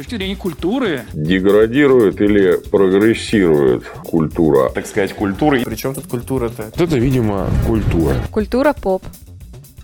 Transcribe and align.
точки 0.00 0.14
зрения 0.16 0.36
культуры. 0.36 1.02
Деградирует 1.12 2.22
или 2.22 2.56
прогрессирует 2.70 3.84
культура? 3.84 4.70
Так 4.70 4.86
сказать, 4.86 5.12
культура. 5.12 5.60
Причем 5.62 5.94
тут 5.94 6.06
культура-то? 6.06 6.70
Это, 6.74 6.96
видимо, 6.96 7.46
культура. 7.66 8.14
Культура 8.30 8.72
поп. 8.72 9.02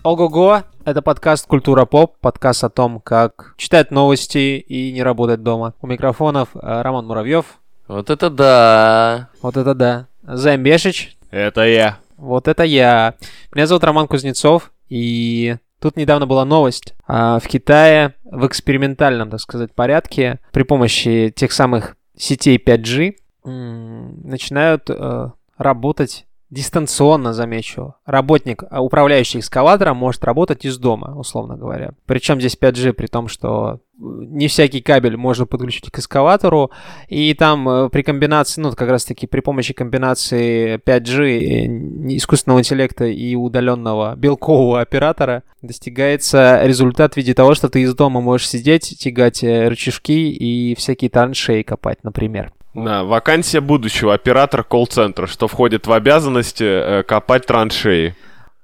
Ого-го! 0.03 0.63
Это 0.87 1.03
подкаст 1.03 1.47
«Культура 1.47 1.85
поп», 1.85 2.17
подкаст 2.21 2.65
о 2.65 2.71
том, 2.71 3.01
как 3.01 3.55
читать 3.59 3.91
новости 3.91 4.59
и 4.59 4.93
не 4.93 5.03
работать 5.03 5.43
дома. 5.43 5.75
У 5.83 5.87
микрофонов 5.87 6.51
э, 6.55 6.59
Роман 6.63 7.07
Муравьев. 7.07 7.45
Вот 7.89 8.09
это 8.09 8.31
да! 8.31 9.29
Вот 9.43 9.57
это 9.59 9.75
да. 9.75 10.07
Займ 10.23 10.63
Бешич. 10.63 11.17
Это 11.31 11.67
я. 11.67 11.99
Вот 12.17 12.49
это 12.49 12.63
я. 12.63 13.17
Меня 13.53 13.67
зовут 13.67 13.85
Роман 13.85 14.07
Кузнецов, 14.07 14.71
и 14.89 15.57
тут 15.81 15.97
недавно 15.97 16.27
была 16.27 16.45
новость. 16.45 16.95
А, 17.07 17.39
в 17.39 17.47
Китае 17.49 18.15
в 18.25 18.47
экспериментальном, 18.47 19.31
так 19.31 19.41
сказать, 19.41 19.75
порядке 19.75 20.41
при 20.53 20.63
помощи 20.63 21.33
тех 21.35 21.53
самых 21.53 21.97
сетей 22.17 22.59
5G 22.59 23.17
м, 23.45 24.21
начинают 24.29 24.89
э, 24.89 25.31
работать 25.59 26.27
дистанционно, 26.51 27.33
замечу. 27.33 27.95
Работник, 28.05 28.63
а, 28.71 28.81
управляющий 28.81 29.41
экскаватором, 29.41 29.97
может 29.97 30.25
работать 30.25 30.65
из 30.65 30.79
дома, 30.79 31.17
условно 31.17 31.57
говоря. 31.57 31.93
Причем 32.07 32.41
здесь 32.41 32.57
5G, 32.57 32.93
при 32.93 33.07
том, 33.07 33.29
что 33.29 33.81
не 33.99 34.49
всякий 34.49 34.81
кабель 34.81 35.17
можно 35.17 35.47
подключить 35.47 35.91
к 35.91 35.99
экскаватору, 35.99 36.71
и 37.09 37.33
там 37.35 37.69
э, 37.69 37.89
при 37.89 38.03
комбинации, 38.03 38.61
ну, 38.61 38.73
как 38.73 38.89
раз-таки 38.91 39.27
при 39.27 39.41
помощи 39.41 39.73
комбинации 39.73 40.79
5G, 40.79 41.23
э, 41.23 42.17
искусственного 42.17 42.61
интеллекта 42.61 43.07
и 43.07 43.35
удаленного 43.35 44.15
белкового 44.17 44.81
оператора 44.81 45.43
достигается 45.63 46.61
результат 46.65 47.15
в 47.15 47.17
виде 47.17 47.35
того, 47.35 47.55
что 47.55 47.69
ты 47.69 47.83
из 47.83 47.95
дома 47.95 48.21
можешь 48.21 48.49
сидеть, 48.49 48.99
тягать 48.99 49.43
э, 49.43 49.69
рычажки 49.69 50.31
и 50.31 50.75
всякие 50.75 51.11
траншеи 51.11 51.63
копать, 51.63 52.05
например. 52.05 52.53
Да, 52.75 53.05
вакансия 53.05 53.63
будущего 53.63 54.13
оператор 54.13 54.63
колл-центра, 54.63 55.27
что 55.27 55.49
входит 55.49 55.87
в 55.87 55.93
обязанности 55.93 57.03
копать 57.05 57.47
траншеи. 57.47 58.15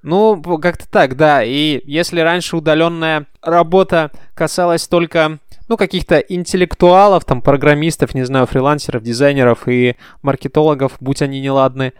Ну, 0.02 0.40
как-то 0.58 0.88
так, 0.88 1.16
да. 1.16 1.44
И 1.44 1.80
если 1.84 2.20
раньше 2.20 2.56
удаленная 2.56 3.26
работа 3.40 4.10
касалась 4.34 4.88
только, 4.88 5.38
ну, 5.68 5.76
каких-то 5.76 6.18
интеллектуалов, 6.18 7.24
там, 7.24 7.40
программистов, 7.40 8.14
не 8.14 8.24
знаю, 8.24 8.46
фрилансеров, 8.46 9.02
дизайнеров 9.02 9.68
и 9.68 9.96
маркетологов, 10.22 10.96
будь 11.00 11.22
они 11.22 11.40
неладны, 11.40 11.92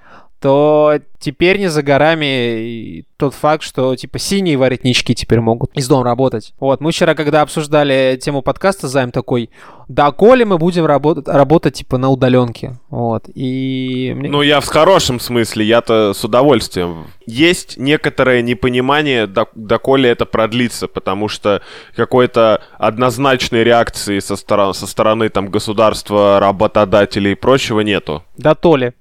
то 0.42 0.98
теперь 1.20 1.58
не 1.60 1.68
за 1.68 1.82
горами 1.84 3.04
тот 3.16 3.32
факт, 3.34 3.62
что, 3.62 3.94
типа, 3.94 4.18
синие 4.18 4.56
воротнички 4.56 5.14
теперь 5.14 5.38
могут 5.40 5.70
из 5.74 5.86
дома 5.86 6.02
работать. 6.04 6.52
Вот, 6.58 6.80
мы 6.80 6.90
вчера, 6.90 7.14
когда 7.14 7.42
обсуждали 7.42 8.18
тему 8.20 8.42
подкаста, 8.42 8.88
Займ 8.88 9.12
такой, 9.12 9.50
да, 9.86 10.10
коли 10.10 10.42
мы 10.42 10.58
будем 10.58 10.84
работать, 10.84 11.28
работать, 11.28 11.74
типа, 11.74 11.96
на 11.96 12.08
удаленке. 12.10 12.80
Вот, 12.90 13.26
и... 13.32 14.12
мне- 14.16 14.28
Ну, 14.30 14.42
я 14.42 14.58
в 14.60 14.66
хорошем 14.66 15.20
смысле, 15.20 15.64
я-то 15.64 16.12
с 16.12 16.24
удовольствием. 16.24 17.06
Есть 17.24 17.76
некоторое 17.78 18.42
непонимание, 18.42 19.28
до- 19.28 19.46
доколе 19.54 20.10
это 20.10 20.26
продлится, 20.26 20.88
потому 20.88 21.28
что 21.28 21.62
какой-то 21.94 22.60
однозначной 22.78 23.62
реакции 23.62 24.18
со, 24.18 24.34
стороны, 24.34 24.74
со 24.74 24.88
стороны 24.88 25.28
там 25.28 25.46
государства, 25.48 26.40
работодателей 26.40 27.32
и 27.32 27.36
прочего 27.36 27.78
нету. 27.80 28.24
Да, 28.36 28.56
Толи. 28.56 28.94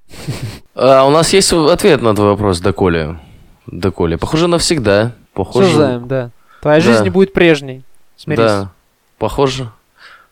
А, 0.76 1.06
у 1.06 1.10
нас 1.10 1.34
есть 1.34 1.52
ответ 1.54 2.02
на 2.02 2.16
твой 2.16 2.30
вопрос, 2.30 2.60
доколе. 2.60 3.20
Доколе. 3.68 4.18
Похоже, 4.18 4.48
навсегда. 4.48 5.14
Похоже. 5.34 5.70
Сужаем, 5.72 6.08
да. 6.08 6.32
Твоя 6.62 6.80
Да. 6.80 6.86
жизнь 6.86 7.10
будет 7.10 7.34
прежней. 7.34 7.84
Смирись. 8.18 8.40
Да. 8.46 8.72
Похоже. 9.18 9.72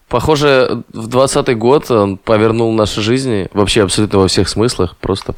Похоже, 0.08 0.84
в 0.92 1.08
двадцатый 1.08 1.56
год 1.56 1.90
он 1.92 2.18
повернул 2.18 2.72
наши 2.74 3.02
жизни 3.02 3.48
вообще 3.54 3.84
абсолютно 3.84 4.20
во 4.20 4.28
всех 4.28 4.50
смыслах. 4.50 4.96
Просто 4.98 5.36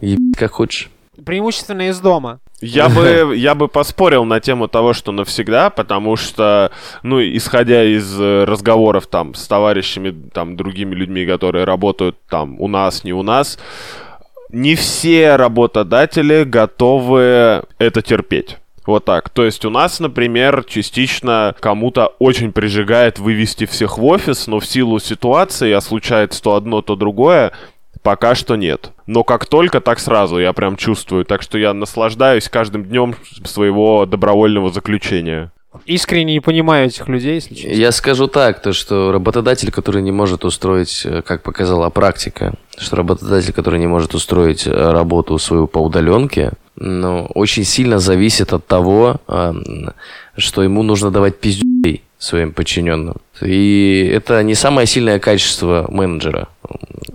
ебать 0.00 0.36
как 0.36 0.52
хочешь. 0.52 0.90
Преимущественно 1.24 1.88
из 1.88 2.00
дома. 2.00 2.40
Я 2.62 2.88
бы, 2.88 3.34
я 3.36 3.54
бы 3.54 3.68
поспорил 3.68 4.24
на 4.24 4.40
тему 4.40 4.68
того, 4.68 4.94
что 4.94 5.12
навсегда, 5.12 5.68
потому 5.68 6.16
что, 6.16 6.70
ну, 7.02 7.20
исходя 7.20 7.84
из 7.84 8.18
э, 8.18 8.44
разговоров 8.44 9.08
там 9.08 9.34
с 9.34 9.46
товарищами, 9.46 10.14
там, 10.32 10.56
другими 10.56 10.94
людьми, 10.94 11.26
которые 11.26 11.64
работают 11.64 12.16
там 12.28 12.58
у 12.60 12.68
нас, 12.68 13.04
не 13.04 13.12
у 13.12 13.22
нас, 13.22 13.58
не 14.50 14.76
все 14.76 15.36
работодатели 15.36 16.44
готовы 16.44 17.64
это 17.78 18.02
терпеть. 18.02 18.58
Вот 18.84 19.04
так. 19.04 19.30
То 19.30 19.44
есть 19.44 19.64
у 19.64 19.70
нас, 19.70 20.00
например, 20.00 20.64
частично 20.64 21.54
кому-то 21.60 22.14
очень 22.18 22.52
прижигает 22.52 23.18
вывести 23.20 23.64
всех 23.64 23.96
в 23.96 24.04
офис, 24.04 24.48
но 24.48 24.58
в 24.58 24.66
силу 24.66 24.98
ситуации, 24.98 25.70
а 25.72 25.80
случается 25.80 26.42
то 26.42 26.56
одно, 26.56 26.82
то 26.82 26.96
другое, 26.96 27.52
Пока 28.02 28.34
что 28.34 28.56
нет. 28.56 28.90
Но 29.06 29.22
как 29.22 29.46
только, 29.46 29.80
так 29.80 30.00
сразу, 30.00 30.38
я 30.38 30.52
прям 30.52 30.76
чувствую. 30.76 31.24
Так 31.24 31.42
что 31.42 31.56
я 31.58 31.72
наслаждаюсь 31.72 32.48
каждым 32.48 32.84
днем 32.84 33.14
своего 33.44 34.06
добровольного 34.06 34.72
заключения. 34.72 35.52
Искренне 35.86 36.34
не 36.34 36.40
понимаю 36.40 36.86
этих 36.86 37.08
людей, 37.08 37.36
если 37.36 37.54
честно. 37.54 37.70
Я 37.74 37.92
скажу 37.92 38.26
так, 38.26 38.60
то 38.60 38.72
что 38.72 39.10
работодатель, 39.10 39.70
который 39.70 40.02
не 40.02 40.12
может 40.12 40.44
устроить, 40.44 41.02
э, 41.06 41.22
как 41.22 41.42
показала 41.42 41.88
практика, 41.88 42.54
что 42.76 42.96
работодатель, 42.96 43.54
который 43.54 43.80
не 43.80 43.86
может 43.86 44.14
устроить 44.14 44.66
э, 44.66 44.70
работу 44.70 45.38
свою 45.38 45.66
по 45.66 45.78
удаленке, 45.78 46.52
ну, 46.76 47.26
очень 47.34 47.64
сильно 47.64 47.98
зависит 47.98 48.52
от 48.52 48.66
того, 48.66 49.16
м, 49.28 49.94
что 50.36 50.62
ему 50.62 50.82
нужно 50.82 51.10
давать 51.10 51.40
пиздюлей 51.40 51.71
своим 52.22 52.52
подчиненным. 52.52 53.16
И 53.40 54.10
это 54.14 54.42
не 54.42 54.54
самое 54.54 54.86
сильное 54.86 55.18
качество 55.18 55.86
менеджера. 55.88 56.48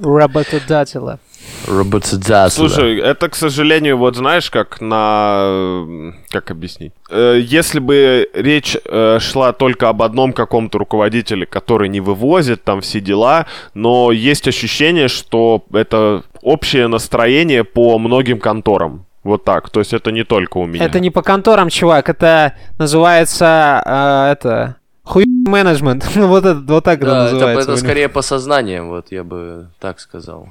Работодателя. 0.03 1.19
Работодателя. 1.67 2.49
Слушай, 2.49 2.99
это, 2.99 3.29
к 3.29 3.35
сожалению, 3.35 3.97
вот 3.97 4.17
знаешь, 4.17 4.51
как 4.51 4.81
на... 4.81 6.13
Как 6.29 6.51
объяснить? 6.51 6.91
Э, 7.09 7.39
Если 7.39 7.79
бы 7.79 8.29
речь 8.33 8.75
э, 8.83 9.19
шла 9.21 9.53
только 9.53 9.87
об 9.87 10.01
одном 10.01 10.33
каком-то 10.33 10.77
руководителе, 10.77 11.45
который 11.45 11.87
не 11.87 12.01
вывозит 12.01 12.63
там 12.63 12.81
все 12.81 12.99
дела, 12.99 13.45
но 13.73 14.11
есть 14.11 14.47
ощущение, 14.47 15.07
что 15.07 15.63
это 15.71 16.23
общее 16.41 16.87
настроение 16.87 17.63
по 17.63 17.97
многим 17.97 18.39
конторам. 18.39 19.05
Вот 19.23 19.43
так. 19.43 19.69
То 19.69 19.81
есть 19.81 19.93
это 19.93 20.11
не 20.11 20.23
только 20.23 20.57
у 20.57 20.65
меня. 20.65 20.85
Это 20.85 20.99
не 21.01 21.09
по 21.11 21.21
конторам, 21.21 21.69
чувак, 21.69 22.09
это 22.09 22.53
называется, 22.77 23.81
э, 23.85 24.31
это, 24.31 24.76
хуй 25.07 25.25
менеджмент. 25.25 26.05
Ну, 26.15 26.27
вот 26.33 26.45
это, 26.45 26.59
вот 26.59 26.83
так 26.83 26.99
это 26.99 27.05
Да, 27.09 27.25
это, 27.25 27.33
называется. 27.33 27.61
это 27.63 27.71
них. 27.71 27.79
скорее 27.79 28.09
по 28.09 28.21
сознаниям, 28.21 28.89
вот 28.89 29.11
я 29.11 29.23
бы 29.23 29.67
так 29.79 29.99
сказал. 29.99 30.49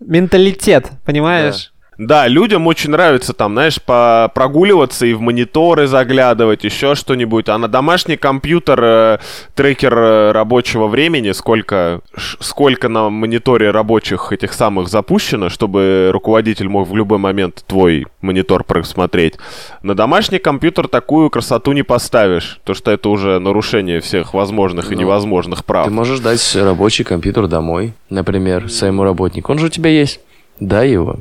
Менталитет, 0.00 0.90
понимаешь? 1.04 1.72
Да, 1.72 1.77
людям 1.98 2.66
очень 2.68 2.90
нравится 2.90 3.32
там, 3.32 3.54
знаешь, 3.54 3.82
по 3.82 4.30
прогуливаться 4.32 5.04
и 5.04 5.14
в 5.14 5.20
мониторы 5.20 5.88
заглядывать, 5.88 6.62
еще 6.62 6.94
что-нибудь. 6.94 7.48
А 7.48 7.58
на 7.58 7.66
домашний 7.66 8.16
компьютер 8.16 8.80
э, 8.82 9.18
трекер 9.56 9.98
э, 9.98 10.32
рабочего 10.32 10.86
времени, 10.86 11.32
сколько, 11.32 12.00
сколько 12.16 12.88
на 12.88 13.10
мониторе 13.10 13.72
рабочих 13.72 14.32
этих 14.32 14.52
самых 14.52 14.88
запущено, 14.88 15.48
чтобы 15.48 16.10
руководитель 16.12 16.68
мог 16.68 16.88
в 16.88 16.94
любой 16.94 17.18
момент 17.18 17.64
твой 17.66 18.06
монитор 18.20 18.62
просмотреть. 18.62 19.34
На 19.82 19.96
домашний 19.96 20.38
компьютер 20.38 20.86
такую 20.86 21.30
красоту 21.30 21.72
не 21.72 21.82
поставишь, 21.82 22.60
то 22.62 22.74
что 22.74 22.92
это 22.92 23.08
уже 23.08 23.40
нарушение 23.40 24.00
всех 24.00 24.34
возможных 24.34 24.92
и 24.92 24.94
Ну, 24.94 25.00
невозможных 25.00 25.64
прав. 25.64 25.86
Ты 25.86 25.90
можешь 25.90 26.20
дать 26.20 26.56
рабочий 26.56 27.02
компьютер 27.02 27.48
домой, 27.48 27.92
например, 28.08 28.70
своему 28.70 29.02
работнику. 29.02 29.50
Он 29.50 29.58
же 29.58 29.66
у 29.66 29.68
тебя 29.68 29.90
есть. 29.90 30.20
Дай 30.60 30.90
его. 30.90 31.18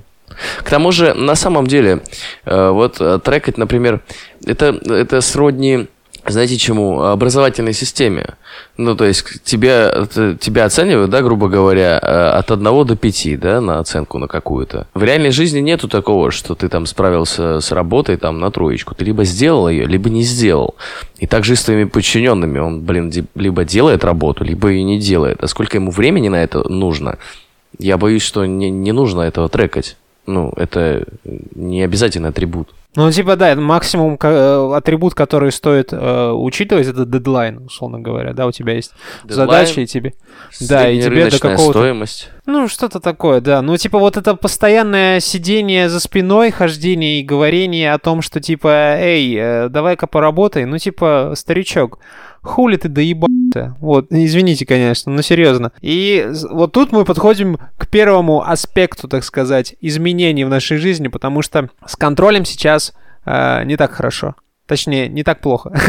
К 0.64 0.70
тому 0.70 0.92
же, 0.92 1.14
на 1.14 1.36
самом 1.36 1.68
деле, 1.68 2.02
э, 2.46 2.70
вот 2.70 2.98
э, 3.00 3.20
трекать, 3.24 3.58
например, 3.58 4.02
это, 4.46 4.68
это 4.86 5.22
сродни, 5.22 5.88
знаете 6.26 6.58
чему, 6.58 7.02
образовательной 7.04 7.74
системе. 7.74 8.36
Ну, 8.76 8.96
то 8.96 9.06
есть 9.06 9.22
к 9.22 9.40
тебе, 9.44 10.06
т- 10.14 10.36
тебя 10.40 10.66
оценивают, 10.66 11.10
да, 11.10 11.22
грубо 11.22 11.48
говоря, 11.48 12.00
э, 12.02 12.30
от 12.40 12.52
1 12.52 12.86
до 12.86 12.96
5, 12.96 13.40
да, 13.40 13.62
на 13.62 13.80
оценку 13.80 14.18
на 14.20 14.28
какую-то. 14.28 14.88
В 14.94 15.04
реальной 15.04 15.32
жизни 15.32 15.60
нету 15.60 15.88
такого, 15.88 16.32
что 16.32 16.54
ты 16.54 16.68
там 16.70 16.86
справился 16.86 17.60
с 17.62 17.72
работой 17.72 18.18
там 18.18 18.40
на 18.40 18.52
троечку. 18.52 18.94
Ты 18.94 19.06
либо 19.06 19.24
сделал 19.24 19.70
ее, 19.70 19.86
либо 19.86 20.10
не 20.10 20.24
сделал. 20.24 20.76
И 21.18 21.28
также 21.28 21.54
и 21.54 21.56
с 21.56 21.64
твоими 21.64 21.86
подчиненными. 21.86 22.60
Он, 22.60 22.82
блин, 22.82 23.12
либо 23.36 23.64
делает 23.64 24.04
работу, 24.04 24.44
либо 24.44 24.72
и 24.72 24.84
не 24.84 25.00
делает. 25.00 25.44
А 25.44 25.48
сколько 25.48 25.78
ему 25.78 25.92
времени 25.92 26.30
на 26.30 26.44
это 26.44 26.68
нужно? 26.68 27.18
Я 27.80 27.98
боюсь, 27.98 28.24
что 28.24 28.46
не, 28.46 28.70
не 28.70 28.92
нужно 28.92 29.22
этого 29.22 29.50
трекать. 29.50 29.98
Ну, 30.28 30.54
это 30.58 31.06
не 31.56 31.82
обязательный 31.82 32.30
атрибут. 32.30 32.70
Ну, 32.98 33.12
типа, 33.12 33.36
да, 33.36 33.56
максимум 33.56 34.18
э, 34.20 34.74
атрибут, 34.76 35.14
который 35.14 35.52
стоит 35.52 35.94
э, 35.94 36.32
учитывать, 36.32 36.88
это 36.88 37.06
дедлайн, 37.06 37.66
условно 37.68 38.00
говоря, 38.00 38.34
да, 38.34 38.48
у 38.48 38.52
тебя 38.52 38.74
есть 38.74 38.92
Дедлайн, 39.24 39.50
задачи, 39.50 39.80
и 39.82 39.86
тебе... 39.86 40.16
Да, 40.62 40.90
и 40.90 41.00
тебе 41.00 41.30
до 41.30 41.40
какого-то... 41.40 41.80
стоимость. 41.80 42.32
Ну, 42.48 42.68
что-то 42.68 43.00
такое, 43.00 43.40
да. 43.40 43.62
Ну, 43.62 43.78
типа, 43.78 44.00
вот 44.00 44.18
это 44.18 44.34
постоянное 44.36 45.20
сидение 45.20 45.90
за 45.90 46.00
спиной, 46.00 46.50
хождение 46.50 47.20
и 47.20 47.24
говорение 47.24 47.94
о 47.94 48.00
том, 48.00 48.24
что, 48.24 48.42
типа, 48.42 48.98
эй, 48.98 49.36
э, 49.38 49.70
давай-ка 49.70 50.08
поработай. 50.08 50.66
Ну, 50.66 50.80
типа, 50.80 51.34
старичок, 51.36 52.00
хули 52.42 52.78
ты 52.78 52.90
доебался? 52.90 53.37
Работая. 53.58 53.76
Вот, 53.80 54.08
извините, 54.10 54.66
конечно, 54.66 55.12
но 55.12 55.22
серьезно. 55.22 55.72
И 55.82 56.30
вот 56.50 56.72
тут 56.72 56.92
мы 56.92 57.06
подходим 57.06 57.58
к 57.78 57.88
первому 57.88 58.48
аспекту, 58.48 59.08
так 59.08 59.24
сказать, 59.24 59.76
изменений 59.82 60.46
в 60.46 60.50
нашей 60.50 60.78
жизни, 60.78 61.08
потому 61.08 61.42
что 61.42 61.70
с 61.86 61.96
контролем 61.96 62.46
сейчас 62.46 62.94
э, 63.26 63.64
не 63.66 63.78
так 63.78 63.92
хорошо. 63.92 64.36
Точнее, 64.68 65.08
не 65.08 65.24
так 65.24 65.40
плохо. 65.40 65.72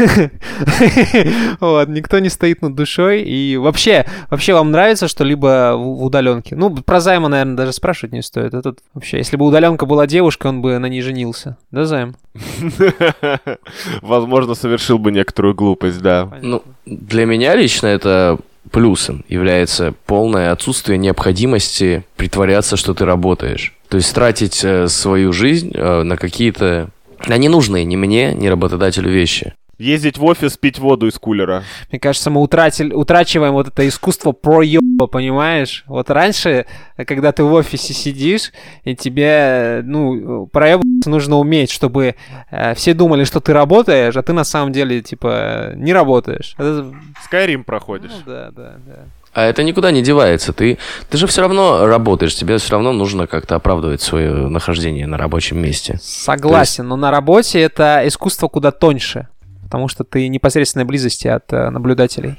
вот, 1.59 1.89
никто 1.89 2.19
не 2.19 2.29
стоит 2.29 2.61
над 2.61 2.75
душой. 2.75 3.23
И 3.23 3.57
вообще, 3.57 4.05
вообще 4.29 4.53
вам 4.53 4.71
нравится 4.71 5.09
что-либо 5.09 5.73
в 5.75 6.03
удаленке? 6.05 6.55
Ну, 6.55 6.69
про 6.69 7.01
Займа, 7.01 7.27
наверное, 7.27 7.57
даже 7.57 7.73
спрашивать 7.73 8.13
не 8.13 8.21
стоит. 8.21 8.53
Этот 8.53 8.79
вообще, 8.93 9.17
если 9.17 9.35
бы 9.35 9.45
удаленка 9.45 9.85
была 9.85 10.07
девушка, 10.07 10.47
он 10.47 10.61
бы 10.61 10.79
на 10.79 10.85
ней 10.85 11.01
женился. 11.01 11.57
Да, 11.71 11.83
Займ? 11.83 12.15
Возможно, 14.01 14.55
совершил 14.55 14.97
бы 14.97 15.11
некоторую 15.11 15.55
глупость, 15.55 16.01
да. 16.01 16.29
Ну, 16.41 16.63
для 16.85 17.25
меня 17.25 17.55
лично 17.55 17.87
это 17.87 18.39
плюсом 18.71 19.25
является 19.27 19.93
полное 20.05 20.51
отсутствие 20.53 20.97
необходимости 20.97 22.05
притворяться, 22.15 22.77
что 22.77 22.93
ты 22.93 23.03
работаешь. 23.03 23.73
То 23.89 23.97
есть 23.97 24.13
тратить 24.13 24.63
э, 24.63 24.87
свою 24.87 25.33
жизнь 25.33 25.71
э, 25.73 26.03
на 26.03 26.15
какие-то 26.15 26.89
на 27.27 27.37
ненужные 27.37 27.85
ни 27.85 27.95
мне, 27.95 28.33
ни 28.33 28.47
работодателю 28.47 29.09
вещи. 29.11 29.53
Ездить 29.79 30.17
в 30.17 30.25
офис, 30.25 30.57
пить 30.57 30.77
воду 30.77 31.07
из 31.07 31.17
кулера. 31.17 31.63
Мне 31.89 32.01
кажется, 32.01 32.29
мы 32.29 32.41
утратили, 32.41 32.91
утрачиваем 32.91 33.53
вот 33.53 33.69
это 33.69 33.87
искусство 33.87 34.33
проеба, 34.33 35.07
понимаешь? 35.07 35.85
Вот 35.87 36.09
раньше, 36.09 36.65
когда 36.97 37.31
ты 37.31 37.43
в 37.43 37.53
офисе 37.53 37.93
сидишь, 37.93 38.51
и 38.83 38.93
тебе, 38.93 39.81
ну, 39.85 40.47
проебаться 40.47 41.09
нужно 41.09 41.37
уметь, 41.37 41.71
чтобы 41.71 42.15
э, 42.51 42.75
все 42.75 42.93
думали, 42.93 43.23
что 43.23 43.39
ты 43.39 43.53
работаешь, 43.53 44.17
а 44.17 44.21
ты 44.21 44.33
на 44.33 44.43
самом 44.43 44.73
деле, 44.73 45.01
типа, 45.01 45.71
не 45.75 45.93
работаешь. 45.93 46.55
Это... 46.57 46.93
Скайрим 47.23 47.63
проходишь. 47.63 48.11
Ну, 48.11 48.33
да, 48.33 48.51
да, 48.51 48.73
да. 48.85 49.05
А 49.39 49.45
это 49.45 49.63
никуда 49.63 49.91
не 49.91 50.01
девается. 50.01 50.51
Ты, 50.51 50.77
ты 51.09 51.17
же 51.17 51.25
все 51.25 51.39
равно 51.41 51.85
работаешь, 51.87 52.35
тебе 52.35 52.57
все 52.57 52.73
равно 52.73 52.91
нужно 52.91 53.25
как-то 53.25 53.55
оправдывать 53.55 54.01
свое 54.01 54.33
нахождение 54.49 55.07
на 55.07 55.17
рабочем 55.17 55.61
месте. 55.61 55.97
Согласен, 56.01 56.83
есть... 56.83 56.89
но 56.89 56.97
на 56.97 57.09
работе 57.09 57.61
это 57.61 58.01
искусство 58.05 58.49
куда 58.49 58.71
тоньше 58.71 59.27
потому 59.63 59.87
что 59.87 60.03
ты 60.03 60.29
непосредственной 60.29 60.83
близости 60.83 61.27
от 61.27 61.53
э, 61.53 61.69
наблюдателей. 61.69 62.37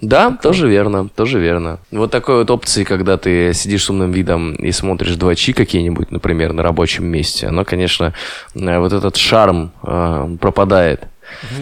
Да, 0.00 0.38
тоже 0.40 0.68
верно, 0.68 1.08
тоже 1.08 1.40
верно. 1.40 1.80
Вот 1.90 2.12
такой 2.12 2.36
вот 2.36 2.50
опции, 2.52 2.84
когда 2.84 3.16
ты 3.16 3.52
сидишь 3.54 3.86
с 3.86 3.90
умным 3.90 4.12
видом 4.12 4.54
и 4.54 4.70
смотришь 4.70 5.16
2Ч 5.16 5.52
какие-нибудь, 5.52 6.12
например, 6.12 6.52
на 6.52 6.62
рабочем 6.62 7.06
месте, 7.06 7.48
оно, 7.48 7.64
конечно, 7.64 8.14
э, 8.54 8.78
вот 8.78 8.92
этот 8.92 9.16
шарм 9.16 9.72
э, 9.82 10.36
пропадает. 10.40 11.09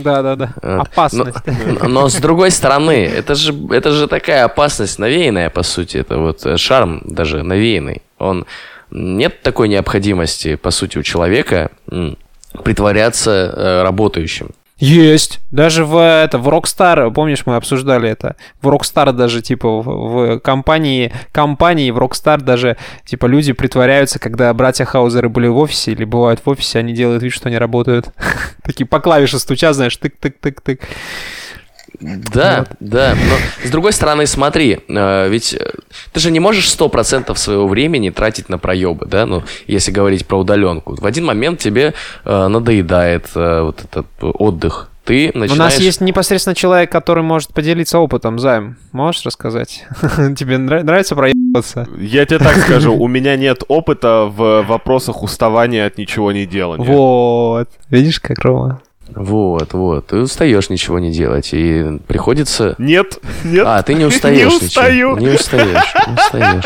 Да, 0.03 0.23
да, 0.23 0.37
да. 0.37 0.53
Опасность. 0.63 1.39
Но, 1.81 1.89
но 1.89 2.09
с 2.09 2.17
другой 2.17 2.51
стороны, 2.51 3.05
это 3.07 3.35
же, 3.35 3.55
это 3.71 3.91
же 3.91 4.07
такая 4.09 4.45
опасность 4.45 4.99
навеянная, 4.99 5.51
по 5.51 5.63
сути. 5.63 5.99
Это 5.99 6.19
вот 6.19 6.47
шарм 6.59 7.03
даже 7.05 7.43
навеянный. 7.43 8.03
Он 8.19 8.47
нет 8.91 9.43
такой 9.43 9.69
необходимости, 9.69 10.57
по 10.57 10.71
сути, 10.71 10.99
у 10.99 11.03
человека 11.03 11.71
притворяться 12.65 13.31
э, 13.31 13.83
работающим. 13.83 14.51
Есть. 14.79 15.41
Даже 15.51 15.85
в, 15.85 15.97
это, 15.99 16.39
в 16.39 16.49
Rockstar, 16.49 17.13
помнишь, 17.13 17.45
мы 17.47 17.57
обсуждали 17.57 18.09
это, 18.09 18.37
в 18.63 18.69
Rockstar 18.69 19.13
даже, 19.13 19.43
типа, 19.43 19.69
в, 19.83 19.83
в 19.83 20.39
компании, 20.39 21.13
компании 21.33 21.91
в 21.91 21.99
Rockstar 21.99 22.41
даже, 22.41 22.77
типа, 23.05 23.27
люди 23.27 23.53
притворяются, 23.53 24.21
когда 24.21 24.55
братья 24.55 24.85
Хаузеры 24.85 25.29
были 25.29 25.49
в 25.49 25.59
офисе 25.59 25.93
или 25.93 26.05
бывают 26.05 26.41
в 26.45 26.49
офисе, 26.49 26.79
они 26.79 26.93
делают 26.93 27.25
вид, 27.25 27.33
что 27.33 27.49
они 27.49 27.59
работают. 27.59 28.11
Такие 28.63 28.87
по 28.87 29.01
клавише 29.01 29.41
стучат, 29.41 29.75
знаешь, 29.75 29.99
тык-тык-тык-тык. 30.01 30.81
Да, 32.01 32.59
вот. 32.61 32.69
да. 32.81 33.15
Но 33.15 33.67
с 33.67 33.71
другой 33.71 33.93
стороны, 33.93 34.27
смотри, 34.27 34.81
э, 34.89 35.29
ведь 35.29 35.55
э, 35.55 35.73
ты 36.13 36.21
же 36.21 36.31
не 36.31 36.41
можешь 36.41 36.71
сто 36.71 36.89
процентов 36.89 37.39
своего 37.39 37.67
времени 37.67 38.11
тратить 38.11 38.49
на 38.49 38.59
проебы, 38.59 39.07
да, 39.07 39.27
ну, 39.27 39.43
если 39.67 39.91
говорить 39.91 40.27
про 40.27 40.39
удаленку. 40.39 40.95
В 40.95 41.05
один 41.05 41.25
момент 41.25 41.59
тебе 41.59 41.95
э, 42.25 42.47
надоедает 42.49 43.35
вот 43.35 43.85
этот 43.85 44.07
отдых. 44.21 44.91
Ты 45.05 45.31
начинаешь... 45.33 45.53
У 45.53 45.57
нас 45.57 45.79
есть 45.79 46.03
непосредственно 46.03 46.55
человек, 46.55 46.93
который 46.93 47.23
может 47.23 47.55
поделиться 47.55 47.99
опытом, 47.99 48.39
Займ. 48.39 48.77
Можешь 48.93 49.25
рассказать? 49.25 49.87
Тебе 50.37 50.59
нравится 50.59 51.17
проебаться? 51.17 51.89
Я 51.99 52.27
тебе 52.27 52.39
так 52.39 52.59
скажу, 52.59 52.95
у 52.99 53.09
меня 53.09 53.37
нет 53.39 53.63
опыта 53.69 54.31
в 54.31 54.65
вопросах 54.69 55.23
уставания 55.23 55.87
от 55.87 55.97
ничего 55.97 56.31
не 56.33 56.45
делания. 56.45 56.85
Вот. 56.85 57.71
Видишь, 57.89 58.21
как 58.21 58.39
Рома? 58.41 58.83
Вот, 59.15 59.73
вот. 59.73 60.07
Ты 60.09 60.17
устаешь 60.19 60.71
ничего 60.71 60.99
не 60.99 61.11
делать, 61.11 61.51
и 61.53 61.99
приходится... 62.07 62.75
Нет, 62.79 63.19
нет. 63.45 63.65
А, 63.67 63.83
ты 63.83 63.95
не 63.95 64.05
устаешь. 64.05 64.61
Не 64.61 64.67
устаю. 64.67 65.17
Не 65.17 65.29
устаешь, 65.31 65.95
не 66.07 66.15
устаешь. 66.15 66.65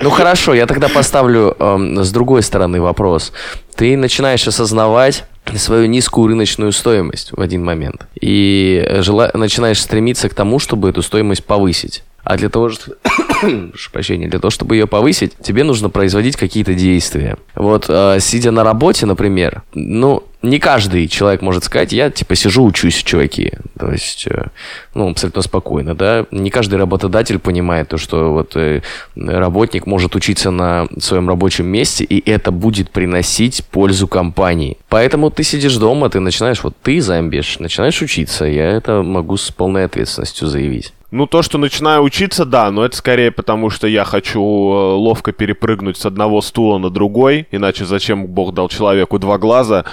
Ну 0.00 0.10
хорошо, 0.10 0.54
я 0.54 0.66
тогда 0.66 0.88
поставлю 0.88 1.56
э, 1.58 2.02
с 2.02 2.10
другой 2.12 2.42
стороны 2.42 2.80
вопрос. 2.80 3.32
Ты 3.74 3.96
начинаешь 3.96 4.46
осознавать 4.46 5.24
свою 5.56 5.86
низкую 5.86 6.28
рыночную 6.28 6.72
стоимость 6.72 7.30
в 7.32 7.40
один 7.40 7.64
момент. 7.64 8.06
И 8.20 8.86
жела... 9.00 9.30
начинаешь 9.34 9.80
стремиться 9.80 10.28
к 10.28 10.34
тому, 10.34 10.58
чтобы 10.58 10.88
эту 10.88 11.02
стоимость 11.02 11.44
повысить. 11.44 12.02
А 12.22 12.36
для 12.36 12.48
того, 12.48 12.70
чтобы... 12.70 12.96
прошу 13.70 13.90
прощения, 13.92 14.28
для 14.28 14.40
того, 14.40 14.50
чтобы 14.50 14.76
ее 14.76 14.86
повысить, 14.86 15.32
тебе 15.42 15.62
нужно 15.64 15.90
производить 15.90 16.36
какие-то 16.36 16.74
действия. 16.74 17.36
Вот, 17.54 17.86
э, 17.88 18.18
сидя 18.20 18.50
на 18.50 18.64
работе, 18.64 19.04
например, 19.04 19.62
ну, 19.74 20.24
не 20.44 20.58
каждый 20.58 21.08
человек 21.08 21.42
может 21.42 21.64
сказать, 21.64 21.92
я, 21.92 22.10
типа, 22.10 22.34
сижу, 22.34 22.64
учусь, 22.64 23.02
чуваки. 23.02 23.52
То 23.78 23.90
есть, 23.90 24.26
э, 24.28 24.46
ну, 24.94 25.10
абсолютно 25.10 25.42
спокойно, 25.42 25.94
да. 25.94 26.26
Не 26.30 26.50
каждый 26.50 26.78
работодатель 26.78 27.38
понимает 27.38 27.88
то, 27.88 27.98
что 27.98 28.32
вот 28.32 28.56
э, 28.56 28.82
работник 29.16 29.86
может 29.86 30.14
учиться 30.14 30.50
на 30.50 30.86
своем 30.98 31.28
рабочем 31.28 31.66
месте, 31.66 32.04
и 32.04 32.30
это 32.30 32.50
будет 32.50 32.90
приносить 32.90 33.64
пользу 33.70 34.06
компании. 34.06 34.76
Поэтому 34.88 35.30
ты 35.30 35.42
сидишь 35.42 35.76
дома, 35.76 36.10
ты 36.10 36.20
начинаешь, 36.20 36.62
вот 36.62 36.74
ты, 36.82 37.00
замбиш, 37.00 37.58
начинаешь 37.58 38.00
учиться. 38.02 38.44
Я 38.44 38.70
это 38.70 39.02
могу 39.02 39.36
с 39.36 39.50
полной 39.50 39.84
ответственностью 39.84 40.48
заявить. 40.48 40.92
Ну, 41.14 41.28
то, 41.28 41.42
что 41.42 41.58
начинаю 41.58 42.02
учиться, 42.02 42.44
да, 42.44 42.72
но 42.72 42.84
это 42.84 42.96
скорее 42.96 43.30
потому, 43.30 43.70
что 43.70 43.86
я 43.86 44.04
хочу 44.04 44.40
э, 44.40 44.94
ловко 44.94 45.30
перепрыгнуть 45.30 45.96
с 45.96 46.06
одного 46.06 46.42
стула 46.42 46.78
на 46.78 46.90
другой, 46.90 47.46
иначе 47.52 47.84
зачем 47.84 48.26
Бог 48.26 48.52
дал 48.52 48.68
человеку 48.68 49.20
два 49.20 49.38
глаза. 49.38 49.84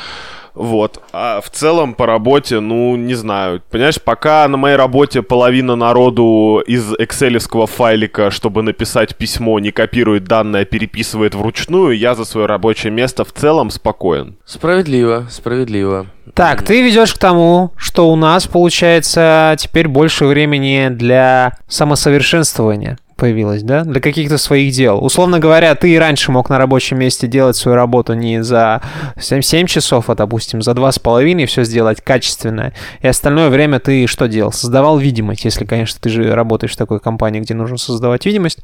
Вот. 0.53 1.01
А 1.13 1.41
в 1.41 1.49
целом 1.49 1.93
по 1.93 2.05
работе, 2.05 2.59
ну, 2.59 2.95
не 2.95 3.13
знаю. 3.13 3.61
Понимаешь, 3.69 4.01
пока 4.01 4.47
на 4.47 4.57
моей 4.57 4.75
работе 4.75 5.21
половина 5.21 5.75
народу 5.75 6.63
из 6.65 6.93
экселевского 6.97 7.67
файлика, 7.67 8.31
чтобы 8.31 8.61
написать 8.61 9.15
письмо, 9.15 9.59
не 9.59 9.71
копирует 9.71 10.25
данные, 10.25 10.63
а 10.63 10.65
переписывает 10.65 11.35
вручную, 11.35 11.97
я 11.97 12.15
за 12.15 12.25
свое 12.25 12.47
рабочее 12.47 12.91
место 12.91 13.23
в 13.23 13.31
целом 13.31 13.69
спокоен. 13.69 14.35
Справедливо, 14.45 15.27
справедливо. 15.29 16.07
Так, 16.33 16.63
ты 16.63 16.81
ведешь 16.81 17.13
к 17.13 17.17
тому, 17.17 17.71
что 17.77 18.09
у 18.09 18.15
нас 18.15 18.47
получается 18.47 19.55
теперь 19.57 19.87
больше 19.87 20.25
времени 20.25 20.89
для 20.89 21.57
самосовершенствования 21.67 22.97
появилась, 23.21 23.61
да, 23.61 23.83
для 23.83 24.01
каких-то 24.01 24.39
своих 24.39 24.73
дел. 24.73 24.97
Условно 24.97 25.37
говоря, 25.37 25.75
ты 25.75 25.91
и 25.91 25.99
раньше 25.99 26.31
мог 26.31 26.49
на 26.49 26.57
рабочем 26.57 26.97
месте 26.97 27.27
делать 27.27 27.55
свою 27.55 27.75
работу 27.75 28.15
не 28.15 28.43
за 28.43 28.81
7, 29.19 29.41
7 29.41 29.67
часов, 29.67 30.09
а, 30.09 30.15
допустим, 30.15 30.63
за 30.63 30.71
2,5 30.71 31.45
все 31.45 31.63
сделать 31.63 32.01
качественно. 32.01 32.73
И 32.99 33.07
остальное 33.07 33.49
время 33.49 33.79
ты 33.79 34.07
что 34.07 34.27
делал? 34.27 34.51
Создавал 34.51 34.97
видимость, 34.97 35.45
если, 35.45 35.65
конечно, 35.65 35.99
ты 36.01 36.09
же 36.09 36.33
работаешь 36.33 36.73
в 36.73 36.77
такой 36.77 36.99
компании, 36.99 37.41
где 37.41 37.53
нужно 37.53 37.77
создавать 37.77 38.25
видимость. 38.25 38.57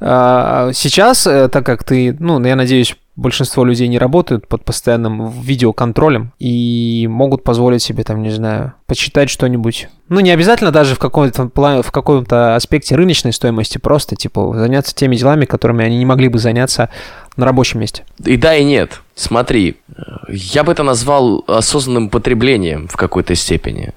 А, 0.00 0.70
сейчас, 0.72 1.26
э, 1.26 1.48
так 1.48 1.66
как 1.66 1.84
ты, 1.84 2.16
ну, 2.18 2.42
я 2.42 2.56
надеюсь, 2.56 2.96
большинство 3.18 3.64
людей 3.64 3.88
не 3.88 3.98
работают 3.98 4.46
под 4.46 4.64
постоянным 4.64 5.28
видеоконтролем 5.28 6.32
и 6.38 7.06
могут 7.10 7.42
позволить 7.42 7.82
себе, 7.82 8.04
там, 8.04 8.22
не 8.22 8.30
знаю, 8.30 8.74
почитать 8.86 9.28
что-нибудь. 9.28 9.88
Ну, 10.08 10.20
не 10.20 10.30
обязательно 10.30 10.70
даже 10.70 10.94
в 10.94 10.98
каком-то, 10.98 11.50
в 11.82 11.90
каком-то 11.90 12.54
аспекте 12.54 12.94
рыночной 12.94 13.32
стоимости, 13.32 13.78
просто, 13.78 14.14
типа, 14.14 14.54
заняться 14.56 14.94
теми 14.94 15.16
делами, 15.16 15.44
которыми 15.46 15.84
они 15.84 15.98
не 15.98 16.06
могли 16.06 16.28
бы 16.28 16.38
заняться 16.38 16.90
на 17.36 17.44
рабочем 17.44 17.80
месте. 17.80 18.04
И 18.24 18.36
да, 18.36 18.56
и 18.56 18.64
нет. 18.64 19.02
Смотри, 19.16 19.76
я 20.28 20.62
бы 20.62 20.70
это 20.70 20.84
назвал 20.84 21.44
осознанным 21.48 22.10
потреблением 22.10 22.86
в 22.86 22.96
какой-то 22.96 23.34
степени. 23.34 23.94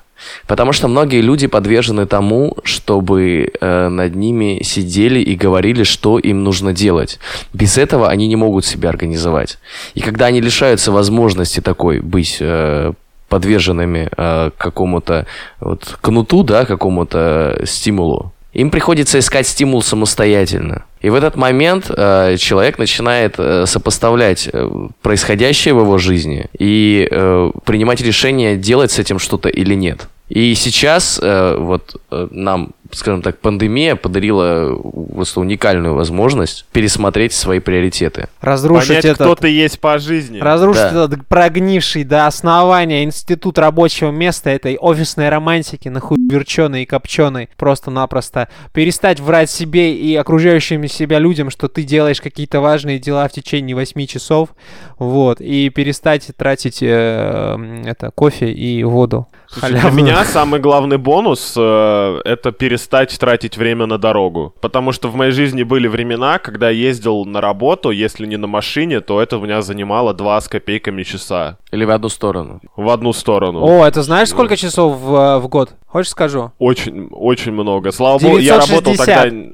Потому 0.47 0.73
что 0.73 0.87
многие 0.87 1.21
люди 1.21 1.47
подвержены 1.47 2.05
тому, 2.05 2.57
чтобы 2.63 3.51
э, 3.59 3.87
над 3.89 4.15
ними 4.15 4.61
сидели 4.63 5.19
и 5.19 5.35
говорили, 5.35 5.83
что 5.83 6.19
им 6.19 6.43
нужно 6.43 6.73
делать. 6.73 7.19
Без 7.53 7.77
этого 7.77 8.09
они 8.09 8.27
не 8.27 8.35
могут 8.35 8.65
себя 8.65 8.89
организовать. 8.89 9.57
И 9.93 10.01
когда 10.01 10.27
они 10.27 10.41
лишаются 10.41 10.91
возможности 10.91 11.59
такой 11.61 11.99
быть 11.99 12.37
э, 12.39 12.93
подверженными 13.29 14.09
э, 14.15 14.51
какому-то 14.57 15.25
вот, 15.59 15.97
кнуту, 16.01 16.43
да, 16.43 16.65
какому-то 16.65 17.61
стимулу, 17.65 18.33
им 18.53 18.69
приходится 18.69 19.19
искать 19.19 19.47
стимул 19.47 19.81
самостоятельно. 19.81 20.83
И 21.01 21.09
в 21.09 21.15
этот 21.15 21.35
момент 21.35 21.89
э, 21.89 22.37
человек 22.37 22.77
начинает 22.77 23.35
э, 23.37 23.65
сопоставлять 23.65 24.49
э, 24.51 24.69
происходящее 25.01 25.73
в 25.73 25.79
его 25.79 25.97
жизни 25.97 26.45
и 26.57 27.07
э, 27.09 27.51
принимать 27.65 28.01
решение, 28.01 28.55
делать 28.55 28.91
с 28.91 28.99
этим 28.99 29.19
что-то 29.19 29.49
или 29.49 29.73
нет. 29.73 30.07
И 30.29 30.55
сейчас 30.55 31.19
э, 31.21 31.57
вот 31.59 31.95
э, 32.11 32.27
нам 32.31 32.71
скажем 32.93 33.21
так, 33.21 33.39
пандемия 33.39 33.95
подарила 33.95 34.75
просто 35.13 35.39
уникальную 35.39 35.95
возможность 35.95 36.65
пересмотреть 36.71 37.33
свои 37.33 37.59
приоритеты. 37.59 38.27
Разрушить 38.41 38.89
Понять, 38.89 39.05
этот... 39.05 39.17
кто 39.17 39.35
ты 39.35 39.49
есть 39.49 39.79
по 39.79 39.97
жизни. 39.99 40.39
Разрушить 40.39 40.93
Да. 40.93 41.05
этот 41.05 41.25
прогнивший 41.27 42.03
до 42.03 42.27
основания 42.27 43.03
институт 43.03 43.57
рабочего 43.57 44.11
места 44.11 44.49
этой 44.49 44.77
офисной 44.77 45.29
романтики, 45.29 45.89
нахуй 45.89 46.17
верченой 46.29 46.83
и 46.83 46.85
копченой, 46.85 47.49
просто-напросто. 47.57 48.49
Перестать 48.73 49.19
врать 49.19 49.49
себе 49.49 49.95
и 49.95 50.15
окружающим 50.15 50.87
себя 50.87 51.19
людям, 51.19 51.49
что 51.49 51.67
ты 51.67 51.83
делаешь 51.83 52.21
какие-то 52.21 52.61
важные 52.61 52.99
дела 52.99 53.27
в 53.27 53.31
течение 53.31 53.75
8 53.75 54.05
часов, 54.07 54.49
вот, 54.97 55.41
и 55.41 55.69
перестать 55.69 56.27
тратить 56.37 56.79
э, 56.81 57.81
это, 57.85 58.11
кофе 58.11 58.51
и 58.51 58.83
воду. 58.83 59.27
Слушай, 59.47 59.79
Для 59.81 59.89
меня 59.91 60.23
самый 60.23 60.59
главный 60.61 60.97
бонус 60.97 61.53
э, 61.57 62.21
это 62.23 62.51
перестать 62.51 62.80
тратить 62.87 63.57
время 63.57 63.85
на 63.85 63.97
дорогу. 63.97 64.53
Потому 64.61 64.91
что 64.91 65.09
в 65.09 65.15
моей 65.15 65.31
жизни 65.31 65.63
были 65.63 65.87
времена, 65.87 66.39
когда 66.39 66.69
я 66.69 66.87
ездил 66.89 67.25
на 67.25 67.41
работу, 67.41 67.91
если 67.91 68.25
не 68.25 68.37
на 68.37 68.47
машине, 68.47 69.01
то 69.01 69.21
это 69.21 69.37
у 69.37 69.41
меня 69.41 69.61
занимало 69.61 70.13
2 70.13 70.41
с 70.41 70.47
копейками 70.47 71.03
часа 71.03 71.57
Или 71.71 71.85
в 71.85 71.91
одну 71.91 72.09
сторону. 72.09 72.61
в 72.75 72.89
одну 72.89 73.13
сторону. 73.13 73.63
О, 73.63 73.85
это 73.85 74.01
знаешь, 74.03 74.29
сколько 74.29 74.57
часов 74.57 74.99
в, 74.99 75.15
э, 75.15 75.39
в 75.39 75.47
год? 75.47 75.71
Хочешь 75.87 76.11
скажу? 76.11 76.51
Очень, 76.59 77.07
очень 77.11 77.51
много. 77.51 77.91
Слава 77.91 78.19
богу, 78.19 78.37
я 78.37 78.59
960. 78.59 78.69
работал 78.69 79.05
тогда... 79.05 79.51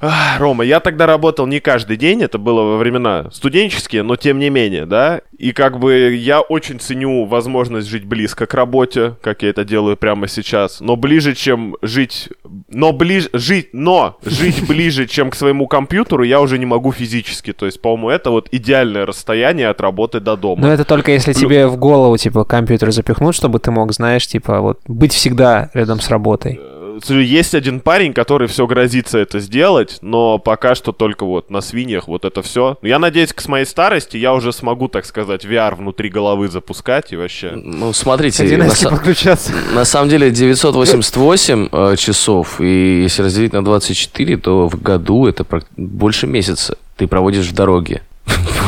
Ах, 0.00 0.40
Рома, 0.40 0.64
я 0.64 0.80
тогда 0.80 1.06
работал 1.06 1.46
не 1.46 1.60
каждый 1.60 1.96
день, 1.96 2.22
это 2.22 2.38
было 2.38 2.62
во 2.62 2.76
времена 2.76 3.28
студенческие, 3.32 4.02
но 4.02 4.16
тем 4.16 4.38
не 4.38 4.50
менее, 4.50 4.86
да. 4.86 5.20
И 5.38 5.52
как 5.52 5.78
бы 5.78 6.14
я 6.14 6.40
очень 6.40 6.80
ценю 6.80 7.26
возможность 7.26 7.88
жить 7.88 8.04
близко 8.04 8.46
к 8.46 8.54
работе, 8.54 9.16
как 9.20 9.42
я 9.42 9.50
это 9.50 9.64
делаю 9.64 9.96
прямо 9.96 10.28
сейчас. 10.28 10.80
Но 10.80 10.96
ближе, 10.96 11.34
чем 11.34 11.76
жить... 11.82 12.30
Но 12.68 12.92
ближе... 12.92 13.28
Жить... 13.32 13.70
Но 13.72 14.18
жить 14.24 14.66
ближе, 14.68 15.06
чем 15.06 15.30
к 15.30 15.34
своему 15.34 15.66
компьютеру, 15.66 16.22
я 16.22 16.40
уже 16.40 16.58
не 16.58 16.66
могу 16.66 16.92
физически. 16.92 17.52
То 17.52 17.66
есть, 17.66 17.80
по-моему, 17.82 18.10
это 18.10 18.30
вот 18.30 18.48
идеальное 18.52 19.04
расстояние 19.04 19.68
от 19.68 19.80
работы 19.80 20.20
до 20.20 20.36
дома. 20.36 20.62
Но 20.62 20.72
это 20.72 20.84
только 20.84 21.12
если 21.12 21.32
Плю- 21.32 21.40
тебе 21.40 21.66
в 21.66 21.76
голову, 21.76 22.16
типа, 22.16 22.44
компьютер 22.44 22.90
запихнут, 22.90 23.34
чтобы 23.34 23.58
ты 23.58 23.70
мог, 23.70 23.92
знаешь, 23.92 24.26
типа, 24.26 24.60
вот, 24.60 24.80
быть 24.86 25.12
всегда 25.12 25.70
рядом 25.74 26.00
с 26.00 26.08
работой. 26.08 26.60
Есть 27.08 27.54
один 27.54 27.80
парень, 27.80 28.12
который 28.12 28.48
все 28.48 28.66
грозится 28.66 29.18
это 29.18 29.40
сделать, 29.40 29.98
но 30.02 30.38
пока 30.38 30.74
что 30.74 30.92
только 30.92 31.24
вот 31.24 31.50
на 31.50 31.60
свиньях 31.60 32.08
вот 32.08 32.24
это 32.24 32.42
все. 32.42 32.78
Я 32.82 32.98
надеюсь, 32.98 33.32
к 33.32 33.40
с 33.40 33.48
моей 33.48 33.64
старости 33.64 34.16
я 34.16 34.34
уже 34.34 34.52
смогу, 34.52 34.88
так 34.88 35.04
сказать, 35.04 35.44
VR 35.44 35.76
внутри 35.76 36.08
головы 36.08 36.48
запускать 36.48 37.12
и 37.12 37.16
вообще. 37.16 37.52
Ну, 37.54 37.92
смотрите, 37.92 38.42
К 38.42 38.46
11 38.46 38.84
на, 38.84 39.74
на 39.74 39.84
самом 39.84 40.08
деле 40.08 40.30
988 40.30 41.68
э, 41.70 41.96
часов, 41.96 42.60
и 42.60 43.02
если 43.02 43.22
разделить 43.22 43.52
на 43.52 43.64
24, 43.64 44.36
то 44.38 44.68
в 44.68 44.80
году 44.80 45.26
это 45.26 45.46
больше 45.76 46.26
месяца 46.26 46.76
ты 46.96 47.06
проводишь 47.06 47.46
в 47.46 47.54
дороге. 47.54 48.02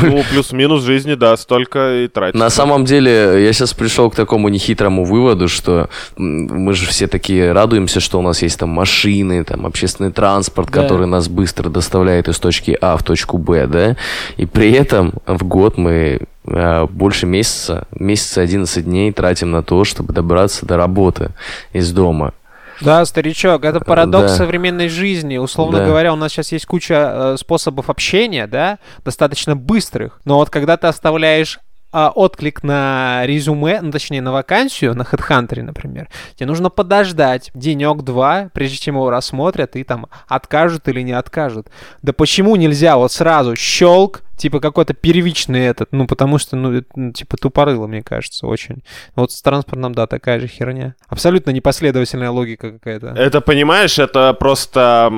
Ну, 0.01 0.23
плюс-минус 0.31 0.83
жизни, 0.83 1.15
да, 1.15 1.35
столько 1.37 2.03
и 2.03 2.07
тратить. 2.07 2.39
На 2.39 2.49
самом 2.49 2.85
деле, 2.85 3.43
я 3.43 3.53
сейчас 3.53 3.73
пришел 3.73 4.09
к 4.09 4.15
такому 4.15 4.49
нехитрому 4.49 5.03
выводу, 5.03 5.47
что 5.47 5.89
мы 6.17 6.73
же 6.73 6.85
все 6.85 7.07
такие 7.07 7.51
радуемся, 7.51 7.99
что 7.99 8.19
у 8.19 8.21
нас 8.21 8.41
есть 8.41 8.59
там 8.59 8.69
машины, 8.69 9.43
там 9.43 9.65
общественный 9.65 10.11
транспорт, 10.11 10.69
Да. 10.71 10.81
который 10.81 11.07
нас 11.07 11.27
быстро 11.27 11.69
доставляет 11.69 12.27
из 12.27 12.39
точки 12.39 12.77
А 12.79 12.95
в 12.97 13.03
точку 13.03 13.37
Б, 13.37 13.67
да, 13.67 13.95
и 14.37 14.45
при 14.45 14.71
этом 14.71 15.13
в 15.25 15.43
год 15.43 15.77
мы 15.77 16.21
э, 16.45 16.85
больше 16.89 17.25
месяца, 17.25 17.87
месяца 17.91 18.41
11 18.41 18.85
дней 18.85 19.11
тратим 19.11 19.51
на 19.51 19.63
то, 19.63 19.83
чтобы 19.83 20.13
добраться 20.13 20.65
до 20.65 20.77
работы 20.77 21.31
из 21.73 21.91
дома. 21.91 22.33
Да, 22.81 23.03
старичок, 23.05 23.63
это 23.65 23.79
парадокс 23.79 24.31
Да. 24.31 24.37
современной 24.37 24.89
жизни. 24.89 25.37
Условно 25.37 25.79
Да. 25.79 25.85
говоря, 25.85 26.13
у 26.13 26.15
нас 26.15 26.31
сейчас 26.31 26.51
есть 26.51 26.65
куча 26.65 26.93
э, 27.33 27.37
способов 27.37 27.89
общения, 27.89 28.47
да, 28.47 28.79
достаточно 29.03 29.55
быстрых. 29.55 30.19
Но 30.25 30.35
вот 30.35 30.49
когда 30.49 30.77
ты 30.77 30.87
оставляешь 30.87 31.59
а, 31.91 32.11
отклик 32.13 32.61
на 32.61 33.25
резюме, 33.25 33.81
ну, 33.81 33.89
точнее, 33.91 34.21
на 34.21 34.31
вакансию, 34.31 34.93
на 34.95 35.01
HeadHunter, 35.01 35.63
например, 35.63 36.07
тебе 36.35 36.45
нужно 36.45 36.69
подождать 36.69 37.49
денек-два, 37.55 38.49
прежде 38.53 38.77
чем 38.77 38.93
его 38.93 39.09
рассмотрят 39.09 39.75
и 39.75 39.83
там 39.83 40.05
откажут 40.27 40.87
или 40.87 41.01
не 41.01 41.13
откажут. 41.13 41.67
Да 42.03 42.13
почему 42.13 42.55
нельзя 42.57 42.95
вот 42.97 43.11
сразу 43.11 43.55
щелк, 43.55 44.21
типа 44.39 44.59
какой-то 44.59 44.93
первичный 44.93 45.65
этот, 45.65 45.89
ну, 45.91 46.07
потому 46.07 46.37
что, 46.39 46.55
ну, 46.55 46.73
это, 46.73 46.87
ну, 46.95 47.11
типа 47.11 47.37
тупорыло, 47.37 47.87
мне 47.87 48.01
кажется, 48.01 48.47
очень. 48.47 48.83
Вот 49.15 49.31
с 49.31 49.41
транспортом, 49.41 49.93
да, 49.93 50.07
такая 50.07 50.39
же 50.39 50.47
херня. 50.47 50.95
Абсолютно 51.07 51.51
непоследовательная 51.51 52.31
логика 52.31 52.71
какая-то. 52.71 53.07
Это, 53.07 53.41
понимаешь, 53.41 53.99
это 53.99 54.33
просто 54.33 55.11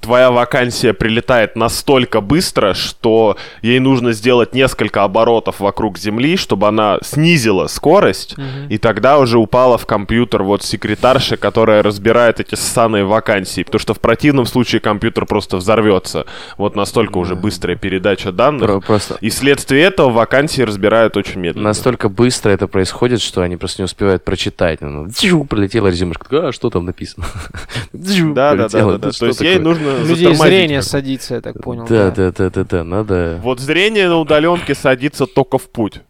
твоя 0.00 0.30
вакансия 0.30 0.92
прилетает 0.92 1.56
настолько 1.56 2.20
быстро, 2.20 2.74
что 2.74 3.36
ей 3.62 3.78
нужно 3.78 4.12
сделать 4.12 4.54
несколько 4.54 5.04
оборотов 5.04 5.60
вокруг 5.60 5.96
Земли, 5.96 6.36
чтобы 6.36 6.68
она 6.68 6.98
снизила 7.02 7.68
скорость, 7.68 8.34
и 8.68 8.76
тогда 8.76 9.18
уже 9.18 9.38
упала 9.38 9.78
в 9.78 9.86
компьютер 9.86 10.42
вот 10.42 10.62
секретарша, 10.64 11.36
которая 11.36 11.82
разбирает 11.82 12.40
эти 12.40 12.56
ссаные 12.56 13.04
вакансии, 13.04 13.62
потому 13.62 13.80
что 13.80 13.94
в 13.94 14.00
противном 14.00 14.46
случае 14.46 14.80
компьютер 14.80 15.26
просто 15.26 15.56
взорвется. 15.58 16.26
Вот 16.56 16.74
настолько 16.74 17.18
уже 17.18 17.36
быстрая 17.36 17.76
передача 17.76 18.32
данных. 18.32 18.47
Про- 18.52 18.80
Просто 18.80 19.16
И 19.20 19.30
вследствие 19.30 19.82
этого 19.84 20.10
вакансии 20.10 20.62
разбирают 20.62 21.16
очень 21.16 21.40
медленно. 21.40 21.68
настолько 21.68 22.08
быстро 22.08 22.50
это 22.50 22.66
происходит, 22.66 23.20
что 23.20 23.42
они 23.42 23.56
просто 23.56 23.82
не 23.82 23.84
успевают 23.84 24.24
прочитать. 24.24 24.80
Ну, 24.80 25.06
дзю, 25.08 25.44
пролетела 25.44 25.88
резюмешка. 25.88 26.48
А, 26.48 26.52
что 26.52 26.70
там 26.70 26.84
написано? 26.86 27.26
Дзю, 27.92 28.32
Да, 28.34 28.54
да, 28.54 28.68
да, 28.68 28.84
да, 28.84 28.98
да. 28.98 29.12
Что 29.12 29.20
То 29.20 29.26
есть 29.26 29.40
ей 29.40 29.58
нужно 29.58 29.94
У 30.02 30.06
людей 30.06 30.34
зрение 30.34 30.82
садится, 30.82 31.34
я 31.34 31.40
так 31.40 31.60
понял. 31.62 31.86
Да, 31.88 32.10
да, 32.10 32.32
да, 32.32 32.50
да, 32.50 32.64
да, 32.64 32.84
надо... 32.84 33.40
Вот 33.42 33.60
зрение 33.60 34.08
на 34.08 34.18
удаленке 34.18 34.74
садится 34.74 35.26
только 35.26 35.58
в 35.58 35.68
путь. 35.70 36.00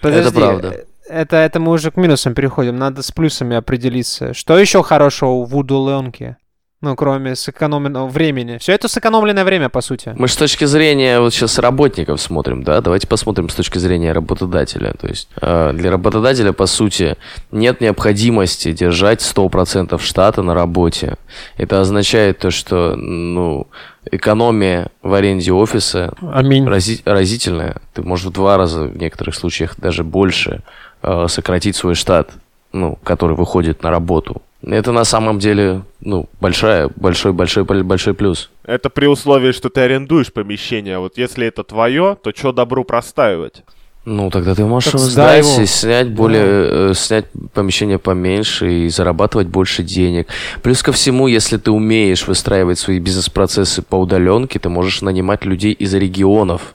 Подожди, 0.00 0.34
правда. 0.38 0.84
Это, 1.08 1.36
это 1.36 1.58
мы 1.58 1.72
уже 1.72 1.90
к 1.90 1.96
минусам 1.96 2.34
переходим. 2.34 2.76
Надо 2.76 3.02
с 3.02 3.10
плюсами 3.10 3.56
определиться. 3.56 4.34
Что 4.34 4.58
еще 4.58 4.82
хорошего 4.82 5.44
в 5.44 5.56
удаленке? 5.56 6.36
Ну, 6.80 6.94
кроме 6.94 7.34
сэкономленного 7.34 8.06
времени. 8.06 8.58
Все 8.58 8.72
это 8.72 8.86
сэкономленное 8.86 9.44
время, 9.44 9.68
по 9.68 9.80
сути. 9.80 10.12
Мы 10.16 10.28
же 10.28 10.34
с 10.34 10.36
точки 10.36 10.64
зрения 10.64 11.18
вот 11.18 11.34
сейчас 11.34 11.58
работников 11.58 12.20
смотрим, 12.20 12.62
да? 12.62 12.80
Давайте 12.80 13.08
посмотрим 13.08 13.48
с 13.48 13.54
точки 13.56 13.78
зрения 13.78 14.12
работодателя. 14.12 14.92
То 14.92 15.08
есть 15.08 15.28
э, 15.40 15.72
для 15.74 15.90
работодателя, 15.90 16.52
по 16.52 16.66
сути, 16.66 17.16
нет 17.50 17.80
необходимости 17.80 18.70
держать 18.72 19.22
100% 19.22 19.98
штата 20.00 20.42
на 20.42 20.54
работе. 20.54 21.16
Это 21.56 21.80
означает 21.80 22.38
то, 22.38 22.52
что, 22.52 22.94
ну, 22.94 23.66
экономия 24.12 24.86
в 25.02 25.14
аренде 25.14 25.52
офиса 25.52 26.14
Аминь. 26.32 26.64
рази- 26.64 27.02
разительная. 27.04 27.78
Ты 27.92 28.02
можешь 28.02 28.26
в 28.26 28.30
два 28.30 28.56
раза, 28.56 28.84
в 28.84 28.96
некоторых 28.96 29.34
случаях 29.34 29.74
даже 29.78 30.04
больше, 30.04 30.62
э, 31.02 31.26
сократить 31.28 31.74
свой 31.74 31.96
штат, 31.96 32.30
ну, 32.72 32.96
который 33.02 33.34
выходит 33.34 33.82
на 33.82 33.90
работу. 33.90 34.42
Это 34.62 34.90
на 34.92 35.04
самом 35.04 35.38
деле, 35.38 35.82
ну, 36.00 36.28
большая, 36.40 36.90
большой, 36.96 37.32
большой, 37.32 37.64
большой 37.64 38.14
плюс. 38.14 38.50
Это 38.64 38.90
при 38.90 39.06
условии, 39.06 39.52
что 39.52 39.68
ты 39.68 39.82
арендуешь 39.82 40.32
помещение. 40.32 40.96
А 40.96 41.00
вот 41.00 41.16
если 41.16 41.46
это 41.46 41.62
твое, 41.62 42.16
то 42.22 42.32
что 42.34 42.52
добру 42.52 42.84
простаивать? 42.84 43.62
Ну, 44.04 44.30
тогда 44.30 44.54
ты 44.54 44.64
можешь 44.64 44.90
Так 44.90 45.00
его 45.00 45.10
сдать 45.10 45.46
его. 45.46 45.60
и 45.62 45.66
снять 45.66 46.10
более, 46.10 46.90
э, 46.90 46.94
снять 46.94 47.26
помещение 47.52 47.98
поменьше 47.98 48.72
и 48.72 48.88
зарабатывать 48.88 49.48
больше 49.48 49.82
денег. 49.82 50.28
Плюс 50.62 50.82
ко 50.82 50.92
всему, 50.92 51.26
если 51.26 51.58
ты 51.58 51.70
умеешь 51.70 52.26
выстраивать 52.26 52.78
свои 52.78 53.00
бизнес-процессы 53.00 53.82
по 53.82 53.96
удаленке, 53.96 54.58
ты 54.58 54.70
можешь 54.70 55.02
нанимать 55.02 55.44
людей 55.44 55.72
из 55.72 55.92
регионов. 55.94 56.74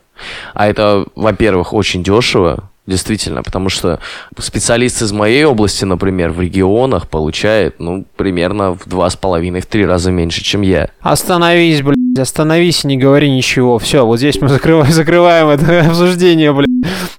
А 0.54 0.68
это, 0.68 1.06
во-первых, 1.16 1.74
очень 1.74 2.04
дешево, 2.04 2.70
действительно, 2.86 3.44
потому 3.44 3.70
что 3.70 4.00
специалист 4.38 5.02
из 5.02 5.12
моей 5.12 5.46
области, 5.46 5.86
например, 5.86 6.32
в 6.32 6.42
регионах 6.42 7.08
получает, 7.10 7.80
ну, 7.80 8.06
примерно 8.16 8.74
в 8.74 8.88
два 8.88 9.10
с 9.10 9.16
половиной, 9.16 9.62
в 9.62 9.66
три 9.66 9.86
раза 9.86 10.12
меньше, 10.12 10.44
чем 10.44 10.62
я. 10.62 10.90
Остановись, 11.02 11.82
блядь. 11.82 11.98
Остановись 12.20 12.84
не 12.84 12.98
говори 12.98 13.32
ничего. 13.32 13.80
Все, 13.80 14.06
вот 14.06 14.18
здесь 14.18 14.40
мы 14.42 14.48
закрываем, 14.50 14.92
закрываем 14.92 15.48
это 15.48 15.82
обсуждение, 15.88 16.54
блядь. 16.54 16.68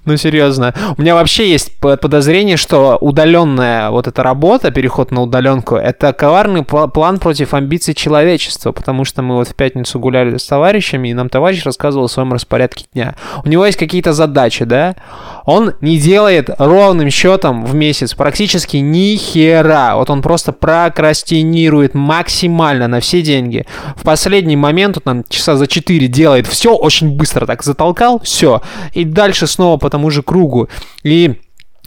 Ну, 0.05 0.17
серьезно. 0.17 0.73
У 0.97 1.01
меня 1.01 1.15
вообще 1.15 1.49
есть 1.49 1.79
подозрение, 1.79 2.57
что 2.57 2.97
удаленная 3.01 3.89
вот 3.89 4.07
эта 4.07 4.21
работа, 4.21 4.69
переход 4.69 5.09
на 5.09 5.23
удаленку, 5.23 5.75
это 5.75 6.13
коварный 6.13 6.61
пла- 6.61 6.89
план 6.89 7.17
против 7.17 7.55
амбиций 7.55 7.95
человечества, 7.95 8.71
потому 8.71 9.03
что 9.03 9.23
мы 9.23 9.35
вот 9.35 9.47
в 9.47 9.55
пятницу 9.55 9.99
гуляли 9.99 10.37
с 10.37 10.45
товарищами, 10.45 11.09
и 11.09 11.13
нам 11.15 11.29
товарищ 11.29 11.63
рассказывал 11.65 12.05
о 12.05 12.09
своем 12.09 12.31
распорядке 12.33 12.85
дня. 12.93 13.15
У 13.43 13.49
него 13.49 13.65
есть 13.65 13.79
какие-то 13.79 14.13
задачи, 14.13 14.63
да? 14.63 14.95
Не 15.81 15.97
делает 15.97 16.49
ровным 16.57 17.09
счетом 17.09 17.65
в 17.65 17.75
месяц 17.75 18.13
практически 18.13 18.77
ни 18.77 19.15
хера. 19.15 19.95
Вот 19.95 20.09
он 20.09 20.21
просто 20.21 20.51
прокрастинирует 20.51 21.93
максимально 21.93 22.87
на 22.87 22.99
все 22.99 23.21
деньги. 23.21 23.65
В 23.95 24.03
последний 24.03 24.57
момент 24.57 24.97
он 24.97 25.03
там 25.03 25.23
часа 25.29 25.55
за 25.55 25.67
4 25.67 26.07
делает 26.07 26.47
все 26.47 26.75
очень 26.75 27.15
быстро 27.15 27.45
так 27.45 27.63
затолкал, 27.63 28.19
все. 28.23 28.61
И 28.93 29.03
дальше 29.03 29.47
снова 29.47 29.77
по 29.77 29.89
тому 29.89 30.09
же 30.09 30.23
кругу. 30.23 30.69
И 31.03 31.35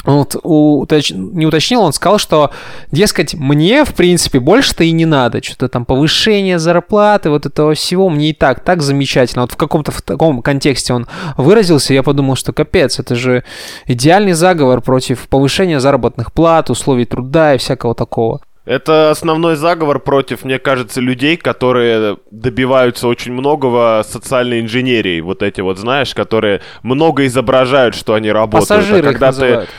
вот, 0.08 0.36
уточ... 0.42 1.10
не 1.10 1.44
уточнил, 1.44 1.82
он 1.82 1.92
сказал, 1.92 2.18
что, 2.18 2.50
дескать, 2.90 3.34
мне, 3.34 3.84
в 3.84 3.94
принципе, 3.94 4.40
больше-то 4.40 4.82
и 4.82 4.90
не 4.90 5.04
надо. 5.04 5.42
Что-то 5.42 5.68
там 5.68 5.84
повышение 5.84 6.58
зарплаты, 6.58 7.28
вот 7.28 7.44
этого 7.44 7.74
всего 7.74 8.08
мне 8.08 8.30
и 8.30 8.32
так, 8.32 8.60
так 8.60 8.80
замечательно. 8.80 9.42
Вот 9.42 9.52
в 9.52 9.56
каком-то 9.56 9.92
в 9.92 10.00
таком 10.00 10.40
контексте 10.40 10.94
он 10.94 11.06
выразился, 11.36 11.92
я 11.92 12.02
подумал, 12.02 12.36
что 12.36 12.54
капец, 12.54 12.98
это 12.98 13.14
же 13.16 13.44
идеальный 13.86 14.32
заговор 14.32 14.80
против 14.80 15.28
повышения 15.28 15.78
заработных 15.78 16.32
плат, 16.32 16.70
условий 16.70 17.04
труда 17.04 17.54
и 17.54 17.58
всякого 17.58 17.94
такого. 17.94 18.40
Это 18.64 19.10
основной 19.10 19.56
заговор 19.56 19.98
против, 19.98 20.44
мне 20.44 20.58
кажется, 20.58 21.00
людей, 21.00 21.38
которые 21.38 22.18
добиваются 22.30 23.08
очень 23.08 23.32
многого 23.32 24.04
социальной 24.06 24.60
инженерии. 24.60 25.22
Вот 25.22 25.42
эти 25.42 25.62
вот, 25.62 25.78
знаешь, 25.78 26.14
которые 26.14 26.60
много 26.82 27.24
изображают, 27.24 27.94
что 27.94 28.12
они 28.12 28.30
работают. 28.30 28.68
Пассажиры 28.68 29.08
а 29.08 29.12
когда 29.12 29.28
их 29.28 29.32
называют. 29.32 29.70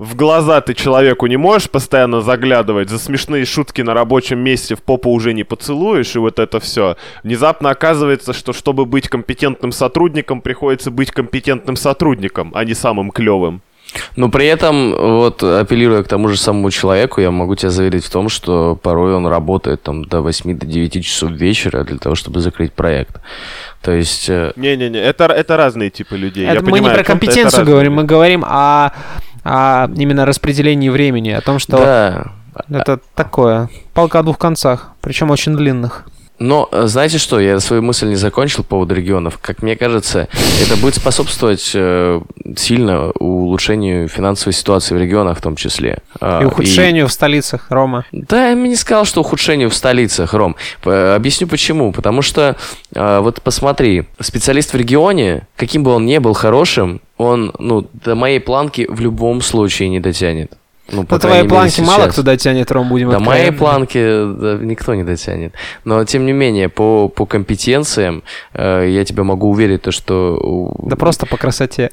В 0.00 0.16
глаза 0.16 0.62
ты 0.62 0.72
человеку 0.72 1.26
не 1.26 1.36
можешь 1.36 1.68
постоянно 1.68 2.22
заглядывать, 2.22 2.88
за 2.88 2.98
смешные 2.98 3.44
шутки 3.44 3.82
на 3.82 3.92
рабочем 3.92 4.38
месте 4.38 4.74
в 4.74 4.82
попу 4.82 5.10
уже 5.10 5.34
не 5.34 5.44
поцелуешь, 5.44 6.16
и 6.16 6.18
вот 6.18 6.38
это 6.38 6.58
все. 6.58 6.96
Внезапно 7.22 7.68
оказывается, 7.68 8.32
что 8.32 8.54
чтобы 8.54 8.86
быть 8.86 9.08
компетентным 9.08 9.72
сотрудником, 9.72 10.40
приходится 10.40 10.90
быть 10.90 11.10
компетентным 11.10 11.76
сотрудником, 11.76 12.50
а 12.54 12.64
не 12.64 12.72
самым 12.72 13.10
клевым. 13.10 13.60
Но 14.16 14.30
при 14.30 14.46
этом, 14.46 14.94
вот, 14.94 15.42
апеллируя 15.42 16.02
к 16.02 16.08
тому 16.08 16.28
же 16.28 16.36
самому 16.38 16.70
человеку, 16.70 17.20
я 17.20 17.30
могу 17.30 17.54
тебя 17.56 17.70
заверить 17.70 18.04
в 18.04 18.10
том, 18.10 18.28
что 18.28 18.76
порой 18.76 19.14
он 19.14 19.26
работает 19.26 19.82
там 19.82 20.04
до 20.04 20.22
8 20.22 20.58
до 20.58 20.64
9 20.64 21.04
часов 21.04 21.32
вечера 21.32 21.84
для 21.84 21.98
того, 21.98 22.14
чтобы 22.14 22.40
закрыть 22.40 22.72
проект. 22.72 23.20
То 23.82 23.92
есть... 23.92 24.28
э, 24.28 24.52
Не-не-не, 24.56 24.98
это, 24.98 25.24
это 25.24 25.56
разные 25.56 25.90
типы 25.90 26.16
людей. 26.16 26.44
Это 26.44 26.54
Я 26.54 26.60
мы 26.60 26.70
понимаю, 26.70 26.92
не 26.92 27.02
про 27.02 27.04
компетенцию 27.04 27.66
говорим, 27.66 27.94
мы 27.94 28.04
говорим 28.04 28.44
о, 28.46 28.92
о 29.44 29.88
именно 29.96 30.24
распределении 30.26 30.88
времени, 30.88 31.30
о 31.30 31.40
том, 31.40 31.58
что 31.58 31.76
Да. 31.78 32.78
это 32.78 33.00
такое, 33.14 33.68
палка 33.94 34.18
о 34.18 34.22
двух 34.22 34.38
концах, 34.38 34.92
причем 35.00 35.30
очень 35.30 35.56
длинных. 35.56 36.06
Но 36.40 36.68
э, 36.72 36.86
знаете 36.86 37.18
что, 37.18 37.38
я 37.38 37.60
свою 37.60 37.82
мысль 37.82 38.08
не 38.08 38.16
закончил 38.16 38.64
по 38.64 38.70
поводу 38.70 38.94
регионов. 38.94 39.38
Как 39.42 39.62
мне 39.62 39.76
кажется, 39.76 40.26
это 40.64 40.76
будет 40.80 40.94
способствовать 40.94 41.70
э, 41.74 42.20
сильно 42.56 43.10
улучшению 43.10 44.08
финансовой 44.08 44.54
ситуации 44.54 44.94
в 44.94 44.98
регионах 44.98 45.36
в 45.38 45.42
том 45.42 45.54
числе. 45.54 45.98
А, 46.18 46.40
И 46.40 46.46
ухудшению 46.46 47.08
в 47.08 47.12
столицах, 47.12 47.66
Рома. 47.68 48.06
Да, 48.10 48.48
я 48.48 48.54
не 48.54 48.74
сказал, 48.76 49.04
что 49.04 49.20
ухудшению 49.20 49.68
в 49.68 49.74
столицах, 49.74 50.32
Ром. 50.32 50.56
П- 50.82 51.14
Объясню 51.14 51.46
почему. 51.46 51.92
Потому 51.92 52.22
что, 52.22 52.56
э, 52.94 53.18
вот 53.20 53.42
посмотри, 53.42 54.04
специалист 54.18 54.72
в 54.72 54.76
регионе, 54.76 55.46
каким 55.56 55.82
бы 55.82 55.90
он 55.92 56.06
ни 56.06 56.16
был 56.16 56.32
хорошим, 56.32 57.02
он, 57.18 57.52
ну, 57.58 57.86
до 57.92 58.14
моей 58.14 58.40
планки 58.40 58.86
в 58.88 58.98
любом 59.00 59.42
случае 59.42 59.90
не 59.90 60.00
дотянет. 60.00 60.52
Ну, 60.92 61.04
по 61.04 61.18
крайней 61.18 61.48
твоей 61.48 61.48
планке 61.48 61.82
мало 61.82 62.08
кто 62.08 62.22
дотянет, 62.22 62.70
Ром, 62.70 62.88
будем 62.88 63.10
До 63.10 63.20
моей 63.20 63.48
откровенны. 63.48 63.58
планки 63.58 63.98
да, 63.98 64.64
никто 64.64 64.94
не 64.94 65.04
дотянет. 65.04 65.54
Но, 65.84 66.04
тем 66.04 66.26
не 66.26 66.32
менее, 66.32 66.68
по, 66.68 67.08
по 67.08 67.26
компетенциям 67.26 68.22
э, 68.54 68.86
я 68.88 69.04
тебе 69.04 69.22
могу 69.22 69.50
уверить, 69.50 69.82
то, 69.82 69.92
что... 69.92 70.72
Да 70.82 70.96
просто 70.96 71.26
по 71.26 71.36
красоте 71.36 71.90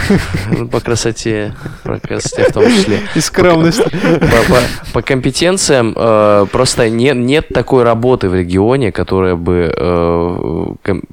ну, 0.50 0.68
по 0.68 0.80
красоте, 0.80 1.54
по 1.82 1.98
красоте 1.98 2.50
в 2.50 2.52
том 2.52 2.64
числе. 2.66 3.00
и 3.14 3.20
скромности. 3.20 3.90
По, 4.92 5.02
компетенциям 5.02 5.94
э, 5.96 6.46
просто 6.50 6.88
нет, 6.88 7.48
такой 7.48 7.82
работы 7.82 8.28
в 8.28 8.34
регионе, 8.34 8.92
которая 8.92 9.36
бы, 9.36 9.72
э, 9.76 10.66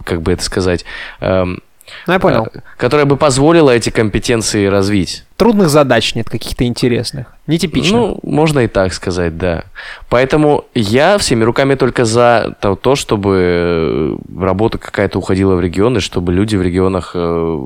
как 0.03 0.21
бы 0.21 0.33
это 0.33 0.43
сказать, 0.43 0.85
эм, 1.19 1.61
Ну, 2.07 2.13
я 2.13 2.19
понял. 2.19 2.47
э, 2.53 2.59
которая 2.77 3.05
бы 3.05 3.17
позволила 3.17 3.71
эти 3.71 3.89
компетенции 3.89 4.65
развить. 4.65 5.23
Трудных 5.37 5.69
задач 5.69 6.15
нет, 6.15 6.29
каких-то 6.29 6.63
интересных. 6.65 7.27
Нетипичных. 7.47 7.93
Ну, 7.93 8.19
можно 8.23 8.59
и 8.59 8.67
так 8.67 8.93
сказать, 8.93 9.37
да. 9.37 9.63
Поэтому 10.09 10.65
я 10.73 11.17
всеми 11.17 11.43
руками 11.43 11.75
только 11.75 12.05
за 12.05 12.55
то, 12.61 12.75
то, 12.75 12.95
чтобы 12.95 13.35
э, 13.39 14.15
работа 14.39 14.77
какая-то 14.77 15.19
уходила 15.19 15.55
в 15.55 15.61
регионы, 15.61 15.99
чтобы 15.99 16.31
люди 16.33 16.55
в 16.55 16.61
регионах 16.61 17.11
э, 17.15 17.59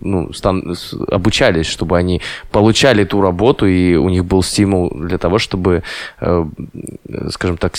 ну, 0.00 0.32
стан- 0.32 0.74
обучались, 1.08 1.66
чтобы 1.66 1.98
они 1.98 2.20
получали 2.50 3.04
ту 3.04 3.20
работу, 3.20 3.66
и 3.66 3.94
у 3.96 4.08
них 4.08 4.24
был 4.24 4.42
стимул 4.42 4.90
для 4.94 5.18
того, 5.18 5.38
чтобы, 5.38 5.82
скажем 7.30 7.56
так, 7.58 7.74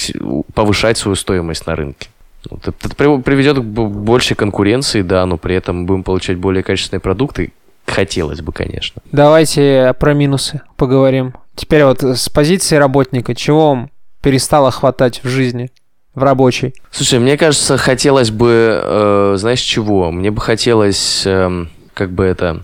повышать 0.54 0.98
свою 0.98 1.16
стоимость 1.16 1.66
на 1.66 1.76
рынке. 1.76 2.10
Это 2.52 2.74
это 2.84 2.96
при- 2.96 3.22
приведет 3.22 3.58
к 3.58 3.62
большей 3.62 4.36
конкуренции, 4.36 5.02
да, 5.02 5.26
но 5.26 5.38
при 5.38 5.56
этом 5.56 5.86
будем 5.86 6.04
получать 6.04 6.38
более 6.38 6.64
качественные 6.64 7.00
продукты. 7.02 7.54
Хотелось 7.86 8.42
бы, 8.42 8.52
конечно. 8.52 9.02
Давайте 9.12 9.94
про 10.00 10.14
минусы 10.14 10.62
поговорим. 10.78 11.34
Теперь 11.56 11.84
вот 11.84 12.02
с 12.04 12.30
позиции 12.30 12.76
работника, 12.78 13.36
чего 13.36 13.70
вам 13.70 13.92
перестало 14.22 14.72
хватать 14.72 15.22
в 15.24 15.28
жизни, 15.28 15.70
в 16.16 16.24
рабочей? 16.24 16.74
Слушай, 16.92 17.20
мне 17.20 17.38
кажется, 17.38 17.78
хотелось 17.78 18.32
бы, 18.32 18.80
э, 18.84 19.34
знаешь 19.38 19.60
чего? 19.60 20.12
Мне 20.12 20.32
бы 20.32 20.40
хотелось, 20.42 21.24
эм, 21.26 21.70
как 21.94 22.12
бы 22.12 22.24
это, 22.24 22.64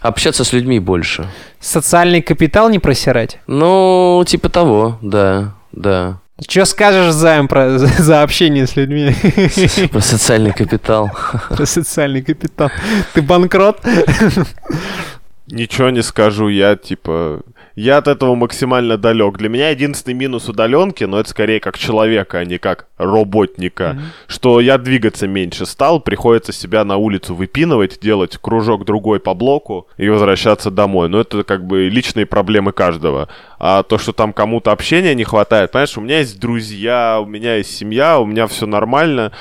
общаться 0.00 0.42
с 0.44 0.52
людьми 0.52 0.78
больше. 0.80 1.26
Социальный 1.60 2.22
капитал 2.22 2.70
не 2.70 2.78
просирать? 2.78 3.38
Ну, 3.46 4.24
типа 4.26 4.48
того, 4.48 4.98
да, 5.02 5.54
да. 5.72 6.18
Что 6.40 6.66
скажешь, 6.66 7.14
Займ, 7.14 7.48
про, 7.48 7.78
за, 7.78 7.86
за 8.02 8.22
общение 8.22 8.66
с 8.66 8.76
людьми? 8.76 9.14
Про 9.90 10.00
социальный 10.00 10.52
капитал. 10.52 11.10
Про 11.48 11.64
социальный 11.64 12.22
капитал. 12.22 12.70
Ты 13.14 13.22
банкрот? 13.22 13.80
Ничего 15.46 15.90
не 15.90 16.02
скажу, 16.02 16.48
я 16.48 16.76
типа... 16.76 17.40
Я 17.76 17.98
от 17.98 18.08
этого 18.08 18.34
максимально 18.34 18.96
далек. 18.96 19.36
Для 19.36 19.50
меня 19.50 19.68
единственный 19.68 20.14
минус 20.14 20.48
удаленки, 20.48 21.04
но 21.04 21.20
это 21.20 21.28
скорее 21.28 21.60
как 21.60 21.76
человека, 21.76 22.38
а 22.38 22.44
не 22.46 22.56
как 22.56 22.86
работника, 22.96 23.98
что 24.28 24.60
я 24.60 24.78
двигаться 24.78 25.28
меньше 25.28 25.66
стал, 25.66 26.00
приходится 26.00 26.54
себя 26.54 26.84
на 26.84 26.96
улицу 26.96 27.34
выпинывать, 27.34 28.00
делать 28.00 28.38
кружок 28.38 28.86
другой 28.86 29.20
по 29.20 29.34
блоку 29.34 29.88
и 29.98 30.08
возвращаться 30.08 30.70
домой. 30.70 31.10
Но 31.10 31.20
это 31.20 31.44
как 31.44 31.66
бы 31.66 31.90
личные 31.90 32.24
проблемы 32.24 32.72
каждого. 32.72 33.28
А 33.58 33.82
то, 33.82 33.98
что 33.98 34.14
там 34.14 34.32
кому-то 34.32 34.72
общения 34.72 35.14
не 35.14 35.24
хватает, 35.24 35.70
понимаешь, 35.70 35.98
у 35.98 36.00
меня 36.00 36.20
есть 36.20 36.40
друзья, 36.40 37.18
у 37.20 37.26
меня 37.26 37.56
есть 37.56 37.76
семья, 37.76 38.18
у 38.18 38.24
меня 38.24 38.46
все 38.46 38.66
нормально. 38.66 39.32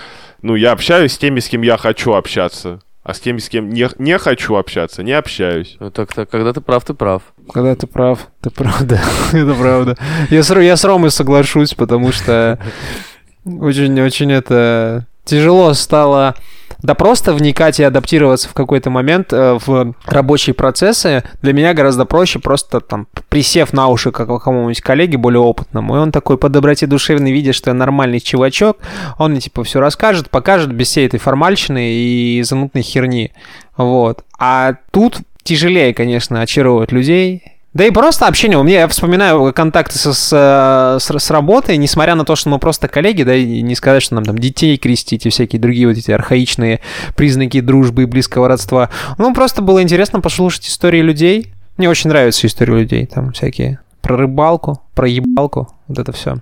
Ну, 0.41 0.55
я 0.55 0.73
общаюсь 0.73 1.13
с 1.13 1.17
теми, 1.17 1.39
с 1.39 1.47
кем 1.47 1.61
я 1.61 1.77
хочу 1.77 2.13
общаться. 2.13 2.81
А 3.05 3.13
с 3.13 3.19
теми, 3.19 3.37
с 3.37 3.49
кем 3.49 3.69
не, 3.69 3.87
не 3.99 4.17
хочу 4.17 4.55
общаться, 4.55 5.03
не 5.03 5.11
общаюсь. 5.11 5.77
Ну, 5.79 5.91
так-то, 5.91 6.25
когда 6.25 6.53
ты 6.53 6.59
прав, 6.59 6.83
ты 6.83 6.95
прав. 6.95 7.21
Когда 7.53 7.75
ты 7.75 7.85
прав, 7.85 8.29
ты 8.41 8.49
прав, 8.49 8.81
да, 8.81 8.99
это 9.31 9.53
правда. 9.53 9.95
Я 10.31 10.41
с, 10.41 10.49
я 10.59 10.75
с 10.75 10.83
Ромой 10.83 11.11
соглашусь, 11.11 11.75
потому 11.75 12.11
что 12.11 12.57
очень-очень 13.45 14.31
это 14.31 15.05
тяжело 15.23 15.75
стало 15.75 16.33
да 16.81 16.95
просто 16.95 17.33
вникать 17.33 17.79
и 17.79 17.83
адаптироваться 17.83 18.49
в 18.49 18.53
какой-то 18.53 18.89
момент 18.89 19.31
э, 19.33 19.57
в 19.65 19.93
рабочие 20.05 20.53
процессы. 20.53 21.23
Для 21.41 21.53
меня 21.53 21.73
гораздо 21.73 22.05
проще 22.05 22.39
просто 22.39 22.79
там 22.79 23.07
присев 23.29 23.73
на 23.73 23.87
уши 23.87 24.11
как 24.11 24.27
какому-нибудь 24.27 24.81
коллеге 24.81 25.17
более 25.17 25.41
опытному, 25.41 25.95
и 25.95 25.99
он 25.99 26.11
такой 26.11 26.37
по 26.37 26.49
доброте 26.49 26.87
душевной, 26.87 27.31
видя, 27.31 27.53
что 27.53 27.69
я 27.69 27.73
нормальный 27.73 28.19
чувачок, 28.19 28.77
он 29.17 29.31
мне 29.31 29.41
типа 29.41 29.63
все 29.63 29.79
расскажет, 29.79 30.29
покажет 30.29 30.71
без 30.73 30.87
всей 30.87 31.07
этой 31.07 31.19
формальщины 31.19 31.93
и 31.93 32.43
занудной 32.43 32.83
херни. 32.83 33.31
Вот. 33.77 34.23
А 34.39 34.75
тут 34.91 35.19
тяжелее, 35.43 35.93
конечно, 35.93 36.41
очаровывать 36.41 36.91
людей. 36.91 37.54
Да 37.75 37.85
и 37.85 37.91
просто 37.91 38.27
общение. 38.27 38.57
У 38.57 38.63
меня, 38.63 38.79
я 38.79 38.87
вспоминаю 38.87 39.53
контакты 39.53 39.99
с, 39.99 40.05
э, 40.31 40.97
с, 40.97 41.19
с 41.19 41.29
работой, 41.29 41.75
несмотря 41.75 42.15
на 42.15 42.23
то, 42.23 42.37
что 42.37 42.47
мы 42.47 42.57
просто 42.57 42.87
коллеги, 42.87 43.23
да, 43.23 43.35
и 43.35 43.61
не 43.61 43.75
сказать, 43.75 44.01
что 44.01 44.15
нам 44.15 44.23
там 44.23 44.37
детей 44.37 44.77
крестить 44.77 45.25
и 45.25 45.29
всякие 45.29 45.61
другие 45.61 45.89
вот 45.89 45.97
эти 45.97 46.09
архаичные 46.09 46.79
признаки 47.17 47.59
дружбы 47.59 48.03
и 48.03 48.05
близкого 48.05 48.47
родства. 48.47 48.89
Ну, 49.17 49.33
просто 49.33 49.61
было 49.61 49.83
интересно 49.83 50.21
послушать 50.21 50.67
истории 50.67 51.01
людей. 51.01 51.51
Мне 51.75 51.89
очень 51.89 52.09
нравятся 52.09 52.47
истории 52.47 52.79
людей, 52.79 53.05
там 53.07 53.33
всякие 53.33 53.79
про 54.01 54.15
рыбалку, 54.15 54.81
про 54.93 55.09
ебалку, 55.09 55.67
вот 55.89 55.99
это 55.99 56.13
все. 56.13 56.35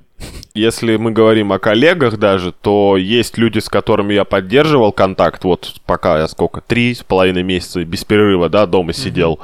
Если 0.54 0.98
мы 0.98 1.10
говорим 1.10 1.52
о 1.52 1.58
коллегах 1.58 2.20
даже, 2.20 2.52
то 2.52 2.96
есть 2.96 3.40
люди, 3.40 3.58
с 3.58 3.70
которыми 3.70 4.14
я 4.14 4.24
поддерживал 4.24 4.92
контакт, 4.92 5.44
вот 5.46 5.74
пока 5.88 6.20
я 6.20 6.28
сколько, 6.28 6.62
три 6.62 6.94
с 6.94 7.02
половиной 7.02 7.42
месяца 7.42 7.84
без 7.84 8.04
перерыва, 8.04 8.50
да, 8.50 8.68
дома 8.68 8.94
сидел. 8.94 9.40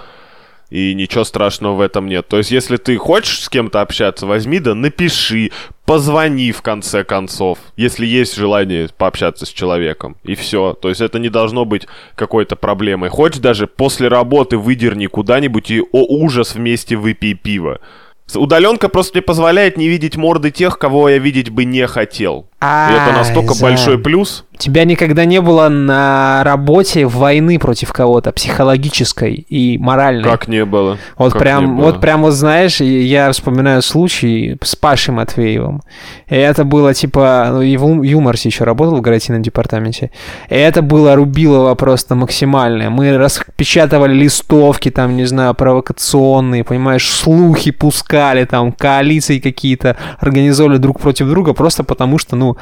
И 0.70 0.94
ничего 0.94 1.24
страшного 1.24 1.76
в 1.76 1.82
этом 1.82 2.08
нет. 2.08 2.28
То 2.28 2.38
есть, 2.38 2.52
если 2.52 2.78
ты 2.78 2.98
хочешь 2.98 3.42
с 3.42 3.50
кем-то 3.50 3.82
общаться, 3.82 4.28
возьми 4.28 4.60
да 4.60 4.76
напиши, 4.76 5.52
позвони 5.86 6.52
в 6.52 6.62
конце 6.62 7.04
концов, 7.04 7.58
если 7.76 8.06
есть 8.06 8.36
желание 8.36 8.88
пообщаться 8.96 9.46
с 9.46 9.50
человеком. 9.50 10.16
И 10.24 10.36
все. 10.36 10.74
То 10.74 10.90
есть, 10.90 11.02
это 11.02 11.18
не 11.18 11.30
должно 11.30 11.66
быть 11.66 11.88
какой-то 12.16 12.56
проблемой. 12.56 13.10
Хочешь 13.10 13.40
даже 13.40 13.66
после 13.66 14.08
работы 14.08 14.58
выдерни 14.58 15.08
куда-нибудь 15.08 15.72
и, 15.72 15.82
о 15.82 16.06
ужас, 16.06 16.54
вместе 16.56 16.96
выпей 16.96 17.34
пиво. 17.34 17.80
Удаленка 18.36 18.90
просто 18.90 19.18
мне 19.18 19.22
позволяет 19.24 19.78
не 19.78 19.88
видеть 19.88 20.16
морды 20.16 20.52
тех, 20.52 20.78
кого 20.78 21.10
я 21.10 21.18
видеть 21.18 21.50
бы 21.50 21.66
не 21.66 21.88
хотел. 21.88 22.48
И 22.62 22.94
это 22.94 23.12
настолько 23.12 23.56
большой 23.60 23.98
плюс. 23.98 24.46
Тебя 24.60 24.84
никогда 24.84 25.26
не 25.26 25.40
было 25.42 25.70
на 25.70 26.44
работе 26.44 27.06
войны 27.08 27.58
против 27.58 27.92
кого-то, 27.94 28.32
психологической 28.32 29.34
и 29.34 29.78
моральной. 29.78 30.24
Как 30.30 30.48
не 30.48 30.66
было? 30.66 30.98
Вот 31.18 31.32
Как 31.34 31.42
прям, 31.42 31.78
было? 31.78 31.86
вот 31.86 32.02
прям 32.02 32.22
вот 32.22 32.32
знаешь, 32.34 32.82
я 32.82 33.32
вспоминаю 33.32 33.82
случай 33.82 34.58
с 34.62 34.76
Пашей 34.76 35.14
Матвеевым. 35.14 35.82
И 36.28 36.36
это 36.36 36.66
было 36.66 36.94
типа, 36.94 37.48
ну, 37.52 37.62
и 37.62 37.78
в 37.78 37.88
Ю- 37.88 38.04
Юморсе 38.04 38.50
еще 38.50 38.66
работал 38.66 38.98
в 38.98 39.02
гарантийном 39.02 39.42
департаменте. 39.42 40.12
И 40.50 40.56
это 40.56 40.82
было 40.82 41.16
рубилово 41.16 41.74
просто 41.76 42.16
максимальное. 42.16 42.90
Мы 42.90 43.18
распечатывали 43.18 44.14
листовки 44.14 44.92
там, 44.92 45.16
не 45.16 45.26
знаю, 45.26 45.54
провокационные, 45.56 46.64
понимаешь, 46.66 47.08
слухи 47.10 47.72
пускали 47.72 48.44
там, 48.44 48.74
коалиции 48.74 49.40
какие-то 49.40 49.96
организовали 50.20 50.78
друг 50.78 51.00
против 51.00 51.28
друга 51.28 51.54
просто 51.54 51.84
потому 51.84 52.18
что, 52.18 52.36
ну, 52.36 52.58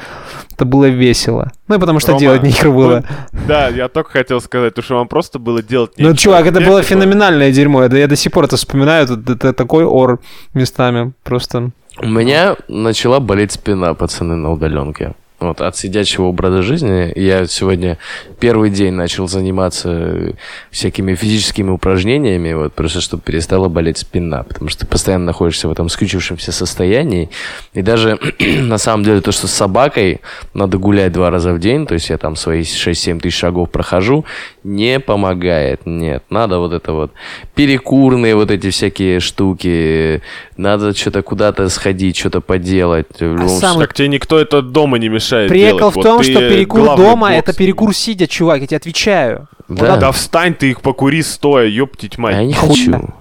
это 0.54 0.64
было 0.64 0.86
весело. 0.86 1.50
Ну 1.66 1.74
и 1.74 1.78
потому 1.94 2.00
что 2.00 2.12
Рома, 2.12 2.20
делать 2.20 2.42
нехер 2.42 2.70
было. 2.70 3.04
ну, 3.32 3.38
Да, 3.46 3.68
я 3.68 3.88
только 3.88 4.10
хотел 4.10 4.40
сказать, 4.40 4.72
потому 4.74 4.84
что 4.84 4.94
вам 4.96 5.08
просто 5.08 5.38
было 5.38 5.62
делать 5.62 5.92
Ну, 5.96 6.10
нечего. 6.10 6.16
чувак, 6.16 6.46
это 6.46 6.60
было 6.60 6.82
феноменальное 6.82 7.50
дерьмо. 7.52 7.84
Я 7.84 8.06
до 8.06 8.16
сих 8.16 8.32
пор 8.32 8.44
это 8.44 8.56
вспоминаю. 8.56 9.04
Это, 9.04 9.32
это 9.32 9.52
такой 9.52 9.84
ор 9.84 10.20
местами. 10.54 11.12
Просто... 11.24 11.70
У 12.00 12.06
меня 12.06 12.56
начала 12.68 13.18
болеть 13.20 13.52
спина, 13.52 13.94
пацаны, 13.94 14.36
на 14.36 14.52
удаленке. 14.52 15.14
Вот, 15.40 15.60
от 15.60 15.76
сидячего 15.76 16.24
образа 16.24 16.62
жизни 16.62 17.12
я 17.14 17.46
сегодня 17.46 17.96
первый 18.40 18.70
день 18.70 18.92
начал 18.94 19.28
заниматься 19.28 20.34
всякими 20.72 21.14
физическими 21.14 21.70
упражнениями, 21.70 22.54
вот, 22.54 22.72
просто 22.72 23.00
чтобы 23.00 23.22
перестала 23.22 23.68
болеть 23.68 23.98
спина, 23.98 24.42
потому 24.42 24.68
что 24.68 24.80
ты 24.80 24.86
постоянно 24.86 25.26
находишься 25.26 25.68
в 25.68 25.70
этом 25.70 25.88
скрючившемся 25.88 26.50
состоянии. 26.50 27.30
И 27.72 27.82
даже 27.82 28.18
на 28.40 28.78
самом 28.78 29.04
деле 29.04 29.20
то, 29.20 29.30
что 29.30 29.46
с 29.46 29.52
собакой 29.52 30.22
надо 30.54 30.76
гулять 30.76 31.12
два 31.12 31.30
раза 31.30 31.52
в 31.52 31.60
день, 31.60 31.86
то 31.86 31.94
есть 31.94 32.10
я 32.10 32.18
там 32.18 32.34
свои 32.34 32.62
6-7 32.62 33.20
тысяч 33.20 33.38
шагов 33.38 33.70
прохожу, 33.70 34.24
не 34.64 34.98
помогает, 34.98 35.82
нет. 35.86 36.24
Надо 36.30 36.58
вот 36.58 36.72
это 36.72 36.92
вот 36.92 37.12
перекурные 37.54 38.34
вот 38.34 38.50
эти 38.50 38.70
всякие 38.70 39.20
штуки, 39.20 40.20
надо 40.56 40.96
что-то 40.96 41.22
куда-то 41.22 41.68
сходить, 41.68 42.16
что-то 42.16 42.40
поделать. 42.40 43.06
Любом 43.20 43.48
самый- 43.50 43.86
Так 43.86 43.94
тебе 43.94 44.08
никто 44.08 44.36
это 44.36 44.62
дома 44.62 44.98
не 44.98 45.08
мешает 45.08 45.27
Прикол 45.48 45.78
делать. 45.78 45.92
в 45.92 45.96
Вот 45.96 46.02
том, 46.02 46.22
что 46.22 46.38
перекур 46.48 46.96
дома 46.96 47.32
это 47.34 47.52
перекур 47.52 47.94
сидя, 47.94 48.26
чувак, 48.26 48.60
я 48.60 48.66
тебе 48.66 48.76
отвечаю. 48.76 49.48
Да. 49.68 49.96
Да 49.96 50.12
встань 50.12 50.54
ты 50.54 50.70
их 50.70 50.80
покури 50.80 51.22
стоя, 51.22 51.66
ёптить 51.66 52.14
А 52.18 52.20
мать. 52.22 52.36
я. 52.36 52.44
Не 52.44 52.54
хочу. 52.54 53.12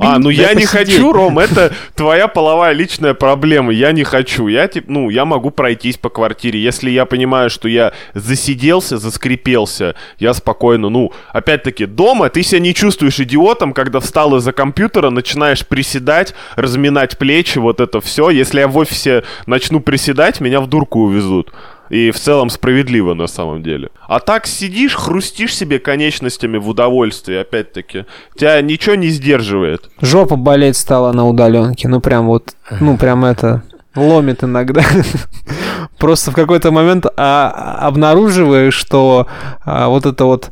А, 0.00 0.18
ну 0.18 0.30
я 0.30 0.54
не 0.54 0.66
хочу, 0.66 1.12
Ром, 1.12 1.38
это 1.38 1.72
твоя 1.94 2.28
половая 2.28 2.72
личная 2.72 3.14
проблема. 3.14 3.72
Я 3.72 3.92
не 3.92 4.04
хочу. 4.04 4.48
Я 4.48 4.68
типа, 4.68 4.90
ну, 4.90 5.10
я 5.10 5.24
могу 5.24 5.50
пройтись 5.50 5.96
по 5.96 6.08
квартире. 6.08 6.60
Если 6.60 6.90
я 6.90 7.04
понимаю, 7.04 7.50
что 7.50 7.68
я 7.68 7.92
засиделся, 8.14 8.98
заскрипелся, 8.98 9.94
я 10.18 10.34
спокойно, 10.34 10.88
ну, 10.88 11.12
опять-таки, 11.32 11.86
дома 11.86 12.28
ты 12.28 12.42
себя 12.42 12.60
не 12.60 12.74
чувствуешь 12.74 13.20
идиотом, 13.20 13.72
когда 13.72 14.00
встал 14.00 14.36
из-за 14.36 14.52
компьютера, 14.52 15.10
начинаешь 15.10 15.66
приседать, 15.66 16.34
разминать 16.56 17.18
плечи, 17.18 17.58
вот 17.58 17.80
это 17.80 18.00
все. 18.00 18.30
Если 18.30 18.60
я 18.60 18.68
в 18.68 18.76
офисе 18.76 19.24
начну 19.46 19.80
приседать, 19.80 20.40
меня 20.40 20.60
в 20.60 20.66
дурку 20.68 21.00
увезут. 21.00 21.52
И 21.88 22.10
в 22.10 22.18
целом 22.18 22.50
справедливо 22.50 23.14
на 23.14 23.26
самом 23.26 23.62
деле. 23.62 23.90
А 24.08 24.20
так 24.20 24.46
сидишь, 24.46 24.94
хрустишь 24.94 25.54
себе 25.54 25.78
конечностями 25.78 26.58
в 26.58 26.68
удовольствии, 26.68 27.36
опять-таки. 27.36 28.06
Тебя 28.36 28.60
ничего 28.60 28.94
не 28.94 29.08
сдерживает. 29.08 29.88
Жопа 30.00 30.36
болеть 30.36 30.76
стала 30.76 31.12
на 31.12 31.26
удаленке. 31.28 31.88
Ну 31.88 32.00
прям 32.00 32.26
вот, 32.26 32.54
ну 32.80 32.96
прям 32.96 33.24
это 33.24 33.62
ломит 33.94 34.44
иногда. 34.44 34.82
Просто 35.98 36.30
в 36.30 36.34
какой-то 36.34 36.70
момент 36.70 37.06
а, 37.16 37.78
обнаруживаешь, 37.80 38.74
что 38.74 39.26
а, 39.64 39.88
вот 39.88 40.06
это 40.06 40.24
вот 40.24 40.50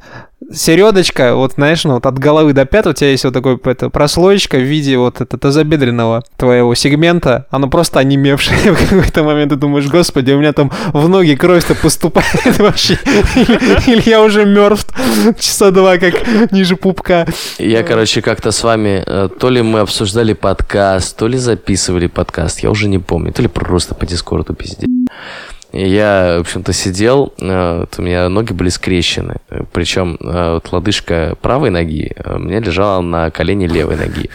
середочка, 0.53 1.35
вот 1.35 1.53
знаешь, 1.55 1.85
ну 1.85 1.95
вот 1.95 2.07
от 2.07 2.19
головы 2.19 2.53
до 2.53 2.65
пят 2.65 2.87
у 2.87 2.93
тебя 2.93 3.11
есть 3.11 3.25
вот 3.25 3.35
такой 3.35 3.59
это, 3.65 3.91
прослоечка 3.91 4.57
в 4.57 4.63
виде 4.63 4.97
вот 4.99 5.21
это 5.21 5.39
тазобедренного 5.39 6.25
твоего 6.37 6.75
сегмента, 6.75 7.47
оно 7.51 7.69
просто 7.69 8.01
онемевшее 8.01 8.73
в 8.75 8.91
какой-то 8.91 9.23
момент, 9.23 9.51
ты 9.51 9.57
думаешь, 9.57 9.87
господи, 9.87 10.33
у 10.33 10.39
меня 10.39 10.53
там 10.53 10.71
в 10.93 11.09
ноги 11.09 11.35
кровь-то 11.35 11.75
поступает 11.75 12.59
вообще, 12.59 12.99
или 13.87 14.09
я 14.09 14.23
уже 14.23 14.45
мертв 14.45 14.95
часа 15.39 15.71
два, 15.71 15.99
как 15.99 16.15
ниже 16.53 16.77
пупка. 16.77 17.27
Я, 17.59 17.83
короче, 17.83 18.23
как-то 18.23 18.51
с 18.51 18.63
вами, 18.63 19.03
э, 19.07 19.29
то 19.39 19.51
ли 19.51 19.63
мы 19.63 19.81
обсуждали 19.81 20.33
подкаст, 20.33 21.17
то 21.17 21.27
ли 21.29 21.39
записывали 21.39 22.07
подкаст, 22.07 22.61
я 22.61 22.71
уже 22.71 22.89
не 22.89 22.99
помню, 22.99 23.33
то 23.33 23.43
ли 23.43 23.49
просто 23.49 23.95
по 23.95 24.07
дискорду 24.07 24.55
пиздец. 24.55 24.89
Я, 25.77 26.37
в 26.39 26.43
общем-то, 26.43 26.73
сидел, 26.73 27.35
э, 27.41 27.81
вот 27.81 27.99
у 27.99 28.03
меня 28.03 28.29
ноги 28.29 28.53
были 28.53 28.69
скрещены, 28.69 29.39
причем 29.73 30.17
э, 30.21 30.55
вот 30.55 30.71
лодыжка 30.71 31.37
правой 31.43 31.71
ноги 31.71 32.13
э, 32.15 32.37
у 32.37 32.39
меня 32.39 32.61
лежала 32.61 33.01
на 33.01 33.33
колене 33.33 33.67
левой 33.67 33.97
ноги. 33.97 34.31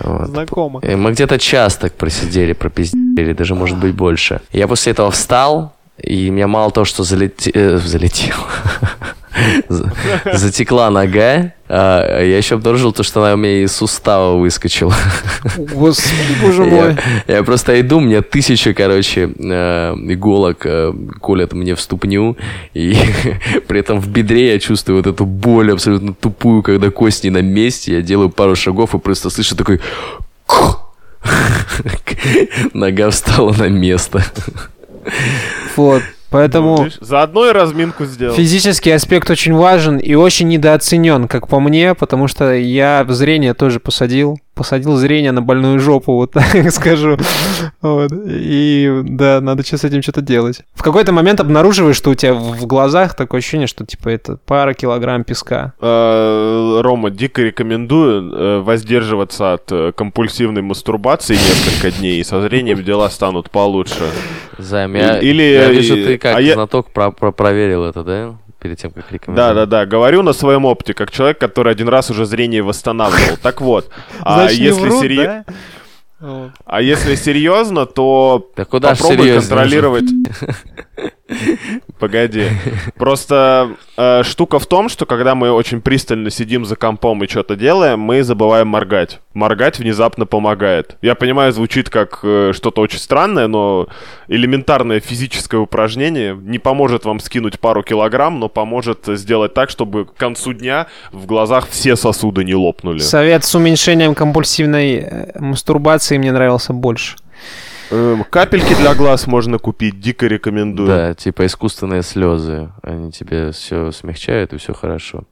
Вот. 0.00 0.26
Знакомо. 0.26 0.80
Мы 0.82 1.12
где-то 1.12 1.38
час 1.38 1.76
так 1.76 1.94
просидели, 1.94 2.52
пропиздели, 2.52 3.32
даже, 3.32 3.54
может 3.54 3.78
быть, 3.78 3.94
больше. 3.94 4.40
Я 4.50 4.66
после 4.66 4.90
этого 4.90 5.12
встал, 5.12 5.75
и 6.02 6.30
меня 6.30 6.46
мало 6.46 6.70
того, 6.70 6.84
что 6.84 7.02
залете- 7.02 7.52
э, 7.54 7.78
залетел, 7.78 8.36
За- 9.68 9.92
затекла 10.32 10.90
нога, 10.90 11.52
а 11.68 12.22
я 12.22 12.38
еще 12.38 12.54
обнаружил 12.54 12.92
то, 12.92 13.02
что 13.02 13.22
она 13.22 13.34
у 13.34 13.36
меня 13.36 13.64
из 13.64 13.72
сустава 13.76 14.38
выскочила. 14.38 14.94
Господи, 15.58 16.16
боже 16.42 16.64
мой. 16.64 16.96
Я, 17.28 17.36
я 17.36 17.42
просто 17.42 17.78
иду, 17.80 17.98
у 17.98 18.00
меня 18.00 18.22
тысяча, 18.22 18.72
короче, 18.72 19.30
э, 19.38 19.94
иголок 20.08 20.64
э, 20.64 20.92
колят 21.20 21.52
мне 21.52 21.74
в 21.74 21.80
ступню, 21.82 22.36
и 22.72 22.96
при 23.68 23.80
этом 23.80 24.00
в 24.00 24.08
бедре 24.08 24.52
я 24.54 24.58
чувствую 24.58 24.98
вот 25.02 25.06
эту 25.06 25.26
боль 25.26 25.70
абсолютно 25.72 26.14
тупую, 26.14 26.62
когда 26.62 26.90
кость 26.90 27.24
не 27.24 27.30
на 27.30 27.42
месте, 27.42 27.96
я 27.96 28.02
делаю 28.02 28.30
пару 28.30 28.56
шагов 28.56 28.94
и 28.94 28.98
просто 28.98 29.28
слышу 29.28 29.54
такой... 29.54 29.80
Нога 32.72 33.10
встала 33.10 33.52
на 33.52 33.68
место. 33.68 34.24
Вот. 35.76 36.02
Поэтому 36.30 36.84
Видишь, 36.84 36.98
Заодно 37.00 37.48
и 37.48 37.52
разминку 37.52 38.04
сделал. 38.04 38.34
физический 38.34 38.90
аспект 38.90 39.30
очень 39.30 39.54
важен 39.54 39.98
и 39.98 40.14
очень 40.14 40.48
недооценен, 40.48 41.28
как 41.28 41.46
по 41.46 41.60
мне, 41.60 41.94
потому 41.94 42.26
что 42.26 42.52
я 42.52 43.04
зрение 43.08 43.54
тоже 43.54 43.78
посадил. 43.78 44.38
Посадил 44.56 44.96
зрение 44.96 45.32
на 45.32 45.42
больную 45.42 45.78
жопу, 45.78 46.14
вот 46.14 46.30
так 46.32 46.70
скажу. 46.72 47.18
Вот. 47.82 48.10
И 48.26 49.02
да, 49.04 49.42
надо 49.42 49.62
что 49.64 49.76
с 49.76 49.84
этим 49.84 50.00
что-то 50.00 50.22
делать. 50.22 50.62
В 50.74 50.82
какой-то 50.82 51.12
момент 51.12 51.40
обнаруживаешь, 51.40 51.94
что 51.96 52.08
у 52.10 52.14
тебя 52.14 52.32
в 52.32 52.66
глазах 52.66 53.14
такое 53.14 53.40
ощущение, 53.40 53.66
что 53.66 53.84
типа 53.84 54.08
это 54.08 54.38
пара 54.46 54.72
килограмм 54.72 55.24
песка. 55.24 55.74
Э, 55.78 56.80
Рома, 56.82 57.10
дико 57.10 57.42
рекомендую 57.42 58.32
э, 58.32 58.60
воздерживаться 58.60 59.52
от 59.52 59.70
э, 59.70 59.92
компульсивной 59.94 60.62
мастурбации 60.62 61.34
несколько 61.34 61.90
дней, 61.90 62.20
и 62.20 62.24
со 62.24 62.40
зрением 62.40 62.82
дела 62.82 63.10
станут 63.10 63.50
получше. 63.50 64.04
Займ, 64.56 64.94
я, 64.94 65.18
Или, 65.18 65.42
я 65.42 65.68
вижу, 65.68 65.96
ты 65.96 66.16
как 66.16 66.34
а 66.34 66.40
я- 66.40 66.54
знаток 66.54 66.90
про- 66.92 67.10
про- 67.10 67.32
проверил 67.32 67.84
это, 67.84 68.02
да? 68.02 68.34
Перед 68.60 68.78
тем, 68.78 68.90
как 68.90 69.10
рекомендовать. 69.12 69.54
Да, 69.54 69.66
да, 69.66 69.80
да. 69.80 69.86
Говорю 69.86 70.22
на 70.22 70.32
своем 70.32 70.64
опыте, 70.64 70.94
как 70.94 71.10
человек, 71.10 71.38
который 71.38 71.72
один 71.72 71.88
раз 71.88 72.10
уже 72.10 72.24
зрение 72.24 72.62
восстанавливал. 72.62 73.36
Так 73.42 73.60
вот, 73.60 73.90
а 74.20 74.48
если 74.50 74.70
врут, 74.70 75.02
серье- 75.02 75.24
да? 75.24 75.44
Вот. 76.18 76.50
а 76.64 76.80
если 76.80 77.14
серьезно, 77.14 77.84
то 77.84 78.50
Да 78.56 78.64
куда 78.64 78.90
попробуй 78.92 79.16
серьезно 79.18 79.48
контролировать. 79.56 80.04
Погоди. 81.98 82.48
Просто 82.96 83.76
э, 83.96 84.22
штука 84.22 84.58
в 84.58 84.66
том, 84.66 84.88
что 84.88 85.06
когда 85.06 85.34
мы 85.34 85.50
очень 85.50 85.80
пристально 85.80 86.30
сидим 86.30 86.64
за 86.64 86.76
компом 86.76 87.22
и 87.24 87.28
что-то 87.28 87.56
делаем, 87.56 88.00
мы 88.00 88.22
забываем 88.22 88.68
моргать. 88.68 89.20
Моргать 89.34 89.78
внезапно 89.78 90.26
помогает. 90.26 90.96
Я 91.02 91.14
понимаю, 91.14 91.52
звучит 91.52 91.90
как 91.90 92.20
э, 92.22 92.52
что-то 92.54 92.80
очень 92.80 92.98
странное, 92.98 93.46
но 93.46 93.88
элементарное 94.28 95.00
физическое 95.00 95.58
упражнение 95.58 96.36
не 96.40 96.58
поможет 96.58 97.04
вам 97.04 97.20
скинуть 97.20 97.60
пару 97.60 97.82
килограмм, 97.82 98.40
но 98.40 98.48
поможет 98.48 99.06
сделать 99.06 99.54
так, 99.54 99.70
чтобы 99.70 100.06
к 100.06 100.14
концу 100.14 100.52
дня 100.52 100.86
в 101.12 101.26
глазах 101.26 101.68
все 101.68 101.96
сосуды 101.96 102.44
не 102.44 102.54
лопнули. 102.54 102.98
Совет 102.98 103.44
с 103.44 103.54
уменьшением 103.54 104.14
компульсивной 104.14 104.96
э, 104.96 105.38
мастурбации 105.38 106.18
мне 106.18 106.32
нравился 106.32 106.72
больше. 106.72 107.16
Эм, 107.90 108.24
Капельки 108.24 108.74
для 108.74 108.94
глаз 108.94 109.26
можно 109.26 109.58
купить, 109.58 110.00
дико 110.00 110.26
рекомендую. 110.26 110.88
Да, 110.88 111.14
типа 111.14 111.46
искусственные 111.46 112.02
слезы. 112.02 112.70
Они 112.82 113.12
тебе 113.12 113.52
все 113.52 113.92
смягчают, 113.92 114.52
и 114.52 114.58
все 114.58 114.74
хорошо. 114.74 115.24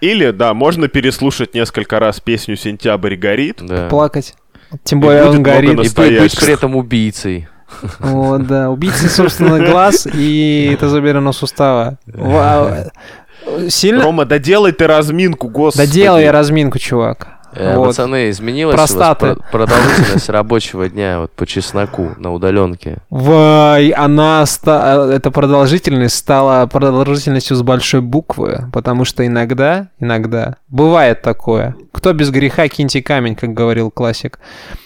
Или, 0.00 0.30
да, 0.30 0.54
можно 0.54 0.88
переслушать 0.88 1.54
несколько 1.54 1.98
раз 1.98 2.20
песню 2.20 2.56
«Сентябрь 2.56 3.16
горит». 3.16 3.58
Да. 3.60 3.88
Плакать. 3.88 4.34
Тем 4.84 5.00
более 5.00 5.24
он 5.24 5.42
горит. 5.42 5.70
И 5.72 6.18
быть, 6.18 6.38
при 6.38 6.52
этом 6.52 6.76
убийцей. 6.76 7.48
Вот, 7.98 8.46
да. 8.46 8.70
Убийцы, 8.70 9.08
собственно, 9.08 9.58
глаз 9.70 10.06
и 10.12 10.76
тазобедренного 10.78 11.32
сустава. 11.32 11.98
Ва- 12.06 12.92
Сильно? 13.68 14.02
Рома, 14.02 14.24
доделай 14.24 14.72
ты 14.72 14.86
разминку, 14.86 15.48
господи. 15.48 15.86
Да 15.86 15.92
делай 15.92 16.24
я 16.24 16.32
разминку, 16.32 16.78
чувак. 16.78 17.28
Э, 17.56 17.76
Вот. 17.76 17.86
Пацаны, 17.88 18.30
изменилась 18.30 18.74
у 18.74 18.78
вас 18.78 18.92
Простаты. 18.92 19.34
про- 19.50 19.66
продолжительность 19.66 20.28
рабочего 20.28 20.88
дня 20.88 21.20
вот 21.20 21.32
по 21.32 21.46
чесноку 21.46 22.10
на 22.18 22.32
удаленке? 22.32 22.98
Вай, 23.10 23.90
она 23.90 24.44
ста... 24.46 25.08
эта 25.12 25.30
продолжительность 25.30 26.16
стала 26.16 26.66
продолжительностью 26.66 27.56
с 27.56 27.62
большой 27.62 28.00
буквы, 28.02 28.66
потому 28.72 29.04
что 29.04 29.26
иногда, 29.26 29.88
иногда 29.98 30.56
бывает 30.68 31.22
такое. 31.22 31.74
Кто 31.92 32.12
без 32.12 32.30
греха 32.30 32.68
киньте 32.68 33.02
камень, 33.02 33.34
как 33.36 33.54
говорил 33.54 33.90
классик. 33.90 34.38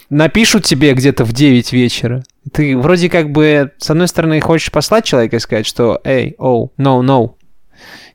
Напишут 0.09 0.65
тебе 0.65 0.93
где-то 0.93 1.23
в 1.23 1.31
9 1.33 1.71
вечера. 1.73 2.23
Ты 2.51 2.77
вроде 2.77 3.09
как 3.09 3.31
бы, 3.31 3.71
с 3.77 3.89
одной 3.89 4.07
стороны, 4.07 4.41
хочешь 4.41 4.71
послать 4.71 5.05
человека 5.05 5.35
и 5.35 5.39
сказать, 5.39 5.65
что 5.65 6.01
«Эй, 6.03 6.35
оу, 6.37 6.71
no, 6.77 7.01
no, 7.01 7.31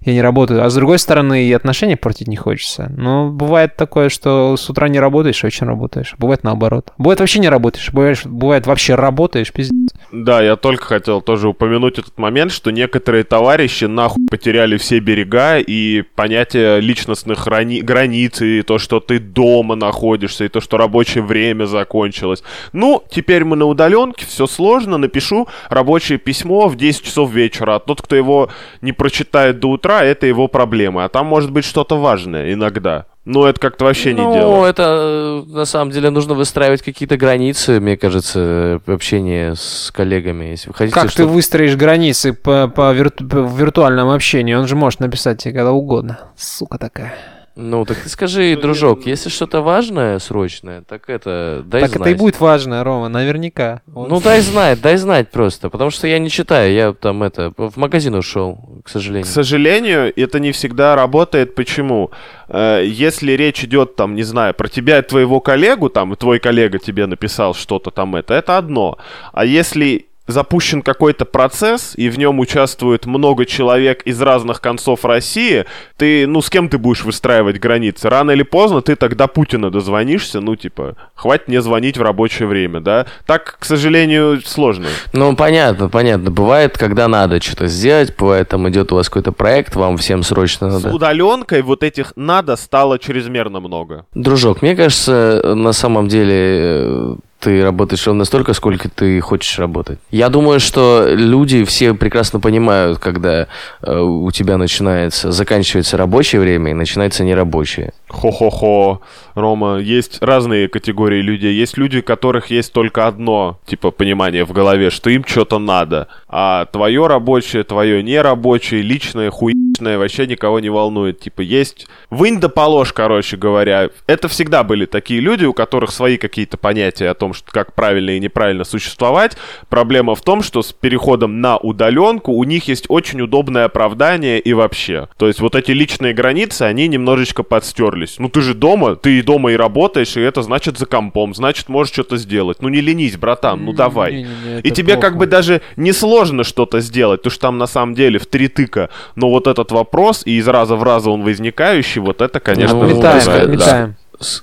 я 0.00 0.12
не 0.12 0.22
работаю», 0.22 0.64
а 0.64 0.70
с 0.70 0.74
другой 0.74 0.98
стороны, 0.98 1.44
и 1.44 1.52
отношения 1.52 1.96
портить 1.96 2.28
не 2.28 2.36
хочется. 2.36 2.92
Но 2.96 3.30
бывает 3.30 3.76
такое, 3.76 4.08
что 4.08 4.56
с 4.56 4.68
утра 4.68 4.88
не 4.88 5.00
работаешь, 5.00 5.42
а 5.44 5.46
вечером 5.46 5.70
работаешь. 5.70 6.14
Бывает 6.18 6.44
наоборот. 6.44 6.92
Бывает 6.98 7.20
вообще 7.20 7.38
не 7.38 7.48
работаешь, 7.48 7.92
бывает, 7.92 8.20
бывает 8.24 8.66
вообще 8.66 8.94
работаешь, 8.94 9.52
пиздец. 9.52 9.85
Да, 10.18 10.40
я 10.40 10.56
только 10.56 10.86
хотел 10.86 11.20
тоже 11.20 11.48
упомянуть 11.48 11.98
этот 11.98 12.16
момент, 12.16 12.50
что 12.50 12.70
некоторые 12.70 13.22
товарищи 13.22 13.84
нахуй 13.84 14.26
потеряли 14.30 14.78
все 14.78 14.98
берега 14.98 15.58
и 15.58 16.04
понятие 16.14 16.80
личностных 16.80 17.46
рани- 17.46 17.82
границ, 17.82 18.40
и 18.40 18.62
то, 18.62 18.78
что 18.78 19.00
ты 19.00 19.18
дома 19.18 19.74
находишься, 19.74 20.46
и 20.46 20.48
то, 20.48 20.62
что 20.62 20.78
рабочее 20.78 21.22
время 21.22 21.66
закончилось. 21.66 22.42
Ну, 22.72 23.04
теперь 23.10 23.44
мы 23.44 23.56
на 23.56 23.66
удаленке, 23.66 24.24
все 24.24 24.46
сложно, 24.46 24.96
напишу 24.96 25.48
рабочее 25.68 26.16
письмо 26.16 26.68
в 26.68 26.76
10 26.76 27.04
часов 27.04 27.30
вечера, 27.30 27.74
а 27.74 27.78
тот, 27.78 28.00
кто 28.00 28.16
его 28.16 28.48
не 28.80 28.92
прочитает 28.92 29.60
до 29.60 29.68
утра, 29.68 30.02
это 30.02 30.26
его 30.26 30.48
проблемы. 30.48 31.04
А 31.04 31.10
там 31.10 31.26
может 31.26 31.50
быть 31.50 31.66
что-то 31.66 32.00
важное 32.00 32.54
иногда. 32.54 33.04
Но 33.26 33.46
это 33.48 33.60
как-то 33.60 33.84
вообще 33.84 34.14
не 34.14 34.22
ну, 34.22 34.32
дело. 34.32 34.64
это 34.66 35.42
э, 35.48 35.50
на 35.52 35.64
самом 35.64 35.90
деле 35.90 36.10
нужно 36.10 36.34
выстраивать 36.34 36.80
какие-то 36.82 37.16
границы, 37.16 37.80
мне 37.80 37.96
кажется, 37.96 38.80
в 38.86 38.90
общении 38.92 39.52
с 39.54 39.90
коллегами. 39.92 40.44
Если 40.44 40.68
вы 40.68 40.74
хотите, 40.74 40.94
Как 40.94 41.06
ты 41.06 41.10
чтобы- 41.10 41.32
выстроишь 41.32 41.74
границы 41.74 42.32
по, 42.32 42.68
по 42.68 42.92
вирту- 42.94 43.28
по- 43.28 43.42
в 43.42 43.58
виртуальном 43.58 44.10
общении? 44.10 44.54
Он 44.54 44.68
же 44.68 44.76
может 44.76 45.00
написать 45.00 45.42
тебе 45.42 45.54
когда 45.54 45.72
угодно. 45.72 46.20
Сука 46.36 46.78
такая. 46.78 47.14
Ну, 47.58 47.86
так 47.86 47.96
ты 47.96 48.08
скажи, 48.10 48.54
дружок, 48.54 49.06
если 49.06 49.30
что-то 49.30 49.62
важное, 49.62 50.18
срочное, 50.18 50.82
так 50.82 51.08
это 51.08 51.62
дай 51.64 51.80
так 51.80 51.90
знать. 51.90 52.00
это 52.02 52.10
и 52.10 52.14
будет 52.14 52.38
важно, 52.38 52.84
Рома, 52.84 53.08
наверняка. 53.08 53.80
Он- 53.94 54.10
Ну, 54.10 54.20
дай 54.20 54.40
знать, 54.42 54.82
дай 54.82 54.96
знать 54.98 55.30
просто, 55.30 55.70
потому 55.70 55.90
что 55.90 56.06
я 56.06 56.18
не 56.18 56.28
читаю, 56.28 56.72
я 56.74 56.92
там 56.92 57.22
это, 57.22 57.52
в 57.56 57.78
магазин 57.78 58.14
ушел, 58.14 58.58
к 58.82 58.86
К 58.86 58.88
сожалению. 58.90 59.24
сожалению, 59.24 60.12
это 60.14 60.38
не 60.38 60.52
всегда 60.52 60.94
работает. 60.96 61.54
Почему? 61.54 62.10
Э, 62.48 62.82
Если 62.84 63.32
речь 63.32 63.64
идет, 63.64 63.96
там, 63.96 64.14
не 64.14 64.22
знаю, 64.22 64.52
про 64.52 64.68
тебя 64.68 64.98
и 64.98 65.02
твоего 65.02 65.40
коллегу, 65.40 65.88
там, 65.88 66.12
и 66.12 66.16
твой 66.16 66.38
коллега 66.38 66.78
тебе 66.78 67.06
написал 67.06 67.54
что-то 67.54 67.90
там 67.90 68.16
это, 68.16 68.34
это 68.34 68.58
одно. 68.58 68.98
А 69.32 69.46
если 69.46 70.06
запущен 70.26 70.82
какой-то 70.82 71.24
процесс, 71.24 71.92
и 71.96 72.08
в 72.08 72.18
нем 72.18 72.38
участвует 72.40 73.06
много 73.06 73.46
человек 73.46 74.02
из 74.02 74.20
разных 74.20 74.60
концов 74.60 75.04
России, 75.04 75.64
ты, 75.96 76.26
ну, 76.26 76.42
с 76.42 76.50
кем 76.50 76.68
ты 76.68 76.78
будешь 76.78 77.04
выстраивать 77.04 77.58
границы? 77.60 78.08
Рано 78.08 78.32
или 78.32 78.42
поздно 78.42 78.82
ты 78.82 78.96
тогда 78.96 79.26
Путина 79.26 79.70
дозвонишься, 79.70 80.40
ну, 80.40 80.56
типа, 80.56 80.96
хватит 81.14 81.48
мне 81.48 81.62
звонить 81.62 81.96
в 81.98 82.02
рабочее 82.02 82.48
время, 82.48 82.80
да? 82.80 83.06
Так, 83.26 83.56
к 83.58 83.64
сожалению, 83.64 84.40
сложно. 84.44 84.86
Ну, 85.12 85.36
понятно, 85.36 85.88
понятно. 85.88 86.30
Бывает, 86.30 86.76
когда 86.76 87.08
надо 87.08 87.40
что-то 87.40 87.66
сделать, 87.66 88.14
бывает, 88.16 88.48
там 88.48 88.68
идет 88.68 88.92
у 88.92 88.96
вас 88.96 89.08
какой-то 89.08 89.32
проект, 89.32 89.76
вам 89.76 89.96
всем 89.96 90.22
срочно 90.22 90.70
С 90.70 90.82
надо. 90.82 90.94
удаленкой 90.94 91.62
вот 91.62 91.82
этих 91.82 92.12
надо 92.16 92.56
стало 92.56 92.98
чрезмерно 92.98 93.60
много. 93.60 94.06
Дружок, 94.14 94.62
мне 94.62 94.74
кажется, 94.74 95.42
на 95.54 95.72
самом 95.72 96.08
деле 96.08 96.34
э, 96.36 97.16
ты 97.40 97.62
работаешь 97.62 98.06
ровно 98.06 98.24
столько, 98.24 98.54
сколько 98.54 98.88
ты 98.88 99.20
хочешь 99.20 99.58
работать. 99.58 99.98
Я 100.10 100.28
думаю, 100.28 100.60
что 100.60 101.06
люди 101.08 101.64
все 101.64 101.94
прекрасно 101.94 102.40
понимают, 102.40 102.98
когда 102.98 103.46
э, 103.82 103.98
у 103.98 104.30
тебя 104.30 104.56
начинается, 104.56 105.32
заканчивается 105.32 105.96
рабочее 105.96 106.40
время 106.40 106.70
и 106.70 106.74
начинается 106.74 107.24
нерабочее. 107.24 107.92
Хо-хо-хо, 108.08 109.02
Рома, 109.34 109.78
есть 109.78 110.18
разные 110.22 110.68
категории 110.68 111.20
людей. 111.20 111.54
Есть 111.54 111.76
люди, 111.76 111.98
у 111.98 112.02
которых 112.02 112.50
есть 112.50 112.72
только 112.72 113.06
одно, 113.06 113.58
типа, 113.66 113.90
понимание 113.90 114.44
в 114.44 114.52
голове, 114.52 114.90
что 114.90 115.10
им 115.10 115.24
что-то 115.24 115.58
надо. 115.58 116.08
А 116.28 116.66
твое 116.66 117.06
рабочее, 117.06 117.64
твое 117.64 118.02
нерабочее, 118.02 118.82
личное, 118.82 119.30
хуйное 119.30 119.98
вообще 119.98 120.26
никого 120.26 120.60
не 120.60 120.70
волнует. 120.70 121.20
Типа, 121.20 121.42
есть... 121.42 121.86
Вынь 122.08 122.40
да 122.40 122.48
положь, 122.48 122.92
короче 122.92 123.36
говоря. 123.36 123.90
Это 124.06 124.28
всегда 124.28 124.62
были 124.62 124.86
такие 124.86 125.20
люди, 125.20 125.44
у 125.44 125.52
которых 125.52 125.90
свои 125.90 126.16
какие-то 126.16 126.56
понятия 126.56 127.10
о 127.10 127.14
том, 127.14 127.34
что 127.36 127.52
как 127.52 127.74
правильно 127.74 128.10
и 128.10 128.20
неправильно 128.20 128.64
существовать. 128.64 129.36
Проблема 129.68 130.14
в 130.14 130.22
том, 130.22 130.42
что 130.42 130.62
с 130.62 130.72
переходом 130.72 131.40
на 131.40 131.56
удаленку 131.56 132.32
у 132.32 132.42
них 132.44 132.68
есть 132.68 132.86
очень 132.88 133.20
удобное 133.20 133.66
оправдание 133.66 134.40
и 134.40 134.52
вообще. 134.52 135.08
То 135.16 135.26
есть 135.28 135.40
вот 135.40 135.54
эти 135.54 135.70
личные 135.72 136.12
границы, 136.14 136.62
они 136.62 136.88
немножечко 136.88 137.42
подстерлись. 137.42 138.16
Ну 138.18 138.28
ты 138.28 138.40
же 138.40 138.54
дома, 138.54 138.96
ты 138.96 139.18
и 139.18 139.22
дома 139.22 139.52
и 139.52 139.56
работаешь, 139.56 140.16
и 140.16 140.20
это 140.20 140.42
значит 140.42 140.78
за 140.78 140.86
компом, 140.86 141.34
значит 141.34 141.68
можешь 141.68 141.92
что-то 141.92 142.16
сделать. 142.16 142.62
Ну 142.62 142.68
не 142.68 142.80
ленись, 142.80 143.16
братан, 143.16 143.64
ну 143.64 143.72
давай. 143.72 144.12
Не-не-не, 144.14 144.56
И 144.60 144.68
это 144.68 144.70
тебе 144.70 144.94
как 144.94 145.12
плохо. 145.12 145.16
бы 145.16 145.26
даже 145.26 145.62
несложно 145.76 146.44
что-то 146.44 146.80
сделать, 146.80 147.20
потому 147.20 147.30
что 147.32 147.40
там 147.42 147.58
на 147.58 147.66
самом 147.66 147.94
деле 147.94 148.18
в 148.18 148.26
три 148.26 148.48
тыка. 148.48 148.88
Но 149.14 149.30
вот 149.30 149.46
этот 149.46 149.70
вопрос, 149.72 150.22
и 150.24 150.38
из 150.38 150.48
раза 150.48 150.76
в 150.76 150.82
раз 150.82 151.06
он 151.06 151.22
возникающий, 151.22 152.00
вот 152.00 152.20
это, 152.22 152.40
конечно, 152.40 152.76
Ну, 152.76 152.86
Метаем, 152.86 153.16
раздражает, 153.16 153.46
да. 153.46 153.52
метаем. 153.52 153.96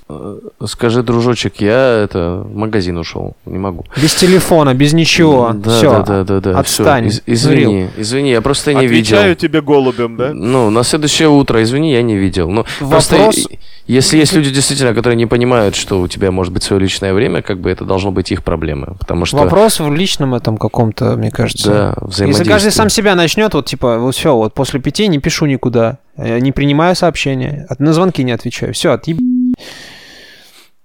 Э, 0.09 0.38
Скажи, 0.65 1.03
дружочек, 1.03 1.55
я 1.62 2.03
это 2.03 2.43
в 2.45 2.55
магазин 2.55 2.97
ушел, 2.97 3.36
не 3.45 3.57
могу. 3.57 3.86
Без 4.01 4.13
телефона, 4.13 4.73
без 4.73 4.93
ничего. 4.93 5.51
Да, 5.53 5.69
Все. 5.77 5.91
да, 5.91 6.03
да, 6.03 6.23
да, 6.23 6.39
да. 6.39 6.59
Отстань. 6.59 7.07
Из- 7.07 7.21
извини, 7.25 7.89
извини, 7.97 8.31
я 8.31 8.41
просто 8.41 8.73
не 8.73 8.86
Отвечаю 8.86 9.29
видел. 9.29 9.36
тебе 9.36 9.62
голубем, 9.62 10.17
да? 10.17 10.31
Ну, 10.33 10.69
на 10.69 10.83
следующее 10.83 11.29
утро, 11.29 11.62
извини, 11.63 11.91
я 11.93 12.01
не 12.01 12.15
видел. 12.17 12.49
Ну, 12.49 12.65
просто 12.79 13.15
Вопрос- 13.15 13.38
и- 13.49 13.59
если 13.86 14.17
есть 14.17 14.33
люди 14.33 14.49
действительно, 14.49 14.93
которые 14.93 15.17
не 15.17 15.25
понимают, 15.25 15.75
что 15.75 15.99
у 15.99 16.07
тебя 16.07 16.31
может 16.31 16.53
быть 16.53 16.63
свое 16.63 16.81
личное 16.81 17.13
время, 17.13 17.41
как 17.41 17.59
бы 17.59 17.69
это 17.69 17.83
должно 17.83 18.12
быть 18.12 18.31
их 18.31 18.41
проблемой, 18.43 18.95
потому 18.97 19.25
что 19.25 19.38
Вопрос 19.38 19.79
в 19.81 19.93
личном 19.93 20.33
этом 20.36 20.57
каком-то, 20.57 21.17
мне 21.17 21.31
кажется. 21.31 21.69
да, 21.69 21.88
Если 21.89 22.07
взаимодействие. 22.07 22.53
каждый 22.53 22.71
сам 22.71 22.89
себя 22.89 23.15
начнет, 23.15 23.53
вот 23.53 23.65
типа, 23.65 23.97
вот 23.97 24.15
все, 24.15 24.33
вот 24.36 24.53
после 24.53 24.79
пяти 24.79 25.07
не 25.09 25.17
пишу 25.19 25.47
никуда, 25.47 25.97
не 26.17 26.53
принимаю 26.53 26.95
сообщения, 26.95 27.67
на 27.77 27.91
звонки 27.91 28.23
не 28.23 28.31
отвечаю, 28.31 28.73
все, 28.73 28.91
отъеб... 28.93 29.17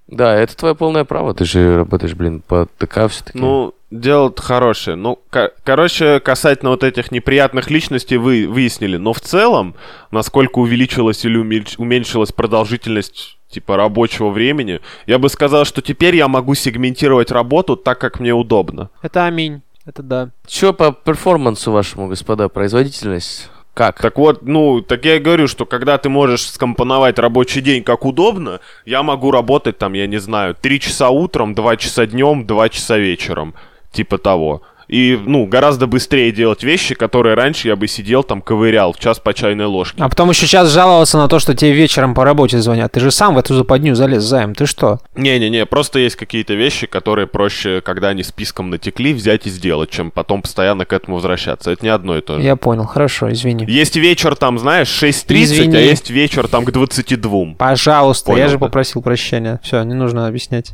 Да, 0.06 0.34
это 0.34 0.56
твое 0.56 0.74
полное 0.74 1.04
право, 1.04 1.34
ты 1.34 1.44
же 1.44 1.76
работаешь, 1.76 2.14
блин, 2.14 2.40
по 2.40 2.66
ТК 2.78 3.08
все-таки. 3.08 3.38
Ну, 3.38 3.74
дело-то 3.90 4.40
хорошее. 4.40 4.96
Ну, 4.96 5.18
ко- 5.28 5.52
короче, 5.64 6.18
касательно 6.20 6.70
вот 6.70 6.82
этих 6.82 7.10
неприятных 7.12 7.70
личностей 7.70 8.16
вы 8.16 8.46
выяснили. 8.48 8.96
Но 8.96 9.12
в 9.12 9.20
целом, 9.20 9.74
насколько 10.10 10.60
увеличилась 10.60 11.26
или 11.26 11.36
уменьшилась 11.36 12.32
продолжительность 12.32 13.36
типа 13.50 13.76
рабочего 13.76 14.30
времени, 14.30 14.80
я 15.06 15.18
бы 15.18 15.28
сказал, 15.28 15.66
что 15.66 15.82
теперь 15.82 16.16
я 16.16 16.26
могу 16.26 16.54
сегментировать 16.54 17.30
работу 17.30 17.76
так, 17.76 17.98
как 17.98 18.18
мне 18.18 18.32
удобно. 18.32 18.88
Это 19.02 19.26
аминь, 19.26 19.60
это 19.84 20.02
да. 20.02 20.30
Че 20.46 20.72
по 20.72 20.92
перформансу 20.92 21.70
вашему, 21.70 22.08
господа, 22.08 22.48
производительность? 22.48 23.50
Как? 23.78 24.00
Так 24.00 24.18
вот, 24.18 24.42
ну, 24.42 24.80
так 24.80 25.04
я 25.04 25.14
и 25.14 25.18
говорю, 25.20 25.46
что 25.46 25.64
когда 25.64 25.98
ты 25.98 26.08
можешь 26.08 26.50
скомпоновать 26.50 27.16
рабочий 27.20 27.60
день 27.60 27.84
как 27.84 28.04
удобно, 28.04 28.58
я 28.84 29.04
могу 29.04 29.30
работать 29.30 29.78
там, 29.78 29.92
я 29.92 30.08
не 30.08 30.18
знаю, 30.18 30.56
3 30.60 30.80
часа 30.80 31.10
утром, 31.10 31.54
2 31.54 31.76
часа 31.76 32.04
днем, 32.06 32.44
2 32.44 32.68
часа 32.70 32.98
вечером. 32.98 33.54
Типа 33.92 34.18
того. 34.18 34.62
И, 34.88 35.18
ну, 35.22 35.46
гораздо 35.46 35.86
быстрее 35.86 36.32
делать 36.32 36.62
вещи, 36.62 36.94
которые 36.94 37.34
раньше 37.34 37.68
я 37.68 37.76
бы 37.76 37.86
сидел 37.86 38.22
там 38.22 38.40
ковырял 38.40 38.92
в 38.92 38.98
час 38.98 39.18
по 39.18 39.34
чайной 39.34 39.66
ложке. 39.66 40.02
А 40.02 40.08
потом 40.08 40.30
еще 40.30 40.46
сейчас 40.46 40.70
жаловаться 40.72 41.18
на 41.18 41.28
то, 41.28 41.38
что 41.38 41.54
тебе 41.54 41.72
вечером 41.72 42.14
по 42.14 42.24
работе 42.24 42.58
звонят. 42.58 42.92
Ты 42.92 43.00
же 43.00 43.10
сам 43.10 43.34
в 43.34 43.38
эту 43.38 43.54
западню 43.54 43.94
залез, 43.94 44.22
Займ, 44.22 44.54
ты 44.54 44.66
что? 44.66 45.00
Не-не-не, 45.14 45.66
просто 45.66 45.98
есть 45.98 46.16
какие-то 46.16 46.54
вещи, 46.54 46.86
которые 46.86 47.26
проще, 47.26 47.82
когда 47.82 48.08
они 48.08 48.22
списком 48.22 48.70
натекли, 48.70 49.12
взять 49.12 49.46
и 49.46 49.50
сделать, 49.50 49.90
чем 49.90 50.10
потом 50.10 50.42
постоянно 50.42 50.86
к 50.86 50.92
этому 50.92 51.16
возвращаться. 51.16 51.70
Это 51.70 51.84
не 51.84 51.90
одно 51.90 52.16
и 52.16 52.20
то 52.22 52.36
же. 52.38 52.42
Я 52.42 52.56
понял, 52.56 52.84
хорошо, 52.86 53.30
извини. 53.30 53.66
Есть 53.66 53.96
вечер 53.96 54.36
там, 54.36 54.58
знаешь, 54.58 54.88
6.30, 54.88 55.42
Извини. 55.42 55.76
а 55.76 55.80
есть 55.80 56.10
вечер 56.10 56.48
там 56.48 56.64
к 56.64 56.72
22. 56.72 57.54
Пожалуйста, 57.58 58.32
я 58.32 58.36
Понял, 58.36 58.48
же 58.48 58.58
да. 58.58 58.66
попросил 58.66 59.02
прощения. 59.02 59.60
Все, 59.62 59.82
не 59.82 59.94
нужно 59.94 60.26
объяснять. 60.26 60.72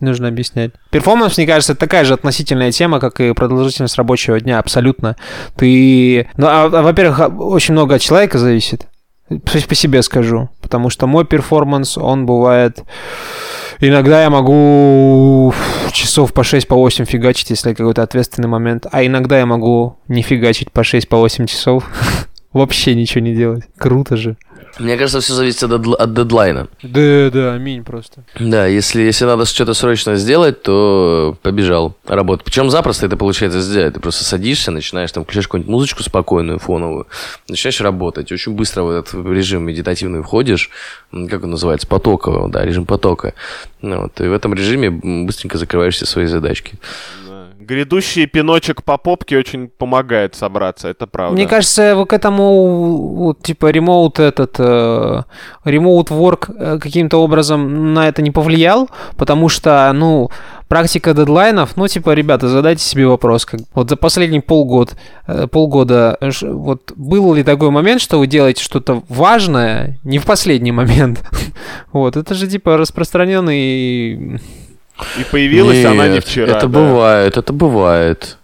Не 0.00 0.08
нужно 0.08 0.28
объяснять. 0.28 0.72
Performance, 0.90 1.36
мне 1.36 1.46
кажется, 1.46 1.72
это 1.72 1.80
такая 1.80 2.04
же 2.04 2.14
относительная 2.14 2.72
тема, 2.72 2.98
как 3.00 3.20
и 3.20 3.32
продолжительность 3.48 3.96
рабочего 3.96 4.40
дня, 4.40 4.58
абсолютно. 4.58 5.16
Ты... 5.56 6.28
Ну, 6.36 6.46
а, 6.46 6.64
а, 6.64 6.82
во-первых, 6.82 7.20
а, 7.20 7.28
очень 7.28 7.72
много 7.72 7.96
от 7.96 8.00
человека 8.00 8.38
зависит. 8.38 8.86
По 9.28 9.68
по 9.68 9.74
себе 9.74 10.02
скажу. 10.02 10.50
Потому 10.60 10.90
что 10.90 11.06
мой 11.06 11.24
performance, 11.24 11.98
он 11.98 12.26
бывает... 12.26 12.82
Иногда 13.80 14.22
я 14.22 14.30
могу 14.30 15.52
часов 15.90 16.32
по 16.32 16.44
6 16.44 16.68
по 16.68 16.76
8 16.76 17.04
фигачить, 17.04 17.50
если 17.50 17.74
какой-то 17.74 18.04
ответственный 18.04 18.48
момент. 18.48 18.86
А 18.92 19.04
иногда 19.04 19.38
я 19.38 19.46
могу 19.46 19.96
не 20.06 20.22
фигачить 20.22 20.70
по 20.70 20.84
6 20.84 21.08
по 21.08 21.16
8 21.16 21.46
часов. 21.46 21.90
Вообще 22.52 22.94
ничего 22.94 23.24
не 23.24 23.34
делать. 23.34 23.64
Круто 23.76 24.16
же. 24.16 24.36
Мне 24.78 24.96
кажется, 24.96 25.20
все 25.20 25.34
зависит 25.34 25.62
от, 25.62 25.70
дедл- 25.70 25.94
от 25.94 26.14
дедлайна. 26.14 26.68
Да, 26.82 27.30
да, 27.30 27.54
аминь 27.54 27.84
просто. 27.84 28.24
Да, 28.38 28.66
если, 28.66 29.02
если 29.02 29.26
надо 29.26 29.44
что-то 29.44 29.74
срочно 29.74 30.16
сделать, 30.16 30.62
то 30.62 31.36
побежал 31.42 31.94
работать. 32.06 32.44
Причем 32.44 32.70
запросто 32.70 33.06
это 33.06 33.16
получается 33.16 33.60
сделать. 33.60 33.94
Ты 33.94 34.00
просто 34.00 34.24
садишься, 34.24 34.70
начинаешь 34.70 35.12
там 35.12 35.24
включаешь 35.24 35.46
какую-нибудь 35.46 35.70
музычку 35.70 36.02
спокойную, 36.02 36.58
фоновую, 36.58 37.06
начинаешь 37.48 37.80
работать. 37.80 38.32
Очень 38.32 38.54
быстро 38.54 38.82
в 38.84 38.90
этот 38.90 39.14
режим 39.14 39.64
медитативный 39.64 40.22
входишь, 40.22 40.70
как 41.28 41.44
он 41.44 41.50
называется, 41.50 41.86
потоковый, 41.86 42.50
да, 42.50 42.64
режим 42.64 42.86
потока. 42.86 43.34
Ну, 43.82 44.02
вот, 44.02 44.20
и 44.20 44.24
в 44.24 44.32
этом 44.32 44.54
режиме 44.54 44.90
быстренько 44.90 45.58
закрываешь 45.58 45.96
все 45.96 46.06
свои 46.06 46.26
задачки. 46.26 46.74
Да. 47.28 47.31
Грядущий 47.66 48.26
пиночек 48.26 48.82
по 48.82 48.98
попке 48.98 49.38
очень 49.38 49.68
помогает 49.68 50.34
собраться, 50.34 50.88
это 50.88 51.06
правда. 51.06 51.34
Мне 51.34 51.46
кажется, 51.46 51.94
вот 51.96 52.08
к 52.10 52.12
этому, 52.12 53.14
вот, 53.14 53.42
типа, 53.42 53.70
ремоут 53.70 54.18
этот, 54.18 54.56
э, 54.58 55.22
ремоут 55.64 56.10
э, 56.10 56.78
каким-то 56.80 57.18
образом 57.18 57.94
на 57.94 58.08
это 58.08 58.22
не 58.22 58.30
повлиял, 58.30 58.88
потому 59.16 59.48
что, 59.48 59.90
ну, 59.94 60.30
практика 60.68 61.12
дедлайнов, 61.14 61.76
ну, 61.76 61.86
типа, 61.86 62.14
ребята, 62.14 62.48
задайте 62.48 62.82
себе 62.82 63.06
вопрос, 63.06 63.44
как, 63.44 63.60
вот 63.74 63.90
за 63.90 63.96
последний 63.96 64.40
полгода, 64.40 64.92
э, 65.26 65.46
полгода, 65.46 66.16
ш- 66.30 66.50
вот, 66.52 66.92
был 66.96 67.34
ли 67.34 67.44
такой 67.44 67.70
момент, 67.70 68.00
что 68.00 68.18
вы 68.18 68.26
делаете 68.26 68.62
что-то 68.62 69.02
важное 69.08 69.98
не 70.04 70.18
в 70.18 70.24
последний 70.26 70.72
момент? 70.72 71.22
Вот, 71.92 72.16
это 72.16 72.34
же, 72.34 72.46
типа, 72.48 72.76
распространенный... 72.78 74.40
И 75.18 75.24
появилась 75.24 75.84
она 75.84 76.06
не 76.08 76.14
Нет, 76.14 76.24
вчера. 76.24 76.56
Это 76.56 76.66
да. 76.68 76.78
бывает, 76.80 77.36
это 77.36 77.52
бывает. 77.52 78.36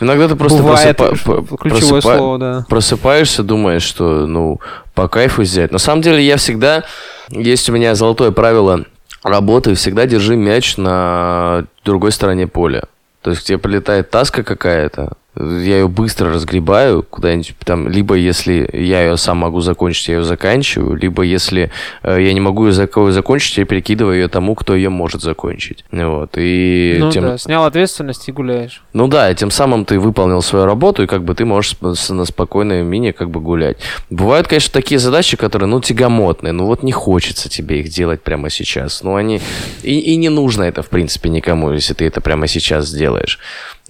Иногда 0.00 0.28
ты 0.28 0.34
просто 0.34 0.58
Бывает, 0.62 0.98
просыпа- 0.98 1.46
просыпа- 1.46 2.00
слово, 2.00 2.38
да. 2.38 2.66
просыпаешься, 2.68 3.42
думаешь, 3.44 3.82
что, 3.84 4.26
ну, 4.26 4.60
по 4.94 5.08
кайфу 5.08 5.42
взять. 5.42 5.70
На 5.70 5.78
самом 5.78 6.02
деле, 6.02 6.22
я 6.24 6.36
всегда... 6.36 6.82
Есть 7.28 7.70
у 7.70 7.72
меня 7.72 7.94
золотое 7.94 8.32
правило 8.32 8.84
работы. 9.22 9.74
Всегда 9.74 10.06
держи 10.06 10.36
мяч 10.36 10.76
на 10.76 11.64
другой 11.84 12.10
стороне 12.12 12.46
поля. 12.48 12.82
То 13.22 13.30
есть, 13.30 13.42
к 13.42 13.44
тебе 13.44 13.58
прилетает 13.58 14.10
таска 14.10 14.42
какая-то, 14.42 15.12
я 15.36 15.78
ее 15.78 15.88
быстро 15.88 16.30
разгребаю 16.30 17.02
куда-нибудь 17.02 17.54
там, 17.64 17.88
либо 17.88 18.14
если 18.14 18.68
я 18.72 19.02
ее 19.02 19.16
сам 19.16 19.38
могу 19.38 19.60
закончить, 19.60 20.08
я 20.08 20.16
ее 20.16 20.24
заканчиваю, 20.24 20.94
либо 20.94 21.22
если 21.22 21.70
э, 22.02 22.22
я 22.22 22.32
не 22.34 22.40
могу 22.40 22.66
ее 22.66 22.72
зак- 22.72 23.10
закончить, 23.12 23.56
я 23.56 23.64
перекидываю 23.64 24.16
ее 24.16 24.28
тому, 24.28 24.54
кто 24.54 24.74
ее 24.74 24.90
может 24.90 25.22
закончить. 25.22 25.84
Вот. 25.90 26.32
И 26.36 26.96
Ну 26.98 27.10
тем, 27.10 27.24
да, 27.24 27.38
снял 27.38 27.64
ответственность 27.64 28.28
и 28.28 28.32
гуляешь. 28.32 28.82
ну 28.92 29.08
да, 29.08 29.32
тем 29.34 29.50
самым 29.50 29.84
ты 29.86 29.98
выполнил 29.98 30.42
свою 30.42 30.66
работу, 30.66 31.02
и 31.02 31.06
как 31.06 31.24
бы 31.24 31.34
ты 31.34 31.44
можешь 31.44 31.76
на 31.80 32.24
спокойной 32.24 32.82
мине 32.82 33.12
как 33.12 33.30
бы 33.30 33.40
гулять. 33.40 33.78
Бывают, 34.10 34.48
конечно, 34.48 34.72
такие 34.72 34.98
задачи, 34.98 35.36
которые, 35.36 35.68
ну, 35.68 35.80
тягомотные, 35.80 36.52
ну 36.52 36.66
вот 36.66 36.82
не 36.82 36.92
хочется 36.92 37.48
тебе 37.48 37.80
их 37.80 37.88
делать 37.88 38.22
прямо 38.22 38.50
сейчас. 38.50 39.02
Ну, 39.02 39.14
они... 39.16 39.40
И, 39.82 39.98
и 39.98 40.16
не 40.16 40.28
нужно 40.28 40.64
это, 40.64 40.82
в 40.82 40.88
принципе, 40.88 41.30
никому, 41.30 41.72
если 41.72 41.94
ты 41.94 42.06
это 42.06 42.20
прямо 42.20 42.46
сейчас 42.46 42.86
сделаешь. 42.88 43.38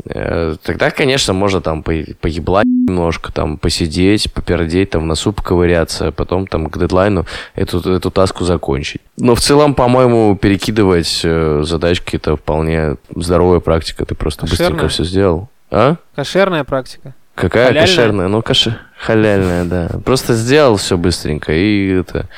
Э, 0.07 0.57
Тогда, 0.63 0.91
конечно, 0.91 1.33
можно 1.33 1.61
там 1.61 1.83
по- 1.83 1.93
поеблать 2.21 2.65
немножко, 2.67 3.33
там 3.33 3.59
посидеть, 3.59 4.33
попердеть, 4.33 4.91
там 4.91 5.03
в 5.03 5.07
носу 5.07 5.33
поковыряться, 5.33 6.09
а 6.09 6.13
потом 6.13 6.47
там 6.47 6.67
к 6.69 6.79
дедлайну 6.79 7.27
эту, 7.55 7.79
эту 7.95 8.11
таску 8.11 8.45
закончить. 8.45 9.01
Но 9.19 9.35
в 9.35 9.41
целом, 9.41 9.75
по-моему, 9.75 10.37
перекидывать 10.37 11.21
э, 11.25 11.63
задачки 11.65 12.17
это 12.17 12.37
вполне 12.37 12.97
здоровая 13.15 13.61
практика. 13.61 14.05
Ты 14.05 14.15
просто 14.15 14.47
Кошерная? 14.47 14.71
быстренько 14.71 14.89
все 14.89 15.05
сделал. 15.05 15.49
А? 15.71 15.97
Кошерная 16.17 16.65
практика. 16.65 17.15
Какая 17.35 17.69
Халяльная? 17.69 17.87
кошерная? 17.87 18.29
Ну, 18.29 18.43
кошер... 18.43 18.79
халяльная, 18.99 19.65
да. 19.65 19.89
Просто 20.05 20.35
сделал 20.35 20.77
все 20.77 20.97
быстренько 20.99 21.53
и 21.53 21.89
это... 22.01 22.29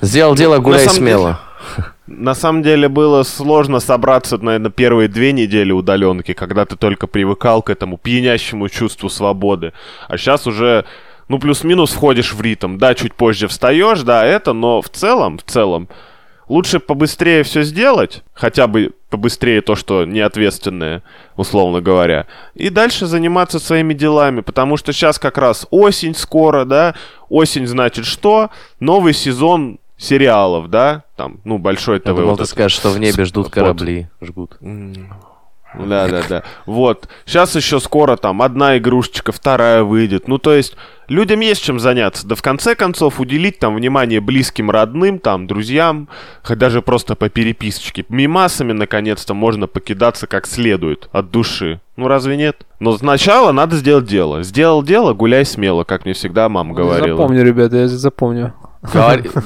Сделал 0.00 0.34
дело, 0.34 0.56
на 0.56 0.60
гуляй 0.62 0.88
смело. 0.88 1.40
На 2.06 2.34
самом 2.34 2.62
деле 2.62 2.88
было 2.88 3.22
сложно 3.22 3.78
собраться, 3.78 4.36
наверное, 4.36 4.70
первые 4.70 5.08
две 5.08 5.32
недели 5.32 5.70
удаленки, 5.70 6.32
когда 6.32 6.64
ты 6.64 6.76
только 6.76 7.06
привыкал 7.06 7.62
к 7.62 7.70
этому 7.70 7.96
пьянящему 7.96 8.68
чувству 8.68 9.08
свободы. 9.08 9.72
А 10.08 10.18
сейчас 10.18 10.46
уже, 10.48 10.84
ну, 11.28 11.38
плюс-минус 11.38 11.92
входишь 11.92 12.32
в 12.32 12.40
ритм. 12.42 12.76
Да, 12.76 12.94
чуть 12.94 13.14
позже 13.14 13.46
встаешь, 13.46 14.00
да, 14.02 14.24
это, 14.24 14.52
но 14.52 14.82
в 14.82 14.88
целом, 14.88 15.38
в 15.38 15.44
целом, 15.44 15.88
лучше 16.48 16.80
побыстрее 16.80 17.44
все 17.44 17.62
сделать, 17.62 18.24
хотя 18.34 18.66
бы 18.66 18.90
побыстрее 19.08 19.60
то, 19.60 19.76
что 19.76 20.04
неответственное, 20.04 21.04
условно 21.36 21.80
говоря, 21.80 22.26
и 22.54 22.68
дальше 22.68 23.06
заниматься 23.06 23.60
своими 23.60 23.94
делами, 23.94 24.40
потому 24.40 24.76
что 24.76 24.92
сейчас 24.92 25.20
как 25.20 25.38
раз 25.38 25.68
осень 25.70 26.16
скоро, 26.16 26.64
да, 26.64 26.94
осень 27.28 27.66
значит 27.68 28.06
что? 28.06 28.50
Новый 28.80 29.14
сезон 29.14 29.78
сериалов, 29.96 30.68
да, 30.68 31.04
там, 31.22 31.38
ну, 31.44 31.58
большой 31.58 32.00
ТВ. 32.00 32.06
Я 32.08 32.12
думал, 32.14 32.30
вот 32.30 32.36
ты 32.38 32.42
этот. 32.42 32.50
скажешь, 32.50 32.76
что 32.76 32.90
в 32.90 32.98
небе 32.98 33.24
ждут 33.24 33.44
Вот. 33.46 33.52
корабли. 33.54 34.08
Жгут. 34.20 34.56
Да, 34.60 36.06
да, 36.08 36.22
да. 36.28 36.42
Вот. 36.66 37.08
Сейчас 37.24 37.54
еще 37.54 37.78
скоро 37.80 38.16
там 38.16 38.42
одна 38.42 38.76
игрушечка, 38.76 39.30
вторая 39.32 39.84
выйдет. 39.84 40.26
Ну, 40.28 40.36
то 40.38 40.52
есть, 40.52 40.76
людям 41.08 41.40
есть 41.40 41.62
чем 41.62 41.78
заняться. 41.78 42.26
Да 42.26 42.34
в 42.34 42.42
конце 42.42 42.74
концов, 42.74 43.20
уделить 43.20 43.58
там 43.60 43.76
внимание 43.76 44.20
близким, 44.20 44.70
родным, 44.70 45.18
там, 45.20 45.46
друзьям, 45.46 46.08
хоть 46.42 46.58
даже 46.58 46.82
просто 46.82 47.14
по 47.14 47.28
переписочке. 47.30 48.04
Мимасами, 48.08 48.72
наконец-то, 48.72 49.32
можно 49.32 49.66
покидаться 49.68 50.26
как 50.26 50.46
следует, 50.46 51.08
от 51.12 51.30
души. 51.30 51.80
Ну, 51.96 52.08
разве 52.08 52.36
нет? 52.36 52.66
Но 52.80 52.98
сначала 52.98 53.52
надо 53.52 53.76
сделать 53.76 54.06
дело. 54.06 54.42
Сделал 54.42 54.82
дело, 54.82 55.14
гуляй 55.14 55.46
смело, 55.46 55.84
как 55.84 56.04
мне 56.04 56.14
всегда 56.14 56.48
мама 56.48 56.74
говорила. 56.74 57.16
Запомню, 57.16 57.44
ребята, 57.44 57.76
я 57.76 57.88
запомню. 57.88 58.52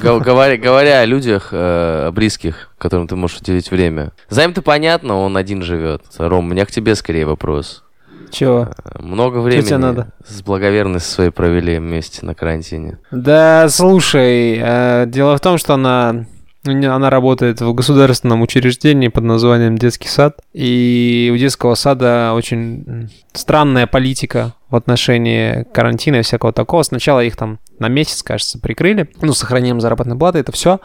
Говоря, 0.01 0.57
говоря 0.57 1.01
о 1.01 1.05
людях, 1.05 1.49
э, 1.51 2.09
близких, 2.11 2.69
которым 2.77 3.07
ты 3.07 3.15
можешь 3.15 3.37
уделить 3.39 3.69
время. 3.69 4.11
Займ-то 4.29 4.61
понятно, 4.61 5.17
он 5.17 5.37
один 5.37 5.61
живет. 5.61 6.01
Ром, 6.17 6.45
у 6.47 6.49
меня 6.49 6.65
к 6.65 6.71
тебе 6.71 6.95
скорее 6.95 7.25
вопрос. 7.25 7.83
Чего? 8.31 8.69
Э, 8.83 8.99
Много 8.99 9.37
времени 9.39 9.65
тебе 9.65 9.77
надо? 9.77 10.11
с 10.25 10.41
благоверностью 10.41 11.13
своей 11.13 11.29
провели 11.29 11.77
вместе 11.77 12.25
на 12.25 12.33
карантине. 12.35 12.97
Да, 13.11 13.69
слушай, 13.69 14.59
э, 14.61 15.05
дело 15.07 15.37
в 15.37 15.39
том, 15.39 15.57
что 15.57 15.75
она, 15.75 16.25
она 16.67 17.09
работает 17.09 17.61
в 17.61 17.73
государственном 17.73 18.41
учреждении 18.41 19.07
под 19.07 19.23
названием 19.23 19.77
детский 19.77 20.07
сад, 20.07 20.39
и 20.53 21.31
у 21.33 21.37
детского 21.37 21.75
сада 21.75 22.33
очень 22.35 23.09
странная 23.33 23.87
политика 23.87 24.53
в 24.69 24.75
отношении 24.75 25.63
карантина 25.73 26.17
и 26.17 26.21
всякого 26.21 26.53
такого. 26.53 26.83
Сначала 26.83 27.23
их 27.23 27.35
там 27.35 27.59
на 27.79 27.87
месяц, 27.87 28.23
кажется, 28.23 28.59
прикрыли, 28.59 29.09
ну, 29.21 29.33
с 29.33 29.41
заработной 29.79 30.17
платы, 30.17 30.39
это 30.39 30.51
все. 30.51 30.79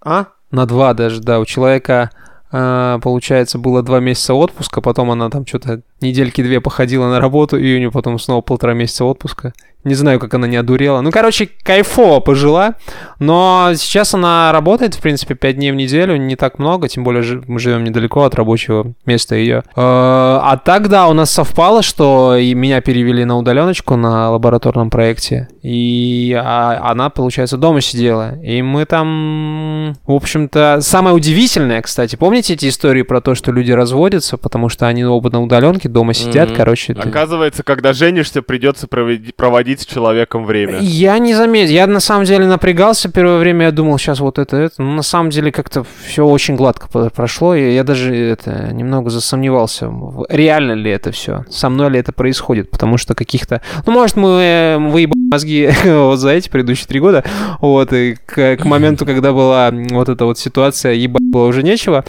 А? 0.00 0.26
На 0.50 0.66
два 0.66 0.94
даже, 0.94 1.20
да, 1.20 1.38
у 1.38 1.44
человека 1.44 2.10
э, 2.52 2.98
получается, 3.02 3.58
было 3.58 3.82
два 3.82 4.00
месяца 4.00 4.34
отпуска, 4.34 4.80
потом 4.80 5.10
она 5.10 5.30
там 5.30 5.46
что-то 5.46 5.82
недельки 6.00 6.42
две 6.42 6.60
походила 6.60 7.08
на 7.08 7.20
работу, 7.20 7.56
и 7.56 7.74
у 7.74 7.78
нее 7.78 7.90
потом 7.90 8.18
снова 8.18 8.40
полтора 8.40 8.74
месяца 8.74 9.04
отпуска. 9.04 9.52
Не 9.82 9.94
знаю, 9.94 10.20
как 10.20 10.34
она 10.34 10.46
не 10.46 10.58
одурела. 10.58 11.00
Ну, 11.00 11.10
короче, 11.10 11.48
кайфово 11.62 12.20
пожила. 12.20 12.74
Но 13.18 13.70
сейчас 13.76 14.12
она 14.12 14.52
работает, 14.52 14.94
в 14.94 15.00
принципе, 15.00 15.34
5 15.34 15.56
дней 15.56 15.72
в 15.72 15.74
неделю, 15.74 16.16
не 16.16 16.36
так 16.36 16.58
много, 16.58 16.86
тем 16.86 17.02
более 17.02 17.42
мы 17.46 17.58
живем 17.58 17.84
недалеко 17.84 18.24
от 18.24 18.34
рабочего 18.34 18.92
места 19.06 19.36
ее. 19.36 19.62
А 19.74 20.58
так, 20.62 20.88
да, 20.88 21.08
у 21.08 21.14
нас 21.14 21.30
совпало, 21.30 21.82
что 21.82 22.36
меня 22.38 22.82
перевели 22.82 23.24
на 23.24 23.38
удаленочку 23.38 23.96
на 23.96 24.30
лабораторном 24.30 24.90
проекте, 24.90 25.48
и 25.62 26.38
а, 26.38 26.90
она, 26.90 27.08
получается, 27.08 27.56
дома 27.56 27.80
сидела. 27.80 28.38
И 28.42 28.60
мы 28.60 28.84
там, 28.84 29.96
в 30.06 30.12
общем-то, 30.12 30.80
самое 30.82 31.16
удивительное, 31.16 31.80
кстати, 31.80 32.16
помните 32.16 32.52
эти 32.52 32.68
истории 32.68 33.02
про 33.02 33.22
то, 33.22 33.34
что 33.34 33.50
люди 33.50 33.72
разводятся, 33.72 34.36
потому 34.36 34.68
что 34.68 34.86
они 34.86 35.04
оба 35.04 35.30
на 35.30 35.42
удаленке, 35.42 35.88
дома 35.92 36.14
сидят, 36.14 36.48
Мгм. 36.48 36.56
короче. 36.56 36.92
это- 36.92 37.02
Оказывается, 37.08 37.62
когда 37.62 37.92
женишься, 37.92 38.42
придется 38.42 38.86
проведи- 38.86 39.32
проводить 39.34 39.80
с 39.82 39.86
человеком 39.86 40.44
время. 40.44 40.78
Я 40.80 41.18
не 41.18 41.34
заметил. 41.34 41.72
Я 41.72 41.86
на 41.86 42.00
самом 42.00 42.24
деле 42.24 42.46
напрягался 42.46 43.10
первое 43.10 43.38
время. 43.38 43.66
Я 43.66 43.72
думал, 43.72 43.98
сейчас 43.98 44.20
вот 44.20 44.38
это, 44.38 44.56
это. 44.56 44.82
Но 44.82 44.94
на 44.94 45.02
самом 45.02 45.30
деле 45.30 45.52
как-то 45.52 45.84
все 46.06 46.24
очень 46.26 46.56
гладко 46.56 46.88
прошло. 47.10 47.54
И 47.54 47.74
я 47.74 47.84
даже 47.84 48.14
это 48.14 48.70
немного 48.72 49.10
засомневался, 49.10 49.90
реально 50.28 50.72
ли 50.72 50.90
это 50.90 51.12
все. 51.12 51.44
Со 51.50 51.68
мной 51.68 51.90
ли 51.90 51.98
это 51.98 52.12
происходит. 52.12 52.70
Потому 52.70 52.96
что 52.98 53.14
каких-то... 53.14 53.60
Ну, 53.86 53.92
может, 53.92 54.16
мы 54.16 54.28
э, 54.40 54.78
выебали 54.78 55.30
мозги 55.30 55.70
вот 55.84 56.16
за 56.16 56.30
эти 56.30 56.48
предыдущие 56.48 56.86
три 56.88 57.00
года. 57.00 57.24
Вот. 57.60 57.92
И 57.92 58.16
к, 58.26 58.56
к 58.56 58.64
моменту, 58.64 59.06
когда 59.06 59.32
была 59.32 59.70
вот 59.72 60.08
эта 60.08 60.24
вот 60.24 60.38
ситуация, 60.38 60.92
ебать 60.94 61.22
было 61.22 61.46
уже 61.46 61.62
нечего. 61.62 62.04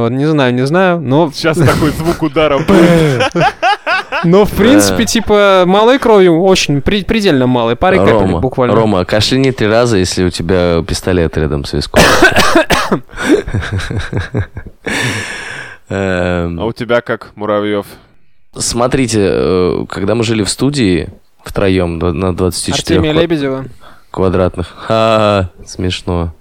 Вот, 0.00 0.10
не 0.10 0.26
знаю, 0.26 0.54
не 0.54 0.66
знаю, 0.66 1.00
но... 1.00 1.30
Сейчас 1.34 1.58
такой 1.58 1.90
звук 1.90 2.22
удара 2.22 2.58
будет. 2.58 3.32
Но, 4.24 4.44
в 4.44 4.50
принципе, 4.50 4.98
Да. 4.98 5.04
типа, 5.04 5.64
малой 5.66 5.98
кровью, 5.98 6.40
очень, 6.42 6.80
предельно 6.80 7.46
малой, 7.46 7.76
парой 7.76 7.98
капель 7.98 8.12
Рома, 8.12 8.40
буквально. 8.40 8.74
Рома, 8.76 9.04
кашляни 9.04 9.50
три 9.50 9.66
раза, 9.66 9.96
если 9.96 10.24
у 10.24 10.30
тебя 10.30 10.82
пистолет 10.86 11.36
рядом 11.36 11.64
с 11.64 11.72
виском. 11.72 12.02
Эм, 15.88 16.60
А 16.60 16.64
у 16.64 16.72
тебя 16.72 17.00
как, 17.00 17.32
Муравьев? 17.34 17.86
Смотрите, 18.56 19.20
э, 19.30 19.84
когда 19.88 20.14
мы 20.14 20.24
жили 20.24 20.42
в 20.42 20.48
студии 20.48 21.08
втроем 21.44 21.98
на 21.98 22.34
24 22.34 22.98
Артемия 22.98 23.12
Лебедева. 23.20 23.64
квадратных... 24.10 24.74
Ха, 24.76 25.50
смешно. 25.66 26.34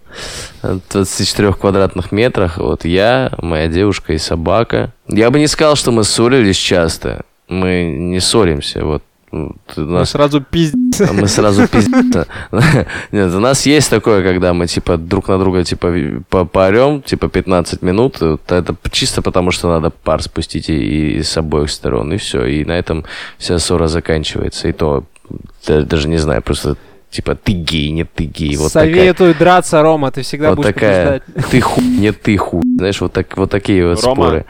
24 0.61 1.53
квадратных 1.53 2.11
метрах. 2.11 2.57
Вот 2.57 2.85
я, 2.85 3.31
моя 3.41 3.67
девушка 3.67 4.13
и 4.13 4.17
собака. 4.17 4.91
Я 5.07 5.29
бы 5.31 5.39
не 5.39 5.47
сказал, 5.47 5.75
что 5.75 5.91
мы 5.91 6.03
ссорились 6.03 6.57
часто. 6.57 7.21
Мы 7.47 7.83
не 7.97 8.19
ссоримся. 8.19 8.83
Вот 8.85 9.03
у 9.33 9.53
Мы 9.77 9.85
нас 9.85 10.09
сразу 10.09 10.41
пиздец. 10.41 11.01
а 11.09 11.13
мы 11.13 11.27
сразу 11.27 11.65
пиздец. 11.67 12.27
Нет, 13.11 13.33
у 13.33 13.39
нас 13.39 13.65
есть 13.65 13.89
такое, 13.89 14.23
когда 14.23 14.53
мы, 14.53 14.67
типа, 14.67 14.97
друг 14.97 15.29
на 15.29 15.37
друга, 15.39 15.63
типа, 15.63 15.87
ви- 15.87 16.19
по- 16.29 16.43
поорем, 16.45 17.01
типа, 17.01 17.29
15 17.29 17.81
минут. 17.81 18.19
Вот 18.19 18.51
Это 18.51 18.75
чисто 18.91 19.21
потому, 19.21 19.51
что 19.51 19.69
надо 19.69 19.89
пар 19.89 20.21
спустить 20.21 20.69
и, 20.69 21.17
и 21.17 21.23
с 21.23 21.37
обоих 21.37 21.69
сторон, 21.71 22.11
и 22.13 22.17
все. 22.17 22.45
И 22.45 22.65
на 22.65 22.73
этом 22.77 23.05
вся 23.37 23.57
ссора 23.59 23.87
заканчивается. 23.87 24.67
И 24.67 24.73
то, 24.73 25.05
да- 25.65 25.83
даже 25.83 26.09
не 26.09 26.17
знаю, 26.17 26.41
просто, 26.41 26.75
типа, 27.11 27.35
ты 27.35 27.51
гей, 27.51 27.91
нет, 27.91 28.09
ты 28.15 28.23
гей. 28.23 28.55
Вот 28.55 28.71
такая, 28.73 28.89
Советую 28.93 29.35
драться, 29.35 29.81
Рома, 29.81 30.11
ты 30.11 30.21
всегда 30.21 30.49
вот 30.49 30.57
будешь 30.57 30.73
такая, 30.73 31.19
побеждать. 31.19 31.51
ты 31.51 31.61
хуй, 31.61 31.83
нет, 31.83 32.21
ты 32.21 32.37
хуй. 32.37 32.61
Знаешь, 32.77 33.01
вот, 33.01 33.13
так, 33.13 33.37
вот 33.37 33.51
такие 33.51 33.87
вот 33.87 34.01
Рома, 34.03 34.15
споры. 34.15 34.45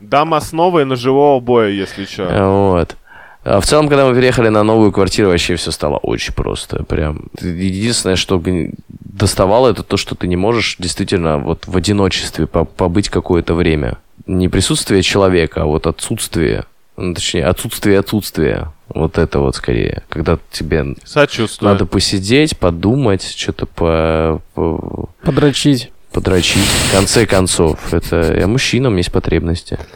Дам 0.00 0.34
основы 0.34 0.84
ножевого 0.84 1.40
боя, 1.40 1.68
если 1.70 2.04
что. 2.04 2.24
Вот. 2.70 2.96
А 3.44 3.60
в 3.60 3.66
целом, 3.66 3.88
когда 3.88 4.06
мы 4.06 4.14
переехали 4.14 4.48
на 4.48 4.62
новую 4.62 4.90
квартиру, 4.90 5.28
вообще 5.28 5.56
все 5.56 5.70
стало 5.70 5.98
очень 5.98 6.32
просто. 6.32 6.82
Прям. 6.84 7.26
Единственное, 7.40 8.16
что 8.16 8.42
доставало, 8.88 9.68
это 9.68 9.82
то, 9.82 9.98
что 9.98 10.14
ты 10.14 10.28
не 10.28 10.36
можешь 10.36 10.76
действительно 10.78 11.38
вот 11.38 11.66
в 11.66 11.76
одиночестве 11.76 12.46
по- 12.46 12.64
побыть 12.64 13.10
какое-то 13.10 13.54
время. 13.54 13.98
Не 14.26 14.48
присутствие 14.48 15.02
человека, 15.02 15.62
а 15.62 15.64
вот 15.66 15.86
отсутствие. 15.86 16.64
Ну, 16.96 17.12
точнее, 17.12 17.44
отсутствие 17.44 17.98
отсутствия. 17.98 18.72
Вот 18.88 19.18
это 19.18 19.38
вот 19.40 19.56
скорее. 19.56 20.02
Когда 20.08 20.38
тебе 20.50 20.94
Сочувствую. 21.04 21.72
надо 21.72 21.86
посидеть, 21.86 22.58
подумать, 22.58 23.22
что-то 23.36 23.66
по, 23.66 24.40
по- 24.54 25.08
Подрочить. 25.22 25.90
подрочить. 26.12 26.62
В 26.62 26.92
конце 26.92 27.26
концов, 27.26 27.92
это 27.92 28.42
а 28.42 28.46
мужчинам 28.46 28.96
есть 28.96 29.10
потребности. 29.10 29.78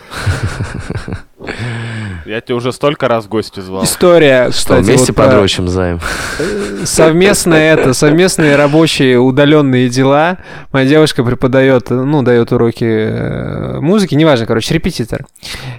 Я 2.26 2.40
тебя 2.40 2.56
уже 2.56 2.72
столько 2.72 3.08
раз 3.08 3.24
в 3.24 3.28
гости 3.28 3.60
звал. 3.60 3.84
История, 3.84 4.50
Что, 4.50 4.58
кстати, 4.58 4.84
вместе 4.84 5.06
вот 5.12 5.16
про 5.16 5.24
подрочим 5.24 5.68
займ. 5.68 6.00
совместные 6.84 7.72
это, 7.72 7.94
совместные 7.94 8.56
рабочие 8.56 9.18
удаленные 9.18 9.88
дела. 9.88 10.38
Моя 10.72 10.88
девушка 10.88 11.24
преподает, 11.24 11.90
ну, 11.90 12.22
дает 12.22 12.52
уроки 12.52 12.84
э, 12.84 13.80
музыки, 13.80 14.14
неважно, 14.14 14.46
короче, 14.46 14.74
репетитор. 14.74 15.26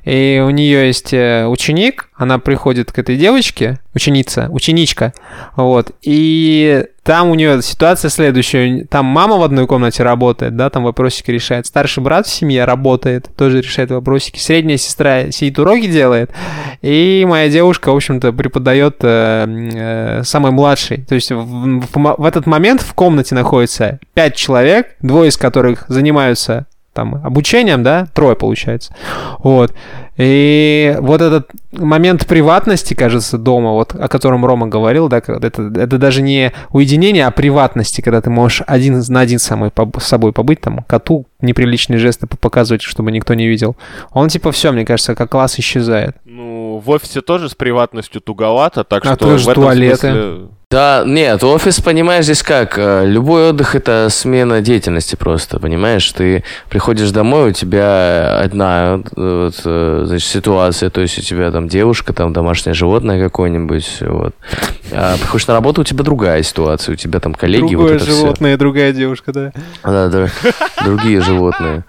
И 0.05 0.43
у 0.45 0.49
нее 0.49 0.87
есть 0.87 1.13
э, 1.13 1.45
ученик, 1.45 2.09
она 2.15 2.39
приходит 2.39 2.91
к 2.91 2.99
этой 2.99 3.15
девочке, 3.15 3.79
ученица, 3.93 4.47
ученичка, 4.51 5.13
вот, 5.55 5.91
и 6.01 6.85
там 7.09 7.29
у 7.29 7.33
нее 7.33 7.59
ситуация 7.63 8.09
следующая. 8.09 8.85
Там 8.85 9.05
мама 9.07 9.37
в 9.37 9.41
одной 9.41 9.65
комнате 9.65 10.03
работает, 10.03 10.55
да, 10.55 10.69
там 10.69 10.83
вопросики 10.83 11.31
решает. 11.31 11.65
Старший 11.65 12.03
брат 12.03 12.27
в 12.27 12.29
семье 12.31 12.65
работает, 12.65 13.29
тоже 13.35 13.61
решает 13.61 13.89
вопросики. 13.89 14.37
Средняя 14.37 14.77
сестра 14.77 15.31
сидит 15.31 15.57
уроки 15.57 15.87
делает. 15.87 16.28
И 16.81 17.25
моя 17.27 17.49
девушка, 17.49 17.91
в 17.91 17.95
общем-то, 17.95 18.31
преподает 18.31 18.97
э, 19.01 19.45
э, 19.73 20.23
самой 20.23 20.51
младшей. 20.51 21.03
То 21.03 21.15
есть 21.15 21.31
в, 21.31 21.81
в 21.81 22.15
в 22.17 22.25
этот 22.25 22.45
момент 22.45 22.81
в 22.81 22.93
комнате 22.93 23.35
находится 23.35 23.99
пять 24.13 24.35
человек, 24.35 24.95
двое 25.01 25.29
из 25.29 25.37
которых 25.37 25.85
занимаются 25.87 26.67
там 26.93 27.21
обучением, 27.25 27.83
да, 27.83 28.07
трое 28.13 28.35
получается. 28.35 28.93
Вот. 29.39 29.73
И 30.17 30.97
вот 30.99 31.21
этот 31.21 31.49
момент 31.71 32.25
приватности, 32.27 32.93
кажется, 32.93 33.37
дома, 33.37 33.71
вот 33.71 33.95
о 33.95 34.09
котором 34.09 34.45
Рома 34.45 34.67
говорил, 34.67 35.07
да, 35.07 35.19
это, 35.19 35.71
это 35.75 35.97
даже 35.97 36.21
не 36.21 36.51
уединение, 36.71 37.25
а 37.25 37.31
приватности, 37.31 38.01
когда 38.01 38.19
ты 38.19 38.29
можешь 38.29 38.61
один 38.67 39.01
на 39.07 39.21
один 39.21 39.39
самой 39.39 39.71
с 39.99 40.03
собой 40.03 40.33
побыть, 40.33 40.59
там, 40.59 40.83
коту 40.83 41.25
неприличные 41.39 41.99
жесты 41.99 42.27
по- 42.27 42.35
показывать, 42.35 42.81
чтобы 42.81 43.11
никто 43.13 43.33
не 43.33 43.47
видел. 43.47 43.77
Он 44.11 44.27
типа 44.27 44.51
все, 44.51 44.71
мне 44.73 44.85
кажется, 44.85 45.15
как 45.15 45.29
класс 45.31 45.57
исчезает. 45.57 46.17
Ну, 46.25 46.81
в 46.83 46.89
офисе 46.89 47.21
тоже 47.21 47.47
с 47.47 47.55
приватностью 47.55 48.19
туговато, 48.19 48.83
так 48.83 49.05
А 49.05 49.15
что 49.15 49.27
в 49.27 49.47
этом 49.47 49.53
туалеты. 49.63 49.97
смысле... 49.97 50.47
Да, 50.71 51.01
нет, 51.03 51.43
офис, 51.43 51.81
понимаешь, 51.81 52.25
здесь 52.25 52.43
как? 52.43 52.77
э, 52.77 53.03
Любой 53.03 53.49
отдых 53.49 53.73
это 53.73 54.05
смена 54.11 54.61
деятельности 54.61 55.15
просто, 55.15 55.59
понимаешь? 55.59 56.11
Ты 56.11 56.43
приходишь 56.69 57.09
домой, 57.09 57.49
у 57.49 57.53
тебя 57.53 58.39
одна 58.39 59.01
вот, 59.15 59.55
э, 59.65 60.03
значит, 60.05 60.29
ситуация, 60.29 60.91
то 60.91 61.01
есть 61.01 61.17
у 61.17 61.21
тебя 61.23 61.49
там 61.49 61.67
девушка, 61.69 62.13
там 62.13 62.33
домашнее 62.33 62.75
животное 62.75 63.19
какое-нибудь, 63.19 63.97
вот. 64.01 64.35
А 64.91 65.17
приходишь 65.17 65.47
на 65.47 65.55
работу, 65.55 65.81
у 65.81 65.83
тебя 65.83 66.03
другая 66.03 66.43
ситуация, 66.43 66.93
у 66.93 66.95
тебя 66.95 67.19
там 67.19 67.33
коллеги, 67.33 67.73
вот 67.73 67.87
Другое 67.87 67.95
это 67.95 68.05
всё. 68.05 68.15
животное, 68.17 68.55
другая 68.55 68.93
девушка, 68.93 69.33
да. 69.33 69.51
Да, 69.83 70.07
да, 70.09 70.27
другие 70.85 71.19
животные, 71.21 71.83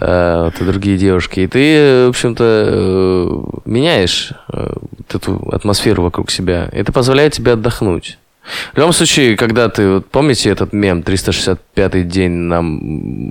э, 0.00 0.42
вот, 0.46 0.66
другие 0.66 0.98
девушки. 0.98 1.38
И 1.38 1.46
ты, 1.46 2.06
в 2.06 2.08
общем-то, 2.08 2.44
э, 2.44 3.60
меняешь 3.66 4.32
э, 4.52 4.72
вот 4.74 5.14
эту 5.14 5.48
атмосферу 5.52 6.02
вокруг 6.02 6.32
себя. 6.32 6.68
Это 6.72 6.90
позволяет 6.90 7.32
тебе 7.32 7.52
отдохнуть. 7.52 8.15
В 8.72 8.76
любом 8.76 8.92
случае, 8.92 9.36
когда 9.36 9.68
ты, 9.68 9.88
вот 9.88 10.10
помните 10.10 10.50
этот 10.50 10.72
мем, 10.72 11.00
365-й 11.00 12.04
день 12.04 12.30
на 12.32 12.60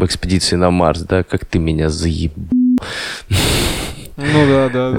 экспедиции 0.06 0.56
на 0.56 0.72
Марс, 0.72 1.02
да, 1.02 1.24
как 1.24 1.46
ты 1.46 1.60
меня 1.60 1.90
заеб... 1.90 2.34
Ну 4.18 4.48
да, 4.48 4.70
да, 4.70 4.92
да. 4.92 4.98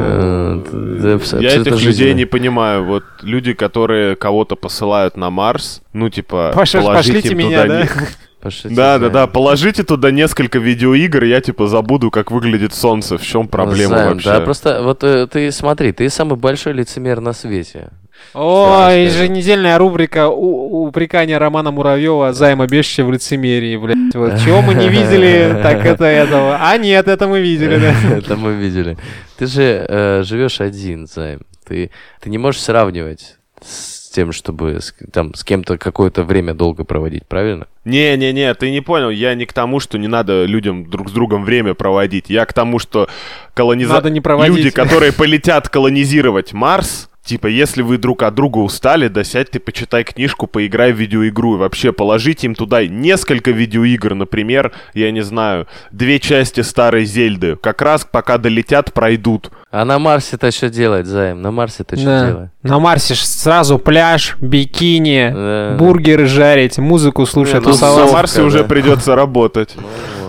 Э, 0.73 1.19
Я 1.41 1.55
этих 1.55 1.73
людей 1.73 1.81
жизненно. 1.81 2.15
не 2.15 2.25
понимаю. 2.27 2.85
Вот 2.85 3.05
люди, 3.23 3.55
которые 3.55 4.15
кого-то 4.15 4.57
посылают 4.57 5.17
на 5.17 5.31
Марс, 5.31 5.81
ну, 5.95 6.11
типа, 6.11 6.53
Пош- 6.55 6.73
положите 6.79 7.15
Пошлите 7.15 7.29
им 7.31 7.39
меня, 7.39 7.63
туда 7.63 7.89
Пошлите 8.43 8.77
Да, 8.77 8.99
да, 8.99 9.09
да, 9.09 9.27
положите 9.27 9.85
туда 9.85 10.11
несколько 10.11 10.59
видеоигр, 10.59 11.25
и 11.25 11.29
я, 11.29 11.41
типа, 11.41 11.67
забуду, 11.67 12.11
как 12.11 12.31
выглядит 12.31 12.75
солнце. 12.75 13.17
В 13.17 13.23
чем 13.23 13.49
проблема 13.49 13.97
Займ, 13.97 14.09
вообще? 14.13 14.29
Да, 14.29 14.41
просто 14.41 14.83
вот 14.83 15.03
э, 15.03 15.27
ты 15.27 15.51
смотри, 15.51 15.93
ты 15.93 16.11
самый 16.11 16.37
большой 16.37 16.75
лицемер 16.75 17.21
на 17.21 17.33
свете. 17.33 17.89
О, 18.35 18.89
Всё, 18.89 18.99
еженедельная 18.99 19.79
рубрика 19.79 20.29
упрекания 20.29 21.39
Романа 21.39 21.71
Муравьева 21.71 22.33
займа 22.35 22.67
Бешича 22.67 23.05
в 23.05 23.11
лицемерии, 23.11 23.77
блядь. 23.77 24.15
Вот 24.15 24.39
чего 24.45 24.61
мы 24.61 24.75
не 24.75 24.89
видели, 24.89 25.59
так 25.63 25.85
это 25.87 26.05
этого. 26.05 26.59
А 26.61 26.77
нет, 26.77 27.09
это 27.09 27.29
мы 27.29 27.41
видели, 27.41 27.79
да. 27.79 27.95
Это 28.19 28.37
мы 28.37 28.53
видели. 28.53 28.99
Ты 29.39 29.47
же 29.47 29.87
э, 29.89 30.23
живешь 30.23 30.61
один, 30.61 31.07
Займ. 31.07 31.41
Ты, 31.67 31.91
ты 32.21 32.31
не 32.31 32.39
можешь 32.39 32.61
сравнивать 32.61 33.37
с 33.63 34.11
тем, 34.11 34.33
чтобы 34.33 34.81
с, 34.81 34.95
там, 35.13 35.35
с 35.35 35.45
кем-то 35.45 35.79
какое-то 35.79 36.23
время 36.23 36.55
долго 36.55 36.85
проводить, 36.85 37.27
правильно? 37.27 37.67
Не-не-не, 37.85 38.55
ты 38.55 38.71
не 38.71 38.81
понял. 38.81 39.11
Я 39.11 39.35
не 39.35 39.45
к 39.45 39.53
тому, 39.53 39.81
что 39.81 39.99
не 39.99 40.09
надо 40.09 40.45
людям 40.45 40.89
друг 40.89 41.11
с 41.11 41.13
другом 41.13 41.45
время 41.45 41.75
проводить. 41.75 42.31
Я 42.31 42.47
к 42.47 42.53
тому, 42.53 42.79
что 42.79 43.09
колониза... 43.55 43.93
Люди, 44.57 44.71
которые 44.71 45.13
полетят 45.13 45.69
колонизировать 45.69 46.53
Марс, 46.53 47.11
типа, 47.27 47.49
если 47.49 47.83
вы 47.83 47.99
друг 47.99 48.23
от 48.23 48.35
друга 48.35 48.59
устали, 48.59 49.09
да 49.09 49.25
сядь 49.25 49.51
ты, 49.51 49.61
почитай 49.61 50.05
книжку, 50.05 50.47
поиграй 50.47 50.93
в 50.93 50.97
видеоигру. 50.97 51.57
И 51.57 51.59
вообще 51.59 51.93
положите 51.93 52.47
им 52.47 52.55
туда 52.55 52.87
несколько 52.87 53.51
видеоигр, 53.51 54.15
например, 54.15 54.73
я 54.95 55.11
не 55.11 55.21
знаю, 55.23 55.67
две 55.91 56.19
части 56.19 56.61
старой 56.63 57.05
Зельды. 57.05 57.57
Как 57.57 57.83
раз 57.83 58.07
пока 58.11 58.39
долетят, 58.39 58.93
пройдут. 58.95 59.51
А 59.71 59.85
на 59.85 59.99
Марсе-то 59.99 60.51
что 60.51 60.71
делать, 60.71 61.07
Займ? 61.07 61.43
На 61.43 61.51
Марсе-то 61.51 61.97
что 61.97 62.05
Да. 62.07 62.27
делать? 62.27 62.51
На 62.63 62.79
Марсе 62.79 63.15
ж 63.15 63.19
сразу 63.19 63.79
пляж, 63.79 64.37
бикини, 64.41 65.31
Да. 65.35 65.77
бургеры 65.79 66.27
жарить, 66.27 66.79
музыку 66.79 67.27
слушать, 67.27 67.55
Ну, 67.57 67.61
на 67.61 67.73
тусоваться. 67.73 68.13
Марсе 68.15 68.39
да. 68.39 68.45
уже 68.45 68.65
придется 68.65 69.15
работать. 69.15 69.75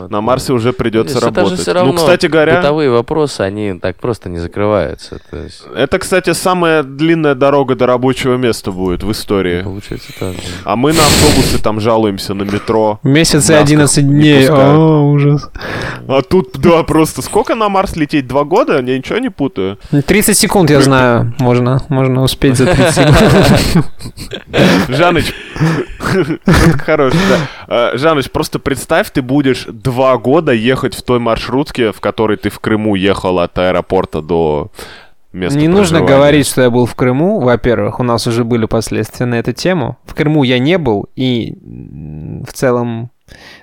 Ну. 0.10 0.18
На 0.18 0.22
Марсе 0.22 0.54
уже 0.54 0.74
придется 0.74 1.16
Видишь, 1.16 1.28
это 1.28 1.36
же 1.36 1.42
работать. 1.42 1.60
все 1.60 1.74
равно 1.74 1.92
ну, 1.92 1.98
кстати 1.98 2.26
говоря, 2.26 2.58
бытовые 2.58 2.90
вопросы, 2.90 3.42
они 3.42 3.74
так 3.80 3.98
просто 3.98 4.30
не 4.30 4.40
закрываются. 4.40 5.20
То 5.30 5.38
есть, 5.38 5.64
это, 5.76 6.00
кстати, 6.00 6.34
самая 6.34 6.84
длинная 6.84 7.36
дорога 7.36 7.76
до 7.76 7.86
рабочего 7.86 8.36
места 8.38 8.72
будет 8.72 9.04
в 9.04 9.12
истории. 9.12 9.62
получается 9.64 10.12
так. 10.20 10.36
да. 10.36 10.42
А 10.64 10.76
мы 10.76 10.94
на 10.94 11.00
автобусы 11.00 11.62
там 11.62 11.80
жалуемся, 11.80 12.34
на 12.34 12.44
метро. 12.44 13.00
Месяц 13.04 13.50
и 13.50 13.54
Насколько 13.54 13.60
11 13.60 14.04
не 14.04 14.14
дней. 14.14 14.50
О, 14.50 15.02
ужас. 15.02 15.50
А 16.08 16.22
тут, 16.22 16.58
да, 16.58 16.84
просто 16.84 17.22
сколько 17.22 17.56
на 17.56 17.70
Марс 17.70 17.96
лететь? 17.96 18.28
Два 18.28 18.44
года? 18.44 18.82
Я 18.82 18.98
ничего 18.98 19.20
не 19.20 19.30
путаю. 19.30 19.78
30 19.92 20.38
секунд, 20.38 20.70
я 20.70 20.82
знаю. 20.82 21.34
Можно, 21.40 21.82
можно 21.90 22.24
успеть 22.24 22.58
за 22.58 22.66
30 22.66 22.96
секунд. 22.96 23.86
Жаныч, 24.90 25.34
хорошая, 26.86 27.22
да. 27.30 27.38
А, 27.68 27.98
Жаныч, 27.98 28.30
просто 28.32 28.60
представь, 28.60 29.12
ты 29.12 29.22
будешь 29.22 29.66
два 29.66 30.18
года 30.18 30.52
ехать 30.52 30.96
в 30.96 31.04
той 31.04 31.20
маршрутке, 31.20 31.92
в 31.92 32.00
которой 32.00 32.38
ты 32.38 32.50
в 32.50 32.60
Крыму 32.60 32.96
ехал 32.96 33.40
от 33.40 33.58
аэропорта 33.58 34.22
до 34.22 34.72
места 35.34 35.58
Не 35.58 35.68
нужно 35.68 36.02
говорить, 36.02 36.48
что 36.48 36.62
я 36.62 36.70
был 36.70 36.86
в 36.86 36.96
Крыму. 36.96 37.40
Во-первых, 37.40 38.00
у 38.00 38.04
нас 38.04 38.28
уже 38.28 38.44
были 38.44 38.66
последствия 38.66 39.26
на 39.26 39.36
эту 39.36 39.54
тему. 39.54 39.98
В 40.06 40.14
Крыму 40.14 40.44
я 40.44 40.60
не 40.60 40.78
был, 40.78 41.10
и 41.16 41.58
в 42.46 42.52
целом 42.54 43.12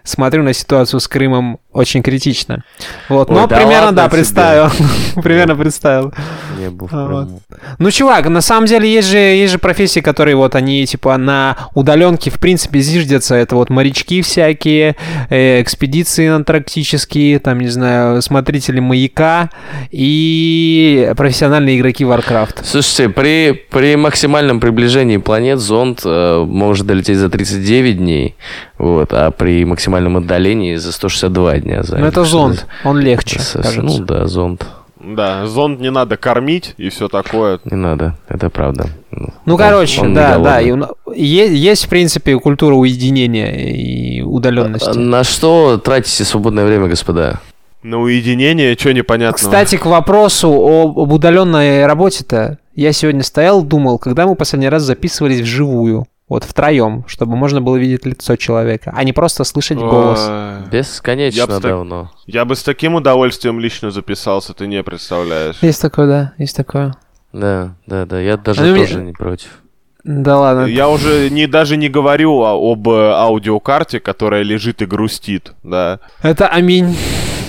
смотрю 0.02 0.42
на 0.42 0.52
ситуацию 0.52 1.00
с 1.00 1.08
Крымом 1.08 1.58
очень 1.74 2.02
критично. 2.02 2.64
Вот, 3.08 3.28
Ой, 3.30 3.36
но 3.36 3.46
да 3.48 3.56
примерно, 3.56 3.92
да, 3.92 4.04
тебе. 4.04 4.18
представил. 4.18 4.70
Примерно 5.22 5.56
представил. 5.56 6.12
Не 6.56 6.70
был 6.70 6.88
А, 6.90 7.06
вот. 7.08 7.28
Ну, 7.78 7.90
чувак, 7.90 8.28
на 8.28 8.40
самом 8.40 8.66
деле 8.66 8.90
есть 8.90 9.08
же, 9.08 9.18
есть 9.18 9.52
же 9.52 9.58
профессии, 9.58 9.98
которые 9.98 10.36
вот 10.36 10.54
они 10.54 10.86
типа 10.86 11.16
на 11.16 11.56
удаленке 11.74 12.30
в 12.30 12.38
принципе 12.38 12.78
зиждятся. 12.78 13.34
Это 13.34 13.56
вот 13.56 13.70
морячки 13.70 14.22
всякие, 14.22 14.94
э, 15.30 15.60
экспедиции 15.60 16.28
антарктические, 16.28 17.40
там, 17.40 17.58
не 17.58 17.68
знаю, 17.68 18.22
смотрители 18.22 18.78
маяка 18.78 19.50
и 19.90 21.12
профессиональные 21.16 21.78
игроки 21.78 22.04
Warcraft. 22.04 22.60
Слушайте, 22.62 23.08
при, 23.08 23.52
при 23.70 23.96
максимальном 23.96 24.60
приближении 24.60 25.16
планет 25.16 25.58
зонд 25.58 26.02
э, 26.04 26.44
может 26.46 26.86
долететь 26.86 27.18
за 27.18 27.28
39 27.28 27.98
дней, 27.98 28.36
вот, 28.78 29.12
а 29.12 29.32
при 29.32 29.64
максимальном 29.64 30.18
отдалении 30.18 30.76
за 30.76 30.92
162 30.92 31.58
дня. 31.58 31.63
Ну, 31.72 31.82
займет. 31.82 32.08
это 32.12 32.24
зонд, 32.24 32.66
он 32.84 32.98
легче, 33.00 33.38
С- 33.38 33.50
с- 33.50 33.52
кажется. 33.62 33.80
Ну 33.82 33.98
да, 34.04 34.26
зонд. 34.26 34.66
Да, 35.00 35.46
зонд 35.46 35.80
не 35.80 35.90
надо 35.90 36.16
кормить 36.16 36.74
и 36.78 36.88
все 36.88 37.08
такое. 37.08 37.60
Не 37.64 37.76
надо, 37.76 38.16
это 38.28 38.48
правда. 38.48 38.88
Ну, 39.10 39.28
Он- 39.46 39.58
короче, 39.58 40.00
он 40.00 40.14
да, 40.14 40.38
да. 40.38 40.60
и 40.60 40.70
у 40.70 40.76
на- 40.76 40.88
е- 41.14 41.54
есть, 41.54 41.84
в 41.86 41.88
принципе, 41.90 42.38
культура 42.38 42.74
уединения 42.74 43.50
и 43.52 44.22
удаленности. 44.22 44.96
На 44.98 45.22
что 45.24 45.76
тратите 45.76 46.24
свободное 46.24 46.64
время, 46.64 46.86
господа? 46.88 47.40
На 47.82 47.98
уединение, 48.00 48.74
что 48.78 48.94
непонятно. 48.94 49.36
Кстати, 49.36 49.76
к 49.76 49.84
вопросу 49.84 50.48
об, 50.50 50.98
об 50.98 51.12
удаленной 51.12 51.84
работе-то, 51.84 52.56
я 52.74 52.92
сегодня 52.92 53.22
стоял, 53.22 53.62
думал, 53.62 53.98
когда 53.98 54.26
мы 54.26 54.34
последний 54.36 54.70
раз 54.70 54.84
записывались 54.84 55.40
вживую, 55.40 56.06
вот 56.28 56.44
втроем, 56.44 57.04
чтобы 57.06 57.36
можно 57.36 57.60
было 57.60 57.76
видеть 57.76 58.06
лицо 58.06 58.36
человека, 58.36 58.92
а 58.96 59.04
не 59.04 59.12
просто 59.12 59.44
слышать 59.44 59.78
голос. 59.78 60.26
Бесконечно 60.70 61.36
Я 61.38 61.46
так- 61.46 61.60
давно. 61.62 62.10
Я 62.26 62.44
бы 62.44 62.56
с 62.56 62.62
таким 62.62 62.94
удовольствием 62.94 63.60
лично 63.60 63.90
записался, 63.90 64.54
ты 64.54 64.66
не 64.66 64.82
представляешь. 64.82 65.56
Есть 65.60 65.82
такое, 65.82 66.06
да, 66.06 66.32
есть 66.38 66.56
такое. 66.56 66.94
Да, 67.32 67.74
да, 67.86 68.06
да, 68.06 68.20
я 68.20 68.36
даже 68.36 68.62
А 68.62 68.74
тоже 68.76 68.96
мне- 68.98 69.06
не 69.08 69.12
против. 69.12 69.48
Да 70.04 70.38
ладно. 70.38 70.66
Я 70.66 70.90
уже 70.90 71.30
не, 71.30 71.46
даже 71.46 71.78
не 71.78 71.88
говорю 71.88 72.42
об 72.42 72.86
э, 72.88 73.10
аудиокарте, 73.12 74.00
которая 74.00 74.42
лежит 74.42 74.82
и 74.82 74.86
грустит, 74.86 75.54
да. 75.62 75.98
Это 76.22 76.46
аминь. 76.48 76.94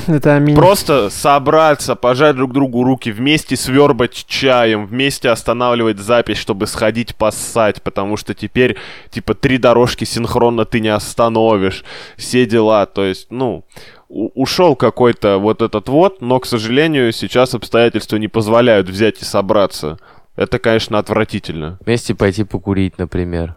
Это 0.08 0.36
аминь. 0.36 0.56
Просто 0.56 1.10
собраться, 1.10 1.96
пожать 1.96 2.36
друг 2.36 2.54
другу 2.54 2.84
руки, 2.84 3.12
вместе 3.12 3.56
свербать 3.56 4.26
чаем, 4.28 4.86
вместе 4.86 5.30
останавливать 5.30 6.00
запись, 6.00 6.38
чтобы 6.38 6.68
сходить 6.68 7.16
поссать, 7.16 7.82
потому 7.82 8.18
что 8.18 8.34
теперь, 8.34 8.78
типа, 9.10 9.34
три 9.34 9.58
дорожки 9.58 10.04
синхронно 10.04 10.66
ты 10.66 10.80
не 10.80 10.90
остановишь, 10.90 11.84
все 12.18 12.46
дела, 12.46 12.86
то 12.86 13.04
есть, 13.04 13.28
ну, 13.32 13.64
ушел 14.08 14.76
какой-то 14.76 15.38
вот 15.38 15.62
этот 15.62 15.90
вот, 15.90 16.22
но, 16.22 16.40
к 16.40 16.46
сожалению, 16.46 17.12
сейчас 17.12 17.54
обстоятельства 17.56 18.18
не 18.18 18.28
позволяют 18.28 18.88
взять 18.88 19.22
и 19.22 19.26
собраться. 19.26 19.98
Это, 20.36 20.60
конечно, 20.60 21.00
отвратительно. 21.00 21.80
Вместе 21.86 22.14
пойти 22.14 22.44
покурить, 22.44 22.98
например. 22.98 23.56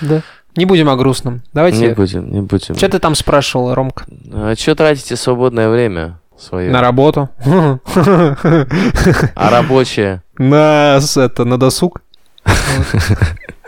Да. 0.00 0.22
Не 0.56 0.66
будем 0.66 0.88
о 0.88 0.96
грустном. 0.96 1.34
Не 1.34 1.40
Давайте. 1.52 1.94
будем, 1.94 2.30
не 2.30 2.40
будем. 2.40 2.76
Что 2.76 2.88
ты 2.88 2.98
там 2.98 3.14
спрашивал, 3.14 3.74
Ромка? 3.74 4.04
А 4.32 4.54
что 4.54 4.74
тратите 4.74 5.16
свободное 5.16 5.68
время 5.68 6.18
свое? 6.38 6.70
На 6.70 6.80
работу? 6.80 7.28
А 7.44 7.78
рабочее? 9.50 10.22
На 10.38 11.00
это 11.16 11.44
на 11.44 11.58
досуг? 11.58 12.00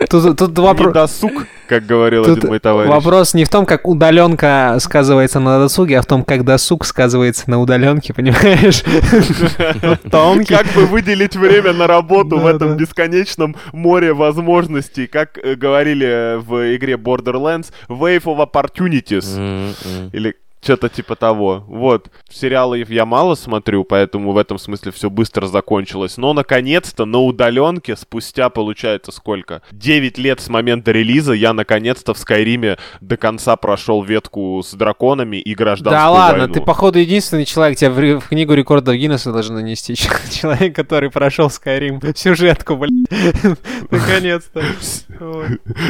Тут, 0.08 0.38
тут 0.38 0.56
Не 0.56 0.64
вопрос. 0.64 0.94
досуг, 0.94 1.46
как 1.68 1.86
говорил 1.86 2.24
Тут 2.24 2.38
один 2.38 2.48
мой 2.50 2.58
товарищ. 2.58 2.90
вопрос 2.90 3.34
не 3.34 3.44
в 3.44 3.48
том, 3.48 3.66
как 3.66 3.86
удаленка 3.88 4.76
сказывается 4.80 5.40
на 5.40 5.58
досуге, 5.58 5.98
а 5.98 6.02
в 6.02 6.06
том, 6.06 6.22
как 6.24 6.44
досуг 6.44 6.84
сказывается 6.84 7.50
на 7.50 7.60
удаленке, 7.60 8.14
понимаешь? 8.14 8.82
Тонкий. 10.10 10.54
Как 10.54 10.66
бы 10.74 10.86
выделить 10.86 11.36
время 11.36 11.72
на 11.72 11.86
работу 11.86 12.38
в 12.38 12.46
этом 12.46 12.76
бесконечном 12.76 13.56
море 13.72 14.12
возможностей, 14.12 15.06
как 15.06 15.38
э, 15.38 15.54
говорили 15.54 16.06
э, 16.06 16.38
в 16.38 16.76
игре 16.76 16.94
Borderlands, 16.94 17.72
Wave 17.88 18.24
of 18.24 18.50
Opportunities, 18.50 19.74
или 20.12 20.36
что-то 20.66 20.88
типа 20.88 21.14
того. 21.14 21.64
Вот. 21.68 22.10
Сериалы 22.28 22.84
я 22.88 23.06
мало 23.06 23.36
смотрю, 23.36 23.84
поэтому 23.84 24.32
в 24.32 24.36
этом 24.38 24.58
смысле 24.58 24.90
все 24.90 25.08
быстро 25.08 25.46
закончилось. 25.46 26.16
Но, 26.16 26.32
наконец-то, 26.32 27.04
на 27.04 27.20
удаленке, 27.20 27.94
спустя, 27.94 28.48
получается, 28.48 29.12
сколько? 29.12 29.62
9 29.70 30.18
лет 30.18 30.40
с 30.40 30.48
момента 30.48 30.90
релиза, 30.90 31.34
я, 31.34 31.52
наконец-то, 31.52 32.14
в 32.14 32.18
Скайриме 32.18 32.78
до 33.00 33.16
конца 33.16 33.54
прошел 33.54 34.02
ветку 34.02 34.60
с 34.64 34.74
драконами 34.74 35.36
и 35.36 35.54
гражданскую 35.54 36.00
Да 36.00 36.10
ладно, 36.10 36.38
войну. 36.40 36.54
ты, 36.54 36.60
походу, 36.60 36.98
единственный 36.98 37.44
человек, 37.44 37.78
тебя 37.78 37.90
в, 37.90 38.20
в 38.20 38.28
книгу 38.28 38.52
рекордов 38.54 38.96
Гиннесса 38.96 39.32
должен 39.32 39.54
нанести. 39.54 39.94
Человек, 40.32 40.74
который 40.74 41.10
прошел 41.10 41.46
Skyrim. 41.46 42.16
Сюжетку, 42.16 42.74
блин. 42.74 43.06
Наконец-то. 43.90 44.62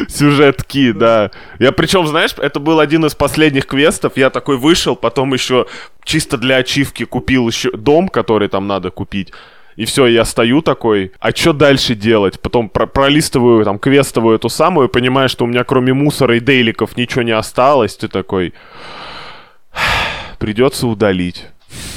Сюжетки, 0.07 0.91
да. 0.91 1.31
Я 1.57 1.71
причем, 1.71 2.05
знаешь, 2.05 2.35
это 2.37 2.59
был 2.59 2.79
один 2.79 3.05
из 3.05 3.15
последних 3.15 3.65
квестов. 3.65 4.13
Я 4.17 4.29
такой 4.29 4.57
вышел, 4.67 4.95
потом 4.95 5.33
еще 5.33 5.65
чисто 6.03 6.37
для 6.37 6.57
ачивки 6.57 7.05
купил 7.05 7.47
еще 7.47 7.71
дом, 7.71 8.09
который 8.09 8.49
там 8.49 8.67
надо 8.67 8.91
купить. 8.91 9.31
И 9.77 9.85
все, 9.85 10.07
я 10.07 10.25
стою 10.25 10.61
такой, 10.61 11.11
а 11.19 11.31
что 11.31 11.53
дальше 11.53 11.95
делать? 11.95 12.39
Потом 12.39 12.67
про- 12.69 12.87
пролистываю 12.87 13.63
там 13.63 13.79
квестовую 13.79 14.35
эту 14.35 14.49
самую, 14.49 14.89
понимаю, 14.89 15.29
что 15.29 15.45
у 15.45 15.47
меня 15.47 15.63
кроме 15.63 15.93
мусора 15.93 16.35
и 16.37 16.39
дейликов 16.39 16.97
ничего 16.97 17.21
не 17.23 17.31
осталось. 17.31 17.95
Ты 17.95 18.07
такой, 18.07 18.53
придется 20.39 20.87
удалить. 20.87 21.45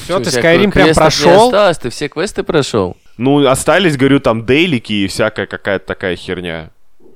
Все, 0.04 0.18
ты 0.20 0.30
Skyrim 0.30 0.70
прям 0.72 0.94
прошел. 0.94 1.46
осталось, 1.46 1.78
ты 1.78 1.88
все 1.90 2.08
квесты 2.08 2.42
прошел? 2.42 2.96
Ну, 3.16 3.46
остались, 3.46 3.96
говорю, 3.96 4.20
там 4.20 4.44
дейлики 4.46 4.92
и 4.92 5.06
всякая 5.06 5.46
какая-то 5.46 5.86
такая 5.86 6.16
херня. 6.16 6.70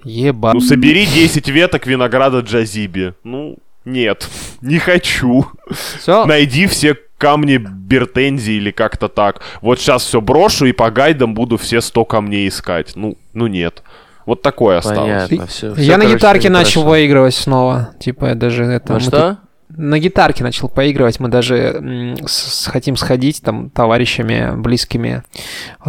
Еба. 0.05 0.53
Ну, 0.53 0.61
собери 0.61 1.07
10 1.07 1.49
веток 1.49 1.87
винограда 1.87 2.41
Джазиби. 2.41 3.15
Ну, 3.25 3.57
нет, 3.85 4.29
не 4.61 4.79
хочу. 4.79 5.47
Все, 5.71 6.25
Найди 6.25 6.67
все 6.67 6.97
камни 7.19 7.57
Бертензи 7.57 8.53
или 8.53 8.71
как-то 8.71 9.09
так. 9.09 9.41
Вот 9.61 9.79
сейчас 9.79 10.05
все 10.05 10.21
брошу 10.21 10.67
и 10.67 10.73
по 10.73 10.91
гайдам 10.91 11.35
буду 11.35 11.57
все 11.57 11.81
100 11.81 12.05
камней 12.05 12.49
искать. 12.49 12.93
Ну, 12.97 13.17
ну 13.33 13.47
нет. 13.47 13.83
Вот 14.27 14.43
такое 14.43 14.79
осталось. 14.79 15.29
Понятно, 15.29 15.47
все. 15.47 15.75
я 15.75 15.99
на 15.99 16.07
гитарке 16.07 16.49
начал 16.51 16.85
поигрывать 16.85 17.35
снова. 17.35 17.91
Типа, 18.01 18.27
я 18.27 18.35
даже 18.35 18.65
это... 18.65 18.95
Мы 18.95 19.01
что? 19.01 19.39
тут 19.69 19.77
На 19.79 19.99
гитарке 19.99 20.43
начал 20.43 20.69
поигрывать. 20.69 21.21
Мы 21.21 21.29
даже 21.29 22.17
с- 22.27 22.67
хотим 22.67 22.97
сходить 22.97 23.43
там 23.43 23.69
товарищами 23.71 24.53
близкими, 24.57 25.23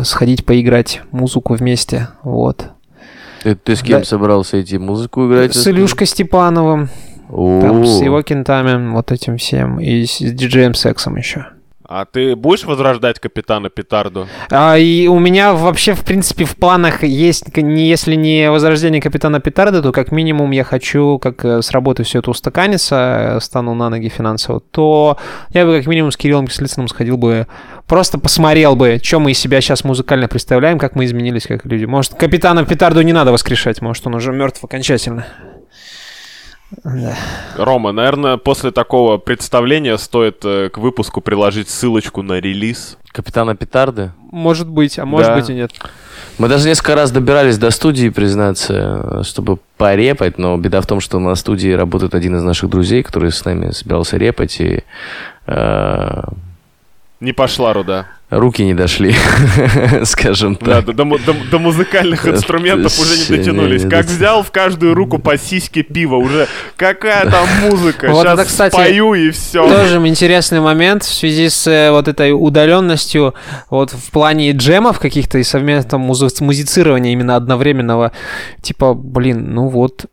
сходить 0.04 0.46
поиграть 0.46 1.02
музыку 1.12 1.54
вместе. 1.54 2.10
Вот. 2.24 2.68
Ты, 3.44 3.56
ты 3.56 3.76
с 3.76 3.82
кем 3.84 4.00
Да. 4.00 4.06
собрался 4.06 4.60
идти 4.62 4.78
музыку 4.80 5.28
играть? 5.28 5.54
С 5.56 5.68
Илюшкой 5.68 6.08
Степановым, 6.08 6.90
там, 7.30 7.86
с 7.86 8.02
его 8.02 8.22
кентами, 8.22 8.92
вот 8.92 9.12
этим 9.12 9.38
всем, 9.38 9.80
и 9.80 10.06
с 10.06 10.20
диджеем 10.20 10.74
Сексом 10.74 11.16
еще. 11.16 11.46
А 11.88 12.06
ты 12.06 12.36
будешь 12.36 12.64
возрождать 12.64 13.20
капитана 13.20 13.70
Петарду? 13.70 14.28
А, 14.50 14.76
и 14.76 15.08
у 15.08 15.20
меня 15.20 15.54
вообще, 15.54 15.94
в 15.94 16.04
принципе, 16.04 16.44
в 16.46 16.56
планах 16.56 17.04
есть, 17.04 17.56
не, 17.58 17.88
если 17.88 18.16
не 18.16 18.50
возрождение 18.50 19.02
Капитана 19.02 19.40
Петарда, 19.40 19.84
то 19.84 19.92
как 19.92 20.12
минимум 20.12 20.50
я 20.52 20.64
хочу, 20.64 21.20
как 21.20 21.46
э, 21.46 21.62
с 21.62 21.70
работы 21.72 22.04
все 22.04 22.20
это 22.20 22.32
устаканится, 22.32 23.36
э, 23.36 23.40
стану 23.40 23.76
на 23.76 23.90
ноги 23.90 24.10
финансово, 24.10 24.62
то 24.62 25.18
я 25.50 25.66
бы 25.66 25.78
как 25.78 25.86
минимум 25.86 26.12
с 26.12 26.18
Кириллом 26.18 26.48
Кислицыным 26.48 26.88
сходил 26.88 27.18
бы, 27.18 27.46
просто 27.88 28.18
посмотрел 28.18 28.76
бы, 28.76 29.00
что 29.04 29.20
мы 29.20 29.32
из 29.32 29.40
себя 29.40 29.62
сейчас 29.62 29.84
музыкально 29.84 30.28
представляем, 30.28 30.80
как 30.80 30.96
мы 30.96 31.06
изменились 31.06 31.46
как 31.46 31.66
люди. 31.66 31.86
Может, 31.86 32.16
Капитана 32.16 32.66
Петарду 32.66 33.04
не 33.04 33.14
надо 33.14 33.32
воскрешать, 33.32 33.82
может, 33.82 34.08
он 34.08 34.16
уже 34.16 34.32
мертв 34.32 34.64
окончательно. 34.64 35.28
Да. 36.84 37.16
Рома, 37.58 37.92
наверное, 37.92 38.38
после 38.38 38.72
такого 38.72 39.18
представления 39.18 39.98
стоит 39.98 40.44
э, 40.44 40.70
к 40.70 40.78
выпуску 40.78 41.22
приложить 41.22 41.70
ссылочку 41.70 42.22
на 42.22 42.40
релиз. 42.40 42.98
Капитана 43.12 43.56
Петарды? 43.56 44.12
Может 44.32 44.68
быть, 44.68 45.00
а 45.00 45.06
может 45.06 45.28
Да. 45.30 45.36
быть 45.36 45.50
и 45.50 45.54
нет. 45.54 45.72
Мы 46.38 46.50
даже 46.50 46.68
несколько 46.68 46.96
раз 46.96 47.12
добирались 47.12 47.58
до 47.58 47.70
студии, 47.72 48.10
признаться, 48.10 49.24
чтобы 49.24 49.58
порепать, 49.78 50.38
но 50.38 50.58
беда 50.58 50.82
в 50.82 50.88
том, 50.88 51.00
что 51.00 51.20
на 51.20 51.34
студии 51.36 51.70
работает 51.72 52.14
один 52.14 52.36
из 52.36 52.44
наших 52.44 52.70
друзей, 52.70 53.04
который 53.04 53.32
с 53.32 53.46
нами 53.46 53.72
собирался 53.72 54.18
репать, 54.18 54.60
и 54.60 54.84
э, 55.48 56.22
Не 57.22 57.32
пошла 57.32 57.72
руда. 57.74 58.08
руки 58.30 58.64
не 58.66 58.74
дошли, 58.74 59.16
скажем 60.04 60.58
Да, 60.60 60.82
так. 60.82 60.96
до, 60.96 61.06
до 61.06 61.18
до- 61.18 61.34
до 61.52 61.60
музыкальных 61.60 62.28
инструментов 62.28 63.00
уже 63.00 63.18
не 63.18 63.38
дотянулись. 63.38 63.84
Как 63.90 64.06
взял 64.06 64.44
в 64.44 64.52
каждую 64.52 64.94
руку 64.96 65.18
по 65.20 65.38
сиське 65.38 65.84
пива, 65.84 66.16
уже 66.18 66.48
какая 66.76 67.30
там 67.30 67.48
музыка. 67.62 68.10
Вот 68.10 68.24
Сейчас 68.26 68.40
это, 68.40 68.46
кстати, 68.48 68.74
спою 68.74 69.14
и 69.14 69.30
все. 69.32 69.68
Тоже 69.68 69.96
интересный 70.08 70.60
момент 70.60 71.04
в 71.04 71.14
связи 71.14 71.48
с 71.50 71.66
э, 71.68 71.92
вот 71.92 72.08
этой 72.08 72.32
удаленностью, 72.34 73.34
вот 73.70 73.92
в 73.92 74.12
плане 74.12 74.52
джемов 74.52 75.00
каких-то 75.00 75.38
и 75.38 75.44
совместного 75.44 76.02
музи- 76.02 76.44
музицирования 76.44 77.14
именно 77.14 77.36
одновременного. 77.38 78.12
Типа, 78.62 78.94
блин, 78.94 79.54
ну 79.54 79.68
вот, 79.70 80.06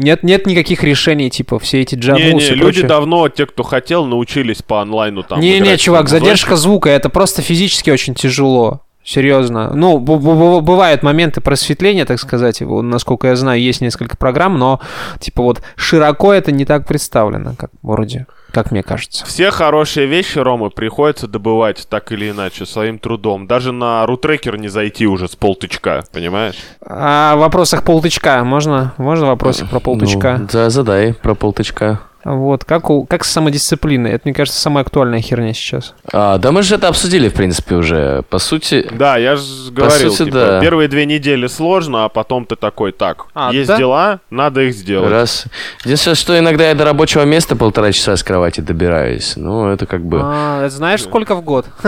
Нет, 0.00 0.22
нет 0.22 0.46
никаких 0.46 0.82
решений, 0.82 1.30
типа, 1.30 1.58
все 1.58 1.80
эти 1.82 1.94
джамус 1.94 2.22
Не-не, 2.22 2.46
и 2.46 2.50
люди 2.50 2.62
прочее. 2.62 2.86
давно, 2.86 3.28
те, 3.28 3.46
кто 3.46 3.62
хотел, 3.62 4.04
научились 4.06 4.62
по 4.62 4.80
онлайну 4.82 5.22
там. 5.22 5.40
Не-не, 5.40 5.76
чувак, 5.76 6.08
задержка 6.08 6.56
звука, 6.56 6.90
это 6.90 7.08
просто 7.08 7.42
физически 7.42 7.90
очень 7.90 8.14
тяжело. 8.14 8.80
Серьезно. 9.02 9.72
Ну, 9.74 9.98
б- 9.98 10.16
б- 10.18 10.60
бывают 10.60 11.02
моменты 11.02 11.40
просветления, 11.40 12.04
так 12.04 12.20
сказать. 12.20 12.60
Насколько 12.60 13.28
я 13.28 13.36
знаю, 13.36 13.60
есть 13.60 13.80
несколько 13.80 14.16
программ, 14.16 14.58
но, 14.58 14.80
типа, 15.18 15.42
вот 15.42 15.62
широко 15.74 16.32
это 16.32 16.52
не 16.52 16.64
так 16.66 16.86
представлено, 16.86 17.54
как 17.58 17.70
вроде, 17.82 18.26
как 18.50 18.70
мне 18.70 18.82
кажется. 18.82 19.24
Все 19.26 19.50
хорошие 19.50 20.06
вещи, 20.06 20.38
Рома, 20.38 20.70
приходится 20.70 21.26
добывать 21.26 21.86
так 21.88 22.12
или 22.12 22.30
иначе, 22.30 22.66
своим 22.66 22.98
трудом. 22.98 23.46
Даже 23.46 23.72
на 23.72 24.04
рутрекер 24.06 24.58
не 24.58 24.68
зайти 24.68 25.06
уже 25.06 25.28
с 25.28 25.36
полтычка, 25.36 26.04
понимаешь? 26.12 26.56
А 26.84 27.36
в 27.36 27.40
вопросах 27.40 27.84
полтычка 27.84 28.42
можно? 28.44 28.94
Можно 28.98 29.26
вопросик 29.26 29.68
про 29.68 29.80
полтычка? 29.80 30.38
Ну, 30.40 30.48
да, 30.52 30.70
задай 30.70 31.14
про 31.14 31.34
полточка. 31.34 32.00
Вот, 32.24 32.64
как, 32.64 32.90
у, 32.90 33.04
как 33.06 33.24
с 33.24 33.30
самодисциплиной? 33.30 34.10
Это, 34.12 34.22
мне 34.24 34.34
кажется, 34.34 34.60
самая 34.60 34.84
актуальная 34.84 35.20
херня 35.22 35.54
сейчас. 35.54 35.94
А, 36.12 36.36
да 36.38 36.52
мы 36.52 36.62
же 36.62 36.74
это 36.74 36.88
обсудили, 36.88 37.28
в 37.28 37.34
принципе, 37.34 37.76
уже. 37.76 38.22
По 38.28 38.38
сути, 38.38 38.86
Да, 38.92 39.16
я 39.16 39.36
же 39.36 39.70
говорил, 39.70 40.10
сути, 40.12 40.28
типа, 40.28 40.36
да. 40.38 40.60
первые 40.60 40.88
две 40.88 41.06
недели 41.06 41.46
сложно, 41.46 42.04
а 42.04 42.08
потом 42.10 42.44
ты 42.44 42.56
такой, 42.56 42.92
так, 42.92 43.24
А, 43.34 43.52
есть 43.52 43.68
да? 43.68 43.78
дела, 43.78 44.20
надо 44.30 44.60
их 44.62 44.74
сделать. 44.74 45.10
раз... 45.10 45.46
Единственное, 45.84 46.14
что 46.14 46.38
иногда 46.38 46.68
я 46.68 46.74
до 46.74 46.84
рабочего 46.84 47.22
места 47.24 47.56
полтора 47.56 47.90
часа 47.92 48.16
с 48.16 48.22
кровати 48.22 48.60
добираюсь. 48.60 49.34
Ну, 49.36 49.68
это 49.68 49.86
как 49.86 50.04
бы... 50.04 50.20
А, 50.22 50.68
знаешь, 50.68 51.02
сколько 51.02 51.34
в 51.34 51.42
год? 51.42 51.66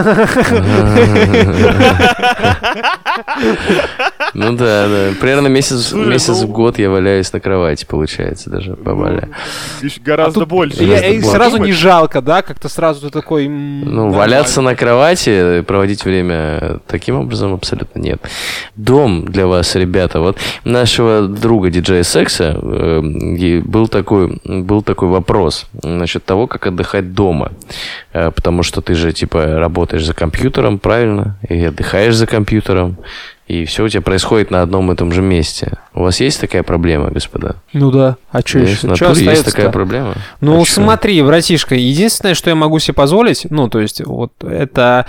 Ну 4.35 4.53
да, 4.57 4.89
да. 4.89 5.11
Примерно 5.21 5.49
месяц, 5.49 5.93
ну- 5.93 6.07
в 6.07 6.47
год 6.47 6.79
я 6.79 6.89
валяюсь 6.91 7.33
на 7.33 7.41
кровати, 7.41 7.85
получается, 7.85 8.49
даже 8.51 8.75
побаля. 10.25 10.37
Ещё 10.39 10.45
Гораздо 10.45 10.47
больше. 10.47 10.85
Я- 10.85 10.87
Гораздо 10.97 11.09
и 11.09 11.21
сразу 11.23 11.57
не 11.59 11.73
жалко, 11.73 12.21
да? 12.21 12.43
Как-то 12.43 12.69
сразу 12.69 13.01
ты 13.07 13.11
такой... 13.11 13.49
Ну, 13.49 13.85
нормально. 13.85 14.17
валяться 14.19 14.61
на 14.63 14.75
кровати, 14.75 15.63
проводить 15.63 16.05
время 16.05 16.81
таким 16.87 17.17
образом 17.17 17.55
абсолютно 17.55 17.99
нет. 18.01 18.21
Дом 18.77 19.25
для 19.27 19.47
вас, 19.47 19.75
ребята. 19.75 20.21
Вот 20.21 20.39
нашего 20.65 21.23
друга 21.29 21.71
диджея 21.71 22.03
Секса 22.03 22.59
э, 22.61 23.61
был 23.65 23.89
такой, 23.89 24.41
был 24.45 24.83
такой 24.83 25.09
вопрос 25.09 25.67
насчет 25.83 26.25
того, 26.25 26.47
как 26.47 26.67
отдыхать 26.67 27.15
дома. 27.15 27.53
Э, 28.13 28.31
потому 28.31 28.63
что 28.63 28.81
ты 28.81 28.95
же, 28.95 29.13
типа, 29.13 29.59
работаешь 29.59 30.05
за 30.05 30.15
компьютером, 30.15 30.79
правильно? 30.79 31.37
И 31.49 31.65
отдыхаешь 31.65 32.15
за 32.15 32.27
компьютером. 32.27 32.97
И 33.53 33.67
все 33.67 33.85
у 33.85 33.89
тебя 33.91 34.01
происходит 34.01 34.51
на 34.51 34.63
одном 34.63 34.91
и 34.93 34.97
том 34.97 35.13
же 35.13 35.21
месте. 35.21 35.73
У 35.93 36.01
вас 36.01 36.21
есть 36.21 36.41
такая 36.41 36.63
проблема, 36.63 37.11
господа? 37.11 37.57
Ну 37.75 37.91
да. 37.91 38.17
А 38.31 38.41
что 38.41 38.61
в 38.61 38.63
еще? 38.63 38.95
Что 38.97 39.13
есть 39.13 39.45
такая 39.45 39.71
проблема? 39.71 40.15
Ну, 40.41 40.55
А 40.59 40.65
чё? 40.65 40.73
смотри, 40.73 41.21
братишка, 41.21 41.75
единственное, 41.75 42.33
что 42.33 42.49
я 42.49 42.57
могу 42.57 42.79
себе 42.79 42.95
позволить, 42.95 43.47
ну, 43.51 43.69
то 43.69 43.79
есть, 43.81 44.03
вот 44.07 44.33
это... 44.43 45.05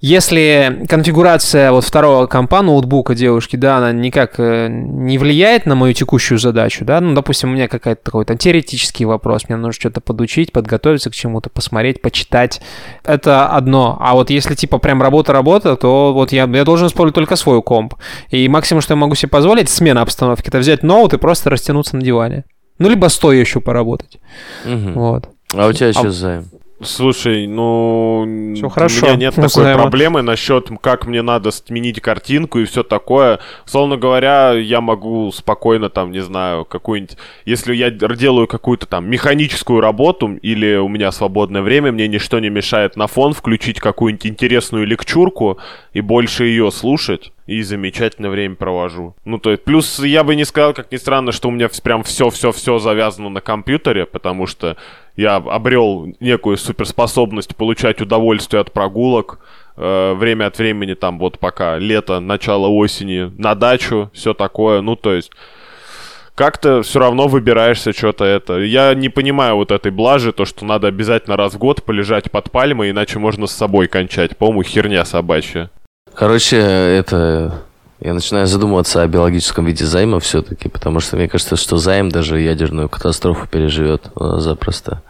Если 0.00 0.86
конфигурация 0.88 1.72
вот 1.72 1.84
второго 1.84 2.26
компа 2.26 2.62
ноутбука 2.62 3.14
девушки, 3.14 3.56
да, 3.56 3.76
она 3.76 3.92
никак 3.92 4.40
э, 4.40 4.68
не 4.70 5.18
влияет 5.18 5.66
на 5.66 5.74
мою 5.74 5.92
текущую 5.92 6.38
задачу, 6.38 6.86
да, 6.86 7.02
ну, 7.02 7.14
допустим, 7.14 7.50
у 7.50 7.52
меня 7.52 7.68
какой-то 7.68 8.02
такой 8.02 8.24
там 8.24 8.38
теоретический 8.38 9.04
вопрос, 9.04 9.48
мне 9.48 9.56
нужно 9.58 9.72
что-то 9.72 10.00
подучить, 10.00 10.52
подготовиться 10.52 11.10
к 11.10 11.14
чему-то, 11.14 11.50
посмотреть, 11.50 12.00
почитать, 12.00 12.62
это 13.04 13.48
одно. 13.48 13.98
А 14.00 14.14
вот 14.14 14.30
если 14.30 14.54
типа 14.54 14.78
прям 14.78 15.02
работа-работа, 15.02 15.76
то 15.76 16.14
вот 16.14 16.32
я, 16.32 16.44
я 16.44 16.64
должен 16.64 16.86
использовать 16.86 17.16
только 17.16 17.36
свой 17.36 17.62
комп. 17.62 17.94
И 18.30 18.48
максимум, 18.48 18.80
что 18.80 18.94
я 18.94 18.96
могу 18.96 19.14
себе 19.14 19.28
позволить, 19.28 19.68
смена 19.68 20.00
обстановки, 20.00 20.48
это 20.48 20.58
взять 20.58 20.82
ноут 20.82 21.12
и 21.12 21.18
просто 21.18 21.50
растянуться 21.50 21.96
на 21.96 22.02
диване. 22.02 22.44
Ну, 22.78 22.88
либо 22.88 23.08
стоя 23.08 23.38
еще 23.38 23.60
поработать. 23.60 24.18
Мгм. 24.64 24.94
Вот. 24.94 25.28
А 25.52 25.66
у 25.66 25.72
тебя 25.74 25.90
А- 25.90 25.92
что 25.92 26.10
займ? 26.10 26.46
Слушай, 26.82 27.46
ну... 27.46 28.54
Всё 28.56 28.68
хорошо. 28.68 29.06
У 29.06 29.08
меня 29.08 29.16
нет 29.16 29.34
такой 29.34 29.48
займа. 29.48 29.82
проблемы 29.82 30.22
насчет, 30.22 30.70
как 30.80 31.06
мне 31.06 31.20
надо 31.20 31.50
сменить 31.50 32.00
картинку 32.00 32.58
и 32.58 32.64
все 32.64 32.82
такое. 32.82 33.40
Словно 33.66 33.98
говоря, 33.98 34.52
я 34.52 34.80
могу 34.80 35.30
спокойно 35.30 35.90
там, 35.90 36.10
не 36.10 36.20
знаю, 36.20 36.64
какую-нибудь... 36.64 37.18
Если 37.44 37.74
я 37.74 37.90
делаю 37.90 38.46
какую-то 38.46 38.86
там 38.86 39.10
механическую 39.10 39.80
работу 39.80 40.38
или 40.40 40.76
у 40.76 40.88
меня 40.88 41.12
свободное 41.12 41.62
время, 41.62 41.92
мне 41.92 42.08
ничто 42.08 42.38
не 42.38 42.48
мешает 42.48 42.96
на 42.96 43.06
фон 43.06 43.34
включить 43.34 43.78
какую-нибудь 43.78 44.26
интересную 44.26 44.86
лекчурку 44.86 45.58
и 45.92 46.00
больше 46.00 46.44
ее 46.44 46.70
слушать. 46.70 47.32
И 47.46 47.62
замечательное 47.62 48.30
время 48.30 48.54
провожу. 48.54 49.16
Ну, 49.24 49.38
то 49.38 49.50
есть, 49.50 49.64
плюс 49.64 49.98
я 49.98 50.22
бы 50.22 50.36
не 50.36 50.44
сказал, 50.44 50.72
как 50.72 50.92
ни 50.92 50.96
странно, 50.96 51.32
что 51.32 51.48
у 51.48 51.50
меня 51.50 51.68
прям 51.82 52.04
все-все-все 52.04 52.78
завязано 52.78 53.28
на 53.28 53.40
компьютере, 53.40 54.06
потому 54.06 54.46
что 54.46 54.76
я 55.16 55.36
обрел 55.36 56.14
некую 56.20 56.56
суперспособность 56.56 57.56
получать 57.56 58.00
удовольствие 58.00 58.60
от 58.60 58.72
прогулок. 58.72 59.38
э, 59.76 60.14
время 60.14 60.46
от 60.46 60.58
времени, 60.58 60.94
там 60.94 61.18
вот 61.18 61.38
пока 61.38 61.78
лето, 61.78 62.20
начало 62.20 62.68
осени, 62.68 63.32
на 63.38 63.54
дачу, 63.54 64.10
все 64.12 64.34
такое. 64.34 64.80
Ну, 64.80 64.96
то 64.96 65.14
есть, 65.14 65.30
как-то 66.34 66.82
все 66.82 67.00
равно 67.00 67.28
выбираешься 67.28 67.92
что-то 67.92 68.24
это. 68.24 68.58
Я 68.60 68.94
не 68.94 69.08
понимаю 69.08 69.56
вот 69.56 69.70
этой 69.70 69.92
блажи, 69.92 70.32
то, 70.32 70.44
что 70.44 70.64
надо 70.64 70.88
обязательно 70.88 71.36
раз 71.36 71.54
в 71.54 71.58
год 71.58 71.82
полежать 71.82 72.30
под 72.30 72.50
пальмой, 72.50 72.90
иначе 72.90 73.18
можно 73.18 73.46
с 73.46 73.52
собой 73.52 73.88
кончать. 73.88 74.36
По-моему, 74.36 74.62
херня 74.62 75.04
собачья. 75.04 75.70
Короче, 76.14 76.56
это... 76.56 77.64
Я 78.00 78.14
начинаю 78.14 78.46
задумываться 78.46 79.02
о 79.02 79.06
биологическом 79.06 79.66
виде 79.66 79.84
займа 79.84 80.20
все-таки, 80.20 80.68
потому 80.70 81.00
что 81.00 81.16
мне 81.16 81.28
кажется, 81.28 81.56
что 81.56 81.76
займ 81.76 82.08
даже 82.08 82.40
ядерную 82.40 82.88
катастрофу 82.88 83.46
переживет 83.46 84.04
э, 84.18 84.38
запросто. 84.38 85.02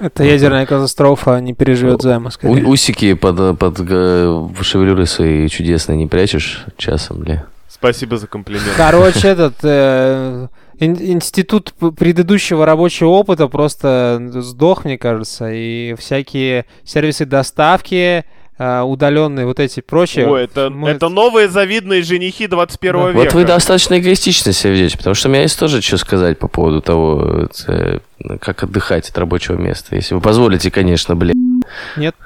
Это 0.00 0.22
ядерная 0.22 0.64
катастрофа 0.64 1.40
не 1.40 1.52
переживет 1.52 2.00
займа, 2.02 2.28
У- 2.28 2.30
скорее. 2.30 2.64
усики 2.64 3.14
под, 3.14 3.58
под 3.58 3.78
э, 3.80 4.46
шевелюры 4.62 5.06
свои 5.06 5.48
чудесные 5.48 5.96
не 5.96 6.06
прячешь 6.06 6.64
часом 6.76 7.24
ли? 7.24 7.40
Спасибо 7.68 8.16
за 8.18 8.28
комплимент. 8.28 8.68
Короче, 8.76 9.26
этот 9.28 9.54
э, 9.64 10.46
ин- 10.78 10.96
институт 11.00 11.72
предыдущего 11.98 12.64
рабочего 12.64 13.08
опыта 13.08 13.48
просто 13.48 14.22
сдох, 14.36 14.84
мне 14.84 14.96
кажется, 14.96 15.50
и 15.50 15.94
всякие 15.98 16.66
сервисы 16.84 17.26
доставки, 17.26 18.24
удаленные 18.58 19.46
вот 19.46 19.60
эти 19.60 19.80
прочие. 19.80 20.26
Ой, 20.28 20.44
это, 20.44 20.68
мы- 20.70 20.90
это 20.90 21.08
новые 21.08 21.48
завидные 21.48 22.02
женихи 22.02 22.46
21 22.46 22.92
Да. 22.92 23.08
века. 23.10 23.18
Вот 23.18 23.32
вы 23.34 23.44
достаточно 23.44 23.98
эгоистично 23.98 24.52
себя 24.52 24.72
ведете, 24.72 24.98
потому 24.98 25.14
что 25.14 25.28
у 25.28 25.32
меня 25.32 25.42
есть 25.42 25.58
тоже 25.58 25.80
что 25.80 25.96
сказать 25.96 26.38
по 26.38 26.48
поводу 26.48 26.80
того, 26.80 27.48
э, 27.68 27.98
как 28.40 28.64
отдыхать 28.64 29.08
от 29.08 29.16
рабочего 29.18 29.54
места. 29.56 29.94
Если 29.94 30.14
вы 30.14 30.20
позволите, 30.20 30.70
конечно, 30.70 31.14
блин. 31.14 31.62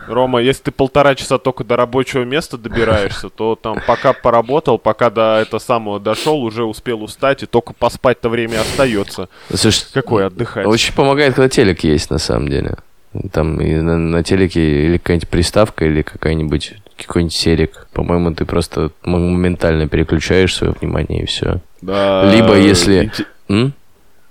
Рома, 0.06 0.40
если 0.40 0.62
ты 0.64 0.70
полтора 0.70 1.14
часа 1.14 1.36
только 1.38 1.64
до 1.64 1.76
рабочего 1.76 2.22
места 2.24 2.56
добираешься, 2.56 3.28
то 3.28 3.56
там 3.60 3.78
пока 3.86 4.12
поработал, 4.12 4.78
пока 4.78 5.10
до 5.10 5.40
этого 5.40 5.58
самого 5.58 5.98
дошел, 6.00 6.42
уже 6.42 6.64
успел 6.64 7.02
устать, 7.02 7.42
и 7.42 7.46
только 7.46 7.72
поспать-то 7.74 8.28
время 8.28 8.60
остается. 8.60 9.28
Слушай, 9.52 9.84
Какой 9.92 10.26
отдыхать? 10.26 10.66
Очень 10.66 10.94
помогает, 10.94 11.34
когда 11.34 11.48
телек 11.48 11.82
есть, 11.84 12.10
на 12.10 12.18
самом 12.18 12.48
деле. 12.48 12.76
Там 13.30 13.60
и 13.60 13.74
на, 13.74 13.98
на 13.98 14.22
телеке 14.22 14.86
или 14.86 14.96
какая-нибудь 14.98 15.28
приставка, 15.28 15.84
или 15.84 16.02
какая-нибудь 16.02 16.74
какой-нибудь 16.96 17.34
серик. 17.34 17.86
По-моему, 17.92 18.32
ты 18.34 18.44
просто 18.44 18.90
моментально 19.04 19.88
переключаешь 19.88 20.54
свое 20.54 20.72
внимание 20.80 21.22
и 21.22 21.26
все. 21.26 21.60
Да, 21.80 22.30
Либо 22.32 22.56
если- 22.56 23.10
М? 23.48 23.72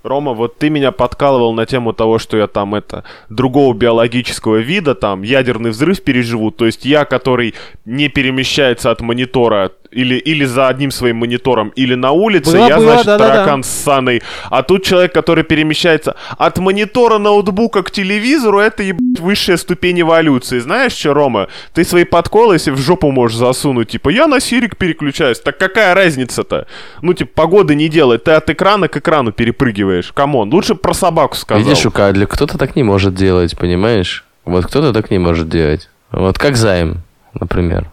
Рома, 0.02 0.32
вот 0.32 0.58
ты 0.58 0.68
меня 0.68 0.90
подкалывал 0.90 1.52
на 1.54 1.64
тему 1.64 1.92
того, 1.92 2.18
что 2.18 2.36
я 2.36 2.48
там 2.48 2.74
это 2.74 3.04
другого 3.28 3.72
биологического 3.72 4.56
вида, 4.56 4.96
там 4.96 5.22
ядерный 5.22 5.70
взрыв 5.70 6.02
переживу. 6.02 6.50
То 6.50 6.66
есть 6.66 6.84
я, 6.84 7.04
который 7.04 7.54
не 7.84 8.08
перемещается 8.08 8.90
от 8.90 9.00
монитора 9.00 9.70
или, 9.92 10.14
или 10.16 10.44
за 10.44 10.68
одним 10.68 10.90
своим 10.90 11.18
монитором, 11.18 11.72
или 11.76 11.94
на 11.94 12.10
улице, 12.12 12.52
Было, 12.52 12.68
я, 12.68 12.76
было, 12.76 12.86
значит, 12.86 13.06
да-да-да. 13.06 13.34
таракан 13.34 13.62
ссаный. 13.62 14.22
А 14.50 14.62
тут 14.62 14.84
человек, 14.84 15.12
который 15.12 15.44
перемещается 15.44 16.16
от 16.38 16.58
монитора 16.58 17.18
ноутбука 17.18 17.82
к 17.82 17.90
телевизору, 17.90 18.58
это 18.58 18.82
ебать 18.82 19.20
высшая 19.20 19.56
ступень 19.56 20.00
эволюции. 20.00 20.58
Знаешь 20.58 20.92
что, 20.92 21.14
Рома? 21.14 21.48
Ты 21.74 21.84
свои 21.84 22.04
подколы 22.04 22.58
себе 22.58 22.74
в 22.74 22.78
жопу 22.78 23.10
можешь 23.10 23.36
засунуть. 23.36 23.88
Типа, 23.88 24.08
я 24.08 24.26
на 24.26 24.40
сирик 24.40 24.76
переключаюсь. 24.76 25.38
Так 25.38 25.58
какая 25.58 25.94
разница-то? 25.94 26.66
Ну, 27.02 27.14
типа, 27.14 27.30
погоды 27.34 27.74
не 27.74 27.88
делай. 27.88 28.18
Ты 28.18 28.32
от 28.32 28.50
экрана 28.50 28.88
к 28.88 28.96
экрану 28.96 29.32
перепрыгиваешь. 29.32 30.12
Камон, 30.12 30.52
лучше 30.52 30.74
про 30.74 30.94
собаку 30.94 31.36
сказал. 31.36 31.62
Видишь, 31.62 31.86
у 31.86 31.90
Кадли 31.90 32.24
кто-то 32.24 32.58
так 32.58 32.74
не 32.76 32.82
может 32.82 33.14
делать, 33.14 33.56
понимаешь? 33.56 34.24
Вот 34.44 34.66
кто-то 34.66 34.92
так 34.92 35.10
не 35.10 35.18
может 35.18 35.48
делать. 35.48 35.88
Вот 36.10 36.38
как 36.38 36.56
займ, 36.56 37.02
например. 37.38 37.91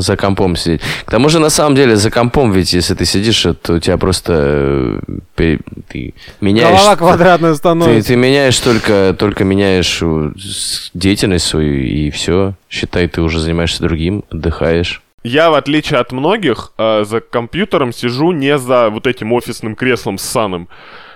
За 0.00 0.16
компом 0.16 0.56
сидеть. 0.56 0.80
К 1.04 1.10
тому 1.10 1.28
же, 1.28 1.38
на 1.38 1.50
самом 1.50 1.74
деле, 1.74 1.96
за 1.96 2.10
компом, 2.10 2.52
ведь 2.52 2.72
если 2.72 2.94
ты 2.94 3.04
сидишь, 3.04 3.46
то 3.62 3.74
у 3.74 3.78
тебя 3.78 3.96
просто 3.98 4.32
э, 4.36 5.00
ты 5.88 6.14
меняешь... 6.40 6.78
Голова 6.78 6.96
квадратная 6.96 7.52
Ты, 7.52 7.56
становится. 7.58 8.08
ты 8.08 8.16
меняешь 8.16 8.58
только, 8.58 9.14
только 9.18 9.44
меняешь 9.44 9.98
э, 10.02 10.32
деятельность 10.94 11.46
свою, 11.46 11.82
и 11.82 12.10
все. 12.10 12.54
Считай, 12.68 13.08
ты 13.08 13.22
уже 13.22 13.40
занимаешься 13.40 13.82
другим, 13.82 14.24
отдыхаешь. 14.30 15.02
Я, 15.24 15.50
в 15.50 15.54
отличие 15.54 15.98
от 15.98 16.12
многих, 16.12 16.72
э, 16.78 17.04
за 17.04 17.20
компьютером 17.20 17.92
сижу 17.92 18.32
не 18.32 18.56
за 18.58 18.88
вот 18.90 19.06
этим 19.06 19.32
офисным 19.32 19.74
креслом 19.74 20.18
с 20.18 20.22
саном. 20.22 20.68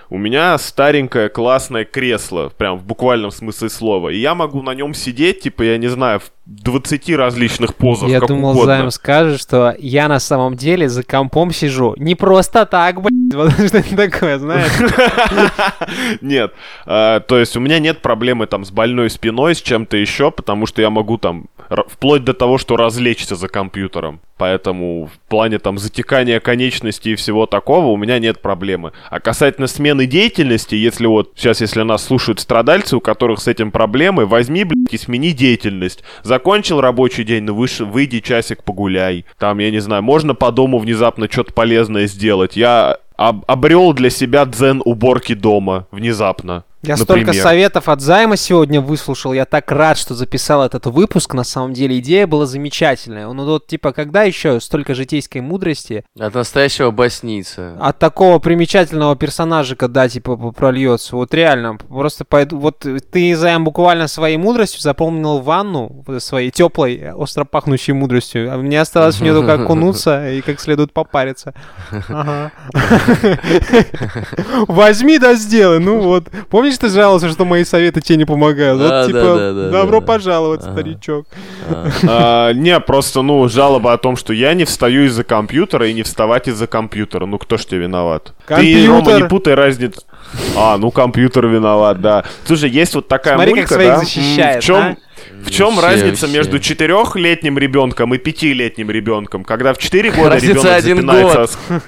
у 0.09 0.17
меня 0.17 0.57
старенькое 0.59 1.29
классное 1.29 1.85
кресло, 1.85 2.51
прям 2.55 2.77
в 2.77 2.83
буквальном 2.85 3.31
смысле 3.31 3.69
слова. 3.69 4.09
И 4.09 4.17
я 4.19 4.35
могу 4.35 4.61
на 4.61 4.75
нем 4.75 4.93
сидеть, 4.93 5.41
типа, 5.41 5.63
я 5.63 5.77
не 5.77 5.87
знаю, 5.87 6.19
в 6.19 6.31
20 6.45 7.09
различных 7.15 7.75
позах, 7.75 8.09
Я 8.09 8.19
как 8.19 8.27
думал, 8.27 8.51
угодно. 8.51 8.77
Займ 8.77 8.91
скажет, 8.91 9.39
что 9.39 9.75
я 9.79 10.09
на 10.09 10.19
самом 10.19 10.57
деле 10.57 10.89
за 10.89 11.03
компом 11.03 11.51
сижу. 11.51 11.95
Не 11.97 12.15
просто 12.15 12.65
так, 12.65 13.01
блядь. 13.01 13.13
Вот 13.33 13.51
что 13.53 13.77
это 13.79 13.95
такое, 13.95 14.37
знаешь? 14.37 14.71
Нет. 16.21 16.53
А, 16.85 17.19
то 17.21 17.39
есть 17.39 17.57
у 17.57 17.59
меня 17.59 17.79
нет 17.79 18.03
проблемы 18.03 18.45
там 18.45 18.63
с 18.63 18.69
больной 18.69 19.09
спиной, 19.09 19.55
с 19.55 19.61
чем-то 19.61 19.97
еще, 19.97 20.29
потому 20.29 20.67
что 20.67 20.81
я 20.83 20.91
могу 20.91 21.17
там 21.17 21.45
вплоть 21.87 22.23
до 22.23 22.33
того, 22.33 22.57
что 22.57 22.75
развлечься 22.75 23.35
за 23.35 23.47
компьютером. 23.47 24.19
Поэтому 24.37 25.05
в 25.05 25.29
плане 25.29 25.59
там 25.59 25.77
затекания 25.77 26.39
конечностей 26.39 27.13
и 27.13 27.15
всего 27.15 27.45
такого 27.45 27.87
у 27.87 27.97
меня 27.97 28.19
нет 28.19 28.41
проблемы. 28.41 28.91
А 29.09 29.19
касательно 29.19 29.67
смены 29.67 30.05
деятельности, 30.05 30.75
если 30.75 31.05
вот 31.05 31.33
сейчас, 31.35 31.61
если 31.61 31.81
нас 31.83 32.03
слушают 32.03 32.39
страдальцы, 32.39 32.97
у 32.97 32.99
которых 32.99 33.39
с 33.39 33.47
этим 33.47 33.71
проблемы, 33.71 34.25
возьми, 34.25 34.63
блядь, 34.63 34.93
и 34.93 34.97
смени 34.97 35.31
деятельность. 35.31 36.03
Закончил 36.37 36.81
рабочий 36.81 37.23
день, 37.23 37.43
ну 37.43 37.53
выше, 37.53 37.85
выйди 37.85 38.19
часик 38.19 38.63
погуляй. 38.63 39.23
Там, 39.37 39.59
я 39.59 39.69
не 39.69 39.77
знаю, 39.77 40.01
можно 40.01 40.33
по 40.33 40.51
дому 40.51 40.79
внезапно 40.79 41.27
что-то 41.29 41.53
полезное 41.53 42.07
сделать. 42.07 42.57
Я 42.57 42.97
об- 43.17 43.43
обрел 43.45 43.93
для 43.93 44.09
себя 44.09 44.45
дзен 44.45 44.81
уборки 44.83 45.35
дома 45.35 45.85
внезапно. 45.91 46.63
Я 46.83 46.97
например. 46.97 47.23
столько 47.25 47.33
советов 47.33 47.87
от 47.87 48.01
Займа 48.01 48.35
сегодня 48.35 48.81
выслушал. 48.81 49.31
Я 49.31 49.45
так 49.45 49.71
рад, 49.71 49.97
что 49.97 50.15
записал 50.15 50.63
этот 50.65 50.85
выпуск. 50.85 51.33
На 51.33 51.45
самом 51.45 51.71
деле 51.73 51.99
идея 51.99 52.27
была 52.27 52.45
замечательная. 52.45 53.27
Ну 53.27 53.45
вот, 53.45 53.67
типа, 53.67 53.93
когда 53.93 54.23
еще 54.23 54.59
столько 54.59 54.93
житейской 54.93 55.39
мудрости 55.39 56.03
От 56.19 56.33
настоящего 56.33 56.91
басница. 56.91 57.77
от 57.79 57.99
такого 57.99 58.39
примечательного 58.39 59.15
персонажа, 59.15 59.77
когда, 59.77 60.09
типа, 60.09 60.35
прольется. 60.51 61.15
Вот 61.15 61.33
реально, 61.33 61.77
просто 61.77 62.25
пойду... 62.25 62.57
Вот 62.59 62.85
ты, 63.11 63.35
Займ, 63.35 63.63
буквально 63.63 64.07
своей 64.07 64.37
мудростью 64.37 64.81
заполнил 64.81 65.39
ванну 65.39 66.03
вот 66.05 66.21
своей 66.21 66.51
теплой, 66.51 67.11
остро 67.13 67.45
пахнущей 67.45 67.93
мудростью. 67.93 68.53
А 68.53 68.57
мне 68.57 68.81
осталось 68.81 69.15
в 69.15 69.21
нее 69.21 69.33
только 69.33 69.53
окунуться 69.63 70.29
и 70.31 70.41
как 70.41 70.59
следует 70.59 70.91
попариться. 70.91 71.53
Возьми 74.67 75.17
да 75.19 75.35
сделай. 75.35 75.79
Ну 75.79 75.99
вот. 75.99 76.29
Помнишь, 76.49 76.72
ты 76.77 76.89
жаловался, 76.89 77.29
что 77.29 77.45
мои 77.45 77.63
советы 77.63 78.01
тебе 78.01 78.17
не 78.17 78.25
помогают? 78.25 78.79
Да, 78.79 79.01
Вот, 79.01 79.07
типа, 79.07 79.19
да, 79.19 79.35
да, 79.35 79.53
да, 79.53 79.69
добро 79.71 79.99
да. 79.99 80.05
пожаловать, 80.05 80.61
Ага. 80.63 80.71
старичок. 80.73 81.27
А, 82.07 82.51
Не, 82.53 82.79
просто, 82.79 83.21
ну, 83.21 83.47
жалоба 83.49 83.93
о 83.93 83.97
том, 83.97 84.15
что 84.15 84.33
я 84.33 84.53
не 84.53 84.65
встаю 84.65 85.05
из-за 85.05 85.23
компьютера 85.23 85.87
и 85.87 85.93
не 85.93 86.03
вставать 86.03 86.47
из-за 86.47 86.67
компьютера. 86.67 87.25
Ну, 87.25 87.37
кто 87.37 87.57
ж 87.57 87.65
тебе 87.65 87.81
виноват? 87.81 88.33
Ты, 88.47 88.53
Рома, 88.87 88.97
Компьютер. 88.99 89.21
не 89.23 89.27
путай 89.29 89.53
разницу. 89.55 90.01
А, 90.57 90.77
ну, 90.77 90.91
компьютер 90.91 91.47
виноват, 91.47 92.01
да. 92.01 92.23
Слушай, 92.45 92.69
есть 92.69 92.95
вот 92.95 93.07
такая 93.07 93.35
Смотри, 93.35 93.51
как 93.53 93.59
мулька, 93.61 93.73
своих 93.73 93.89
да? 93.89 93.97
защищает, 93.99 94.63
В 94.63 94.65
чем, 94.65 94.77
а? 94.77 94.95
в 95.45 95.51
чем 95.51 95.75
Вообще, 95.75 95.87
разница 95.87 96.21
вообще. 96.25 96.37
между 96.37 96.59
четырехлетним 96.59 97.57
ребенком 97.59 98.13
и 98.13 98.17
пятилетним 98.17 98.89
ребенком? 98.89 99.43
Когда 99.43 99.73
в 99.73 99.77
4 99.77 100.11
года 100.15 100.29
Разница 100.31 100.53
ребенок 100.53 100.77
один 100.77 100.95
запинается 100.97 101.49
год. 101.69 101.81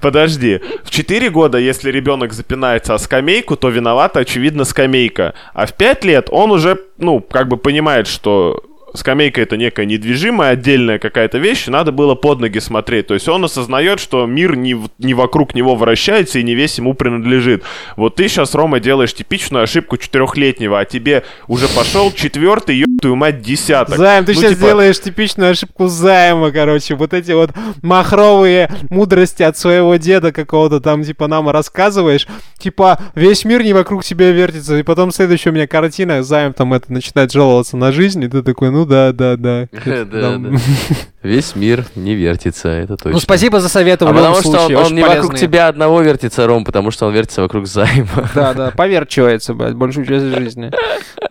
Подожди. 0.00 0.60
В 0.84 0.90
4 0.90 1.30
года, 1.30 1.58
если 1.58 1.90
ребенок 1.90 2.32
запинается 2.32 2.94
о 2.94 2.98
скамейку, 2.98 3.56
то 3.56 3.68
виновата, 3.68 4.20
очевидно, 4.20 4.64
скамейка. 4.64 5.34
А 5.54 5.66
в 5.66 5.74
5 5.74 6.04
лет 6.04 6.28
он 6.30 6.50
уже, 6.50 6.78
ну, 6.98 7.20
как 7.20 7.48
бы 7.48 7.56
понимает, 7.56 8.06
что 8.06 8.64
скамейка 8.94 9.40
это 9.42 9.56
некая 9.56 9.86
недвижимая, 9.86 10.52
отдельная 10.52 10.98
какая-то 10.98 11.38
вещь, 11.38 11.66
надо 11.66 11.92
было 11.92 12.14
под 12.14 12.40
ноги 12.40 12.58
смотреть. 12.58 13.06
То 13.08 13.14
есть 13.14 13.28
он 13.28 13.44
осознает, 13.44 14.00
что 14.00 14.26
мир 14.26 14.56
не, 14.56 14.74
в- 14.74 14.88
не 14.98 15.14
вокруг 15.14 15.54
него 15.54 15.74
вращается 15.76 16.38
и 16.38 16.42
не 16.42 16.54
весь 16.54 16.78
ему 16.78 16.94
принадлежит. 16.94 17.62
Вот 17.96 18.16
ты 18.16 18.28
сейчас, 18.28 18.54
Рома, 18.54 18.80
делаешь 18.80 19.14
типичную 19.14 19.64
ошибку 19.64 19.96
четырехлетнего, 19.96 20.80
а 20.80 20.84
тебе 20.84 21.24
уже 21.46 21.68
пошел 21.68 22.12
четвертый, 22.12 22.84
твою 23.00 23.14
мать, 23.16 23.42
десяток. 23.42 23.96
Займ, 23.96 24.24
ты 24.24 24.32
Ну, 24.34 24.40
сейчас 24.40 24.54
типа, 24.54 24.66
делаешь 24.66 25.00
типичную 25.00 25.52
ошибку 25.52 25.86
Займа, 25.88 26.50
короче. 26.50 26.94
Вот 26.96 27.14
эти 27.14 27.30
вот 27.32 27.50
махровые 27.82 28.70
мудрости 28.90 29.42
от 29.42 29.56
своего 29.56 29.96
деда 29.96 30.32
какого-то 30.32 30.80
там, 30.80 31.02
типа, 31.04 31.26
нам 31.26 31.48
рассказываешь. 31.48 32.26
Типа, 32.58 32.98
весь 33.14 33.44
мир 33.44 33.62
не 33.62 33.72
вокруг 33.72 34.04
тебя 34.04 34.30
вертится. 34.30 34.78
И 34.78 34.82
потом 34.82 35.10
следующая 35.12 35.50
у 35.50 35.52
меня 35.52 35.66
картина, 35.66 36.22
Займ 36.22 36.52
там 36.52 36.74
это 36.74 36.92
начинает 36.92 37.32
жаловаться 37.32 37.76
на 37.76 37.92
жизнь, 37.92 38.22
и 38.24 38.28
ты 38.28 38.42
такой, 38.42 38.70
ну 38.70 38.84
да, 38.88 39.12
да, 39.12 39.36
да. 39.36 39.68
Да, 39.84 40.20
Там- 40.20 40.52
да. 40.54 40.58
Весь 41.22 41.56
мир 41.56 41.84
не 41.96 42.14
вертится, 42.14 42.68
это 42.68 42.96
точно. 42.96 43.12
Ну, 43.12 43.18
спасибо 43.20 43.60
за 43.60 43.68
советы 43.68 44.04
в 44.04 44.08
А 44.08 44.12
потому 44.14 44.40
что 44.40 44.66
он, 44.66 44.94
не 44.94 45.02
вокруг 45.02 45.34
тебя 45.36 45.68
одного 45.68 46.00
вертится, 46.00 46.46
Ром, 46.46 46.64
потому 46.64 46.90
что 46.90 47.06
он 47.06 47.14
вертится 47.14 47.42
вокруг 47.42 47.66
займа. 47.66 48.30
Да, 48.34 48.54
да, 48.54 48.70
поверчивается, 48.70 49.54
блядь, 49.54 49.74
большую 49.74 50.06
часть 50.06 50.24
жизни. 50.26 50.70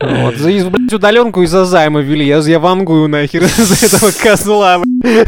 Вот, 0.01 0.35
за, 0.35 0.49
из- 0.51 0.65
блядь, 0.65 0.93
удаленку 0.93 1.41
из-за 1.43 1.65
займа 1.65 2.01
вели, 2.01 2.25
я, 2.25 2.37
я 2.39 2.59
вангую 2.59 3.07
нахер 3.07 3.43
из-за 3.43 3.85
этого 3.85 4.11
козла, 4.11 4.79
блядь. 4.79 5.27